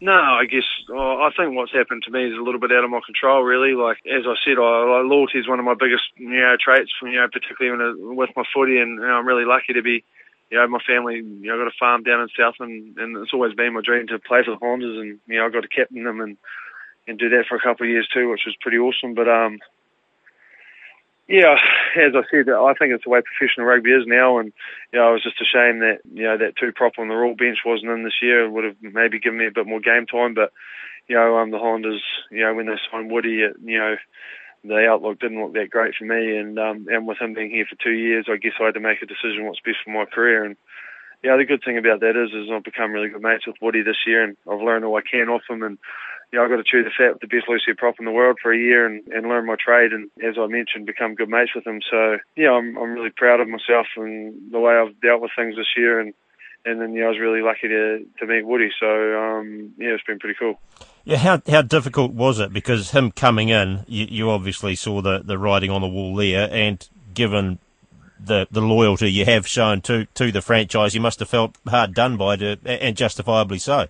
No, 0.00 0.12
I 0.12 0.46
guess 0.46 0.64
oh, 0.88 1.20
I 1.20 1.30
think 1.36 1.54
what's 1.54 1.72
happened 1.72 2.04
to 2.04 2.10
me 2.10 2.24
is 2.24 2.38
a 2.38 2.40
little 2.40 2.60
bit 2.60 2.72
out 2.72 2.84
of 2.84 2.90
my 2.90 3.00
control. 3.04 3.42
Really, 3.42 3.74
like 3.74 3.98
as 4.06 4.24
I 4.26 4.34
said, 4.42 4.56
I, 4.56 5.02
loyalty 5.04 5.38
is 5.38 5.48
one 5.48 5.58
of 5.58 5.66
my 5.66 5.74
biggest 5.74 6.04
you 6.16 6.30
know 6.30 6.56
traits. 6.58 6.90
From 6.98 7.08
you 7.08 7.20
know, 7.20 7.28
particularly 7.30 7.76
when, 7.76 8.16
with 8.16 8.30
my 8.34 8.44
footy, 8.54 8.78
and 8.78 8.96
you 8.96 9.06
know, 9.06 9.12
I'm 9.12 9.26
really 9.26 9.44
lucky 9.44 9.74
to 9.74 9.82
be. 9.82 10.02
You 10.50 10.58
know, 10.58 10.66
my 10.66 10.80
family. 10.84 11.16
You 11.16 11.46
know, 11.46 11.54
I've 11.54 11.60
got 11.60 11.68
a 11.68 11.78
farm 11.78 12.02
down 12.02 12.22
in 12.22 12.28
Southland, 12.36 12.96
and 12.98 13.16
it's 13.18 13.34
always 13.34 13.54
been 13.54 13.74
my 13.74 13.82
dream 13.84 14.06
to 14.08 14.18
play 14.18 14.42
for 14.42 14.52
the 14.52 14.56
Highlanders, 14.56 14.98
and 14.98 15.20
you 15.26 15.38
know, 15.38 15.46
I 15.46 15.50
got 15.50 15.60
to 15.60 15.68
captain 15.68 16.02
them 16.02 16.22
and 16.22 16.38
and 17.06 17.18
do 17.18 17.28
that 17.28 17.44
for 17.46 17.56
a 17.56 17.60
couple 17.60 17.84
of 17.84 17.90
years 17.90 18.08
too, 18.12 18.30
which 18.30 18.46
was 18.46 18.56
pretty 18.60 18.78
awesome. 18.78 19.14
But 19.14 19.28
um, 19.28 19.58
yeah, 21.30 21.54
as 21.96 22.12
I 22.14 22.22
said, 22.30 22.50
I 22.50 22.74
think 22.74 22.92
it's 22.92 23.04
the 23.04 23.10
way 23.10 23.22
professional 23.22 23.66
rugby 23.66 23.90
is 23.90 24.04
now, 24.06 24.38
and 24.38 24.52
you 24.92 24.98
know, 24.98 25.10
it 25.10 25.12
was 25.12 25.22
just 25.22 25.40
a 25.40 25.44
shame 25.44 25.78
that 25.78 25.98
you 26.12 26.24
know 26.24 26.36
that 26.36 26.56
two 26.58 26.72
prop 26.74 26.98
on 26.98 27.08
the 27.08 27.14
rule 27.14 27.36
bench 27.36 27.58
wasn't 27.64 27.92
in 27.92 28.02
this 28.02 28.20
year. 28.20 28.44
It 28.44 28.50
would 28.50 28.64
have 28.64 28.76
maybe 28.82 29.20
given 29.20 29.38
me 29.38 29.46
a 29.46 29.54
bit 29.54 29.66
more 29.66 29.80
game 29.80 30.06
time, 30.06 30.34
but 30.34 30.52
you 31.06 31.14
know, 31.14 31.38
um, 31.38 31.50
the 31.50 31.58
Highlanders, 31.58 32.02
you 32.30 32.44
know, 32.44 32.54
when 32.54 32.66
they 32.66 32.74
signed 32.90 33.10
Woody, 33.10 33.42
it, 33.42 33.54
you 33.62 33.78
know, 33.78 33.96
the 34.64 34.86
outlook 34.88 35.20
didn't 35.20 35.40
look 35.40 35.54
that 35.54 35.70
great 35.70 35.94
for 35.94 36.04
me, 36.04 36.36
and 36.36 36.58
um, 36.58 36.86
and 36.90 37.06
with 37.06 37.20
him 37.20 37.34
being 37.34 37.50
here 37.50 37.66
for 37.68 37.76
two 37.82 37.94
years, 37.94 38.26
I 38.28 38.36
guess 38.36 38.58
I 38.60 38.66
had 38.66 38.74
to 38.74 38.80
make 38.80 39.00
a 39.00 39.06
decision 39.06 39.46
what's 39.46 39.60
best 39.60 39.78
for 39.84 39.90
my 39.90 40.06
career, 40.06 40.44
and 40.44 40.56
yeah, 41.22 41.36
the 41.36 41.44
good 41.44 41.62
thing 41.64 41.76
about 41.76 42.00
that 42.00 42.16
is, 42.16 42.32
is 42.32 42.50
I've 42.50 42.64
become 42.64 42.92
really 42.92 43.08
good 43.08 43.22
mates 43.22 43.46
with 43.46 43.56
Woody 43.60 43.82
this 43.82 44.06
year, 44.06 44.24
and 44.24 44.36
I've 44.50 44.60
learned 44.60 44.84
all 44.84 44.96
I 44.96 45.02
can 45.02 45.28
off 45.28 45.42
him, 45.48 45.62
and 45.62 45.78
you 46.32 46.38
know, 46.38 46.44
I 46.44 46.48
got 46.48 46.56
to 46.56 46.64
chew 46.64 46.84
the 46.84 46.90
fat 46.96 47.14
with 47.14 47.20
the 47.20 47.26
best 47.26 47.48
loose 47.48 47.66
prop 47.76 47.96
in 47.98 48.04
the 48.04 48.12
world 48.12 48.38
for 48.40 48.52
a 48.52 48.58
year 48.58 48.86
and, 48.86 49.06
and 49.08 49.28
learn 49.28 49.46
my 49.46 49.56
trade. 49.58 49.92
And 49.92 50.10
as 50.22 50.36
I 50.38 50.46
mentioned, 50.46 50.86
become 50.86 51.14
good 51.14 51.28
mates 51.28 51.54
with 51.54 51.66
him. 51.66 51.80
So, 51.90 52.18
yeah, 52.36 52.52
I'm, 52.52 52.76
I'm 52.76 52.92
really 52.92 53.10
proud 53.10 53.40
of 53.40 53.48
myself 53.48 53.86
and 53.96 54.52
the 54.52 54.60
way 54.60 54.74
I've 54.74 55.00
dealt 55.00 55.22
with 55.22 55.32
things 55.36 55.56
this 55.56 55.74
year. 55.76 55.98
And, 55.98 56.14
and 56.64 56.80
then, 56.80 56.94
yeah, 56.94 57.06
I 57.06 57.08
was 57.08 57.18
really 57.18 57.42
lucky 57.42 57.68
to, 57.68 58.04
to 58.20 58.26
meet 58.26 58.46
Woody. 58.46 58.70
So, 58.78 58.86
um, 58.86 59.72
yeah, 59.76 59.90
it's 59.90 60.04
been 60.04 60.20
pretty 60.20 60.36
cool. 60.38 60.60
Yeah, 61.04 61.16
how 61.16 61.42
how 61.48 61.62
difficult 61.62 62.12
was 62.12 62.38
it? 62.38 62.52
Because 62.52 62.90
him 62.90 63.10
coming 63.10 63.48
in, 63.48 63.84
you, 63.88 64.06
you 64.08 64.30
obviously 64.30 64.76
saw 64.76 65.00
the, 65.00 65.20
the 65.20 65.38
writing 65.38 65.70
on 65.70 65.80
the 65.80 65.88
wall 65.88 66.14
there, 66.14 66.48
and 66.52 66.86
given 67.14 67.58
the 68.22 68.46
the 68.50 68.60
loyalty 68.60 69.10
you 69.10 69.24
have 69.24 69.46
shown 69.46 69.80
to, 69.80 70.04
to 70.14 70.30
the 70.30 70.42
franchise, 70.42 70.94
you 70.94 71.00
must 71.00 71.18
have 71.20 71.28
felt 71.30 71.56
hard 71.66 71.94
done 71.94 72.18
by, 72.18 72.34
and 72.34 72.96
justifiably 72.96 73.58
so. 73.58 73.88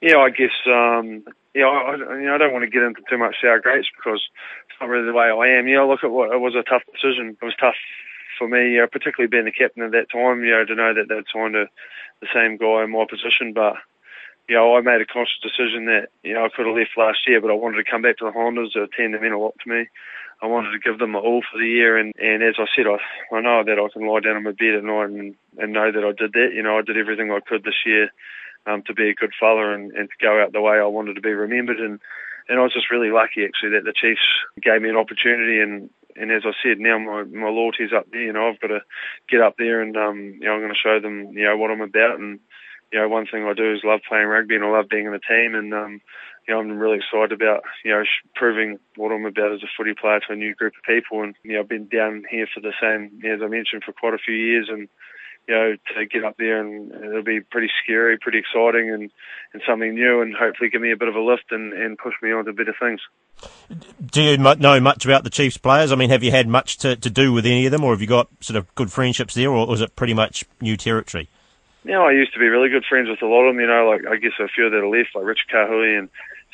Yeah, 0.00 0.18
I 0.18 0.30
guess 0.30 0.52
um, 0.66 1.24
know, 1.54 1.68
I, 1.70 1.96
you 1.96 2.26
know, 2.26 2.34
I 2.34 2.38
don't 2.38 2.52
want 2.52 2.64
to 2.64 2.70
get 2.70 2.82
into 2.82 3.02
too 3.08 3.18
much 3.18 3.36
sour 3.40 3.60
grapes 3.60 3.88
because 3.96 4.22
it's 4.68 4.80
not 4.80 4.88
really 4.88 5.06
the 5.06 5.12
way 5.12 5.30
I 5.30 5.58
am. 5.58 5.68
You 5.68 5.76
know, 5.76 5.88
look 5.88 6.04
at 6.04 6.10
what 6.10 6.32
it 6.32 6.40
was 6.40 6.54
a 6.54 6.62
tough 6.62 6.82
decision. 6.92 7.36
It 7.40 7.44
was 7.44 7.54
tough 7.58 7.74
for 8.38 8.48
me, 8.48 8.72
you 8.72 8.78
know, 8.78 8.86
particularly 8.86 9.28
being 9.28 9.44
the 9.44 9.52
captain 9.52 9.82
at 9.82 9.92
that 9.92 10.10
time. 10.10 10.44
You 10.44 10.52
know, 10.52 10.64
to 10.64 10.74
know 10.74 10.94
that 10.94 11.08
they'd 11.08 11.30
signed 11.32 11.56
a, 11.56 11.66
the 12.20 12.28
same 12.32 12.56
guy 12.56 12.84
in 12.84 12.90
my 12.90 13.04
position, 13.08 13.52
but 13.52 13.74
you 14.48 14.56
know, 14.56 14.76
I 14.76 14.80
made 14.80 15.00
a 15.00 15.06
conscious 15.06 15.38
decision 15.42 15.86
that 15.86 16.08
you 16.22 16.34
know 16.34 16.44
I 16.44 16.48
could 16.48 16.66
have 16.66 16.76
left 16.76 16.96
last 16.96 17.26
year, 17.26 17.40
but 17.40 17.50
I 17.50 17.54
wanted 17.54 17.82
to 17.82 17.90
come 17.90 18.02
back 18.02 18.18
to 18.18 18.24
the 18.24 18.32
Highlanders. 18.32 18.76
A 18.76 18.86
team 18.88 19.12
that 19.12 19.22
meant 19.22 19.34
a 19.34 19.38
lot 19.38 19.54
to 19.62 19.68
me. 19.68 19.86
I 20.42 20.46
wanted 20.46 20.72
to 20.72 20.78
give 20.78 20.98
them 20.98 21.14
all 21.14 21.42
for 21.42 21.58
the 21.58 21.68
year, 21.68 21.98
and, 21.98 22.14
and 22.16 22.42
as 22.42 22.54
I 22.58 22.64
said, 22.74 22.86
I, 22.86 22.96
I 23.34 23.42
know 23.42 23.62
that 23.62 23.78
I 23.78 23.92
can 23.92 24.08
lie 24.08 24.20
down 24.20 24.38
in 24.38 24.42
my 24.42 24.52
bed 24.52 24.72
at 24.72 24.84
night 24.84 25.10
and, 25.10 25.34
and 25.58 25.72
know 25.74 25.92
that 25.92 26.02
I 26.02 26.12
did 26.12 26.32
that. 26.32 26.52
You 26.54 26.62
know, 26.62 26.78
I 26.78 26.80
did 26.80 26.96
everything 26.96 27.30
I 27.30 27.40
could 27.40 27.62
this 27.62 27.84
year 27.84 28.10
um, 28.66 28.82
to 28.86 28.94
be 28.94 29.10
a 29.10 29.14
good 29.14 29.32
fella 29.38 29.72
and, 29.74 29.92
and 29.92 30.08
to 30.08 30.24
go 30.24 30.42
out 30.42 30.52
the 30.52 30.60
way 30.60 30.78
I 30.78 30.86
wanted 30.86 31.14
to 31.14 31.20
be 31.20 31.32
remembered. 31.32 31.80
And, 31.80 32.00
and 32.48 32.58
I 32.58 32.62
was 32.62 32.72
just 32.72 32.90
really 32.90 33.10
lucky 33.10 33.44
actually 33.44 33.70
that 33.70 33.84
the 33.84 33.94
Chiefs 33.94 34.26
gave 34.60 34.82
me 34.82 34.88
an 34.88 34.96
opportunity 34.96 35.60
and 35.60 35.90
and 36.16 36.30
as 36.32 36.42
I 36.44 36.52
said, 36.62 36.78
now 36.78 36.98
my 36.98 37.24
my 37.24 37.48
loyalty's 37.48 37.92
up 37.96 38.10
there. 38.10 38.22
You 38.22 38.32
know, 38.32 38.48
I've 38.48 38.60
got 38.60 38.68
to 38.68 38.80
get 39.28 39.40
up 39.40 39.54
there 39.58 39.80
and 39.80 39.96
um, 39.96 40.38
you 40.40 40.46
know 40.46 40.54
I'm 40.54 40.60
going 40.60 40.72
to 40.72 40.78
show 40.78 41.00
them 41.00 41.32
you 41.32 41.44
know 41.44 41.56
what 41.56 41.70
I'm 41.70 41.80
about. 41.80 42.18
And 42.18 42.40
you 42.92 42.98
know, 42.98 43.08
one 43.08 43.26
thing 43.26 43.44
I 43.44 43.54
do 43.54 43.72
is 43.72 43.84
love 43.84 44.00
playing 44.08 44.26
rugby 44.26 44.56
and 44.56 44.64
I 44.64 44.70
love 44.70 44.88
being 44.88 45.06
in 45.06 45.12
the 45.12 45.20
team. 45.20 45.54
And 45.54 45.72
um, 45.72 46.00
you 46.48 46.54
know, 46.54 46.60
I'm 46.60 46.78
really 46.78 46.98
excited 46.98 47.32
about 47.32 47.62
you 47.84 47.92
know 47.92 48.02
proving 48.34 48.78
what 48.96 49.12
I'm 49.12 49.24
about 49.24 49.52
as 49.52 49.62
a 49.62 49.70
footy 49.76 49.94
player 49.94 50.20
to 50.20 50.32
a 50.32 50.36
new 50.36 50.54
group 50.54 50.74
of 50.76 50.84
people. 50.84 51.22
And 51.22 51.34
you 51.42 51.54
know, 51.54 51.60
I've 51.60 51.68
been 51.68 51.88
down 51.88 52.24
here 52.30 52.48
for 52.52 52.60
the 52.60 52.72
same 52.80 53.20
as 53.24 53.40
I 53.42 53.46
mentioned 53.46 53.84
for 53.84 53.92
quite 53.92 54.14
a 54.14 54.18
few 54.18 54.34
years 54.34 54.68
and 54.68 54.88
you 55.48 55.54
know, 55.54 55.76
to 55.94 56.06
get 56.06 56.24
up 56.24 56.36
there 56.38 56.60
and 56.60 56.92
it'll 56.92 57.22
be 57.22 57.40
pretty 57.40 57.70
scary, 57.82 58.18
pretty 58.18 58.38
exciting, 58.38 58.90
and, 58.90 59.10
and 59.52 59.62
something 59.68 59.94
new, 59.94 60.22
and 60.22 60.34
hopefully 60.34 60.70
give 60.70 60.80
me 60.80 60.92
a 60.92 60.96
bit 60.96 61.08
of 61.08 61.16
a 61.16 61.20
lift 61.20 61.50
and, 61.50 61.72
and 61.72 61.98
push 61.98 62.14
me 62.22 62.32
on 62.32 62.44
to 62.44 62.52
better 62.52 62.74
things. 62.78 63.00
Do 64.04 64.22
you 64.22 64.36
know 64.38 64.80
much 64.80 65.04
about 65.04 65.24
the 65.24 65.30
Chiefs 65.30 65.56
players? 65.56 65.92
I 65.92 65.96
mean, 65.96 66.10
have 66.10 66.22
you 66.22 66.30
had 66.30 66.46
much 66.46 66.78
to, 66.78 66.96
to 66.96 67.10
do 67.10 67.32
with 67.32 67.46
any 67.46 67.66
of 67.66 67.72
them, 67.72 67.84
or 67.84 67.92
have 67.92 68.00
you 68.00 68.06
got 68.06 68.28
sort 68.40 68.56
of 68.56 68.72
good 68.74 68.92
friendships 68.92 69.34
there, 69.34 69.50
or 69.50 69.66
was 69.66 69.80
it 69.80 69.96
pretty 69.96 70.14
much 70.14 70.44
new 70.60 70.76
territory? 70.76 71.28
Yeah, 71.84 71.92
you 71.92 71.98
know, 71.98 72.04
I 72.08 72.12
used 72.12 72.34
to 72.34 72.38
be 72.38 72.48
really 72.48 72.68
good 72.68 72.84
friends 72.88 73.08
with 73.08 73.22
a 73.22 73.26
lot 73.26 73.44
of 73.44 73.54
them. 73.54 73.60
You 73.60 73.66
know, 73.66 73.88
like 73.88 74.06
I 74.06 74.16
guess 74.16 74.32
a 74.38 74.48
few 74.48 74.68
that 74.68 74.76
are 74.76 74.86
left, 74.86 75.14
like 75.14 75.24
Richard 75.24 75.48
Kahui 75.52 75.98
and 75.98 76.10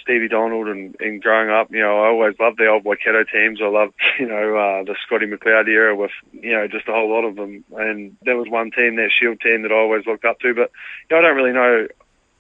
Stevie 0.06 0.28
Donald 0.28 0.68
and, 0.68 0.94
and 1.00 1.20
growing 1.20 1.50
up, 1.50 1.72
you 1.72 1.80
know, 1.80 1.98
I 1.98 2.06
always 2.06 2.38
loved 2.38 2.58
the 2.58 2.68
old 2.68 2.84
Waikato 2.84 3.24
teams. 3.24 3.60
I 3.60 3.66
loved, 3.66 3.94
you 4.20 4.26
know, 4.26 4.56
uh, 4.56 4.84
the 4.84 4.94
Scotty 5.04 5.26
McLeod 5.26 5.66
era 5.66 5.96
with, 5.96 6.12
you 6.32 6.52
know, 6.52 6.68
just 6.68 6.88
a 6.88 6.92
whole 6.92 7.10
lot 7.10 7.24
of 7.24 7.34
them. 7.34 7.64
And 7.76 8.16
there 8.22 8.36
was 8.36 8.48
one 8.48 8.70
team, 8.70 8.96
that 8.96 9.10
Shield 9.10 9.40
team, 9.40 9.62
that 9.62 9.72
I 9.72 9.74
always 9.74 10.06
looked 10.06 10.24
up 10.24 10.38
to. 10.40 10.54
But, 10.54 10.70
you 11.10 11.16
know, 11.16 11.18
I 11.18 11.22
don't 11.22 11.36
really 11.36 11.52
know 11.52 11.88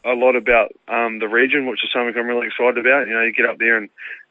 a 0.04 0.14
lot 0.14 0.36
about 0.36 0.72
um, 0.86 1.18
the 1.18 1.26
region, 1.26 1.66
which 1.66 1.82
is 1.82 1.90
something 1.92 2.14
I'm 2.16 2.28
really 2.28 2.46
excited 2.46 2.78
about. 2.78 3.08
You 3.08 3.14
know, 3.14 3.22
you 3.22 3.32
get 3.32 3.50
up 3.50 3.58
there 3.58 3.76
and 3.76 3.90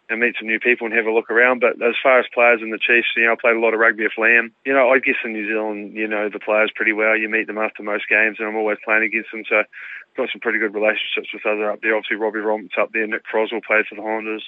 and 0.10 0.20
meet 0.20 0.36
some 0.38 0.48
new 0.48 0.60
people 0.60 0.86
and 0.86 0.96
have 0.96 1.06
a 1.06 1.12
look 1.12 1.32
around. 1.32 1.60
But 1.60 1.82
as 1.82 1.96
far 2.02 2.20
as 2.20 2.26
players 2.34 2.62
in 2.62 2.70
the 2.70 2.78
Chiefs, 2.78 3.14
you 3.18 3.26
know, 3.26 3.34
I 3.34 3.42
played 3.42 3.56
a 3.56 3.60
lot 3.60 3.74
of 3.74 3.80
rugby 3.80 4.04
with 4.04 4.18
Lamb. 4.18 4.54
You 4.66 4.74
know, 4.74 4.90
I 4.90 5.00
guess 5.00 5.18
in 5.24 5.34
New 5.34 5.48
Zealand, 5.48 5.94
you 5.96 6.08
know, 6.08 6.30
the 6.30 6.40
players 6.40 6.72
pretty 6.76 6.94
well. 6.94 7.18
You 7.18 7.30
meet 7.30 7.48
them 7.48 7.58
after 7.58 7.82
most 7.82 8.08
games, 8.08 8.38
and 8.40 8.48
I'm 8.48 8.56
always 8.56 8.78
playing 8.86 9.04
against 9.04 9.32
them. 9.32 9.44
So 9.50 9.66
I've 9.66 10.18
got 10.18 10.30
some 10.32 10.42
pretty 10.42 10.60
good 10.60 10.74
relationships 10.74 11.34
with 11.34 11.46
other 11.46 11.72
up 11.72 11.82
there. 11.82 11.96
Obviously, 11.96 12.18
Robbie 12.18 12.40
Roberts 12.40 12.78
up 12.80 12.92
there. 12.94 13.08
Nick 13.08 13.26
Crosswell 13.26 13.66
played 13.66 13.86
for 13.90 13.96
the 13.96 14.06
Highlanders. 14.06 14.46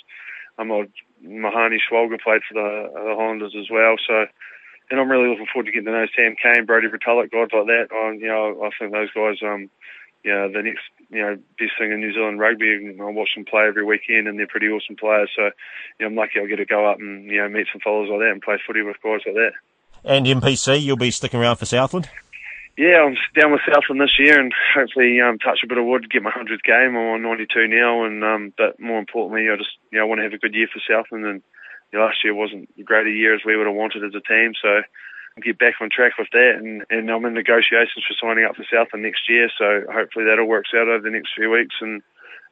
Um, 0.60 0.70
Mahonri 1.26 1.78
Schwalger 1.82 2.22
played 2.22 2.42
for 2.46 2.54
the, 2.54 2.90
the 2.94 3.16
Highlanders 3.18 3.56
as 3.58 3.70
well. 3.70 3.96
So, 4.06 4.26
and 4.90 5.00
I'm 5.00 5.10
really 5.10 5.30
looking 5.30 5.48
forward 5.52 5.66
to 5.66 5.72
getting 5.72 5.86
to 5.86 5.92
know 5.92 6.08
Sam 6.16 6.36
Cane, 6.42 6.66
Brodie 6.66 6.88
Retallick, 6.88 7.32
guys 7.32 7.50
like 7.54 7.68
that. 7.68 7.88
I, 7.92 8.14
you 8.14 8.28
know, 8.28 8.62
I 8.64 8.70
think 8.78 8.92
those 8.92 9.12
guys, 9.12 9.38
um, 9.44 9.70
you 10.24 10.34
know, 10.34 10.52
the 10.52 10.62
next, 10.62 10.86
you 11.10 11.22
know, 11.22 11.38
best 11.58 11.74
thing 11.80 11.92
in 11.92 12.00
New 12.00 12.14
Zealand 12.14 12.40
rugby. 12.40 12.74
And 12.74 13.02
I 13.02 13.06
watch 13.06 13.30
them 13.36 13.46
play 13.46 13.64
every 13.68 13.84
weekend, 13.84 14.28
and 14.28 14.38
they're 14.38 14.48
pretty 14.48 14.68
awesome 14.68 14.96
players. 14.96 15.30
So, 15.36 15.44
you 15.44 15.52
know, 16.02 16.08
I'm 16.08 16.16
lucky 16.16 16.40
I'll 16.40 16.48
get 16.48 16.58
to 16.58 16.66
go 16.66 16.90
up 16.90 17.00
and 17.00 17.26
you 17.26 17.38
know 17.38 17.50
meet 17.50 17.68
some 17.72 17.82
fellas 17.82 18.10
like 18.10 18.20
that 18.20 18.32
and 18.32 18.42
play 18.42 18.58
footy 18.66 18.82
with 18.82 19.02
guys 19.04 19.22
like 19.26 19.36
that. 19.36 19.52
And 20.04 20.26
NPC, 20.26 20.82
you'll 20.82 20.98
be 20.98 21.12
sticking 21.12 21.40
around 21.40 21.58
for 21.58 21.66
Southland. 21.66 22.10
Yeah, 22.78 23.02
I'm 23.02 23.18
down 23.36 23.52
with 23.52 23.62
Southland 23.66 24.02
this 24.02 24.20
year, 24.20 24.40
and 24.40 24.54
hopefully 24.76 25.20
um, 25.20 25.40
touch 25.40 25.62
a 25.64 25.68
bit 25.68 25.80
of 25.80 25.86
wood, 25.86 26.12
get 26.12 26.22
my 26.22 26.30
hundredth 26.30 26.62
game. 26.62 26.96
I'm 26.96 27.18
on 27.18 27.24
92 27.24 27.68
now, 27.68 28.06
and 28.06 28.24
um, 28.24 28.54
but 28.56 28.80
more 28.80 29.00
importantly, 29.00 29.50
I 29.50 29.58
just 29.58 29.72
you 29.92 29.98
know 29.98 30.06
want 30.06 30.20
to 30.20 30.24
have 30.24 30.34
a 30.34 30.38
good 30.38 30.54
year 30.54 30.68
for 30.72 30.80
Southland. 30.88 31.26
And 31.26 31.42
you 31.92 31.98
know, 31.98 32.06
last 32.06 32.24
year 32.24 32.36
wasn't 32.36 32.70
as 32.78 32.86
great 32.86 33.08
a 33.08 33.10
year 33.10 33.34
as 33.34 33.42
we 33.44 33.58
would 33.58 33.66
have 33.66 33.76
wanted 33.76 34.04
as 34.04 34.14
a 34.14 34.22
team, 34.22 34.54
so 34.62 34.82
get 35.42 35.58
back 35.58 35.76
on 35.82 35.90
track 35.90 36.14
with 36.18 36.30
that. 36.32 36.56
And, 36.58 36.84
and 36.90 37.10
I'm 37.10 37.26
in 37.26 37.34
negotiations 37.34 38.06
for 38.08 38.16
signing 38.20 38.46
up 38.46 38.56
for 38.56 38.66
Southland 38.72 39.04
next 39.04 39.30
year, 39.30 39.50
so 39.58 39.84
hopefully 39.92 40.26
that 40.26 40.40
all 40.40 40.48
works 40.48 40.72
out 40.76 40.88
over 40.88 41.02
the 41.02 41.12
next 41.12 41.32
few 41.36 41.50
weeks. 41.52 41.76
And 41.82 42.02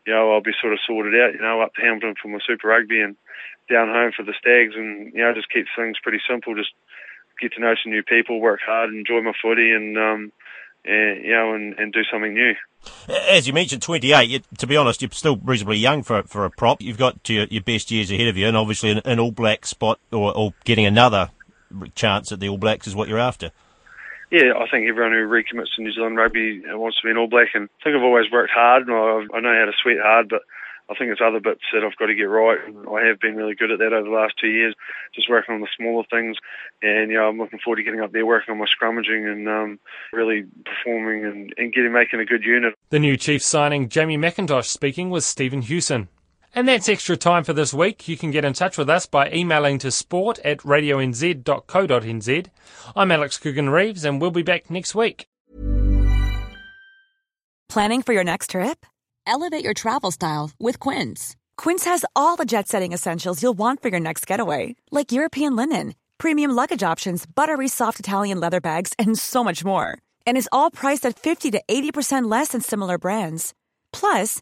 you 0.06 0.14
know, 0.14 0.34
I'll 0.34 0.42
be 0.42 0.54
sort 0.62 0.74
of 0.74 0.80
sorted 0.86 1.20
out, 1.20 1.34
you 1.34 1.42
know, 1.42 1.62
up 1.62 1.74
to 1.76 1.82
Hamilton 1.82 2.16
for 2.22 2.28
my 2.28 2.40
Super 2.46 2.68
Rugby 2.68 3.02
and 3.02 3.16
down 3.70 3.90
home 3.90 4.12
for 4.16 4.24
the 4.24 4.36
Stags, 4.40 4.76
and 4.76 5.12
you 5.14 5.22
know, 5.22 5.34
just 5.34 5.50
keep 5.50 5.66
things 5.76 5.98
pretty 6.02 6.22
simple. 6.30 6.56
Just 6.56 6.72
get 7.42 7.54
to 7.54 7.62
know 7.62 7.74
some 7.82 7.92
new 7.92 8.04
people, 8.04 8.40
work 8.40 8.60
hard, 8.66 8.94
enjoy 8.94 9.22
my 9.22 9.34
footy, 9.42 9.72
and 9.72 9.98
um, 9.98 10.32
and, 10.86 11.26
you 11.26 11.34
know, 11.34 11.54
and, 11.54 11.74
and 11.80 11.92
do 11.92 12.04
something 12.12 12.34
new. 12.34 12.54
As 13.30 13.48
you 13.48 13.54
mentioned, 13.54 13.82
28. 13.82 14.30
You, 14.30 14.40
to 14.60 14.68
be 14.68 14.78
honest, 14.78 15.02
you're 15.02 15.10
still 15.12 15.38
reasonably 15.38 15.78
young 15.78 16.04
for 16.04 16.22
for 16.24 16.46
a 16.46 16.52
prop. 16.52 16.82
You've 16.82 17.00
got 17.00 17.28
your, 17.28 17.46
your 17.46 17.64
best 17.64 17.90
years 17.90 18.12
ahead 18.12 18.28
of 18.28 18.38
you, 18.38 18.48
and 18.48 18.56
obviously 18.56 18.92
an, 18.92 19.02
an 19.06 19.20
All 19.20 19.32
Black 19.32 19.66
spot 19.66 20.00
or, 20.12 20.36
or 20.38 20.54
getting 20.64 20.86
another 20.86 21.32
chance 21.96 22.32
at 22.32 22.40
the 22.40 22.50
All 22.50 22.58
Blacks 22.58 22.88
is 22.88 22.96
what 22.96 23.08
you're 23.08 23.20
after. 23.20 23.52
Yeah, 24.32 24.54
I 24.58 24.68
think 24.70 24.90
everyone 24.90 25.14
who 25.14 25.28
recommits 25.28 25.76
to 25.76 25.84
New 25.84 25.92
Zealand 25.92 26.18
rugby 26.18 26.62
wants 26.66 27.00
to 27.00 27.06
be 27.06 27.12
an 27.12 27.18
All 27.18 27.28
Black, 27.28 27.50
and 27.54 27.70
I 27.80 27.84
think 27.84 27.96
I've 27.96 28.04
always 28.04 28.32
worked 28.32 28.52
hard. 28.52 28.88
And 28.88 28.96
I, 28.96 29.38
I 29.38 29.40
know 29.40 29.54
how 29.54 29.66
to 29.66 29.72
sweat 29.82 29.98
hard, 30.02 30.30
but 30.30 30.42
I 30.90 30.94
think 30.96 31.12
it's 31.12 31.22
other 31.22 31.40
bits 31.40 31.62
that 31.74 31.84
I've 31.84 31.98
got 31.98 32.08
to 32.08 32.16
get 32.16 32.24
right. 32.24 32.60
And 32.68 32.88
I 32.90 33.06
have 33.08 33.20
been 33.20 33.36
really 33.36 33.56
good 33.56 33.72
at 33.72 33.80
that 33.80 33.94
over 33.94 34.08
the 34.08 34.16
last 34.16 34.36
two 34.40 34.50
years, 34.50 34.76
just 35.14 35.30
working 35.30 35.56
on 35.56 35.62
the 35.62 35.68
smaller 35.78 36.04
things. 36.10 36.38
And 36.82 37.12
you 37.12 37.18
know, 37.18 37.28
I'm 37.28 37.38
looking 37.38 37.60
forward 37.60 37.78
to 37.78 37.84
getting 37.84 38.02
up 38.02 38.12
there, 38.12 38.26
working 38.26 38.52
on 38.52 38.60
my 38.60 38.66
scrummaging, 38.66 39.32
and 39.32 39.48
um, 39.48 39.80
really 40.14 40.46
performing 40.66 41.26
and, 41.26 41.54
and 41.58 41.74
getting 41.74 41.94
making 41.94 42.20
a 42.20 42.26
good 42.26 42.44
unit. 42.44 42.76
The 42.90 43.00
new 43.00 43.18
chief 43.18 43.42
signing, 43.42 43.90
Jamie 43.90 44.18
Mackintosh, 44.18 44.68
speaking 44.68 45.10
with 45.10 45.24
Stephen 45.24 45.62
Hewson. 45.62 46.10
And 46.56 46.70
that's 46.70 46.88
extra 46.88 47.18
time 47.18 47.44
for 47.44 47.52
this 47.52 47.74
week. 47.74 48.08
You 48.08 48.16
can 48.16 48.32
get 48.32 48.46
in 48.46 48.54
touch 48.54 48.78
with 48.78 48.90
us 48.90 49.06
by 49.06 49.30
emailing 49.30 49.78
to 49.80 49.92
sport 49.92 50.40
at 50.40 50.60
radionz.co.nz. 50.60 52.48
I'm 52.96 53.12
Alex 53.12 53.38
Coogan 53.38 53.70
Reeves, 53.70 54.06
and 54.06 54.22
we'll 54.22 54.32
be 54.32 54.42
back 54.42 54.70
next 54.70 54.96
week. 54.96 55.28
Planning 57.68 58.04
for 58.04 58.14
your 58.14 58.24
next 58.24 58.52
trip? 58.52 58.86
Elevate 59.28 59.66
your 59.66 59.74
travel 59.74 60.12
style 60.12 60.52
with 60.58 60.80
Quince. 60.80 61.36
Quince 61.58 61.84
has 61.84 62.06
all 62.16 62.38
the 62.38 62.46
jet 62.46 62.70
setting 62.70 62.94
essentials 62.94 63.44
you'll 63.44 63.58
want 63.58 63.82
for 63.82 63.90
your 63.90 64.00
next 64.00 64.26
getaway, 64.26 64.78
like 64.92 65.12
European 65.12 65.58
linen, 65.58 65.94
premium 66.18 66.52
luggage 66.52 66.84
options, 66.84 67.26
buttery 67.26 67.68
soft 67.68 68.00
Italian 68.00 68.40
leather 68.40 68.62
bags, 68.62 68.94
and 68.98 69.20
so 69.20 69.44
much 69.44 69.66
more. 69.66 69.98
And 70.26 70.38
is 70.38 70.48
all 70.54 70.72
priced 70.72 71.06
at 71.06 71.20
50 71.20 71.52
to 71.52 71.62
80% 71.68 72.32
less 72.32 72.50
than 72.50 72.62
similar 72.62 72.98
brands. 72.98 73.54
Plus, 73.92 74.42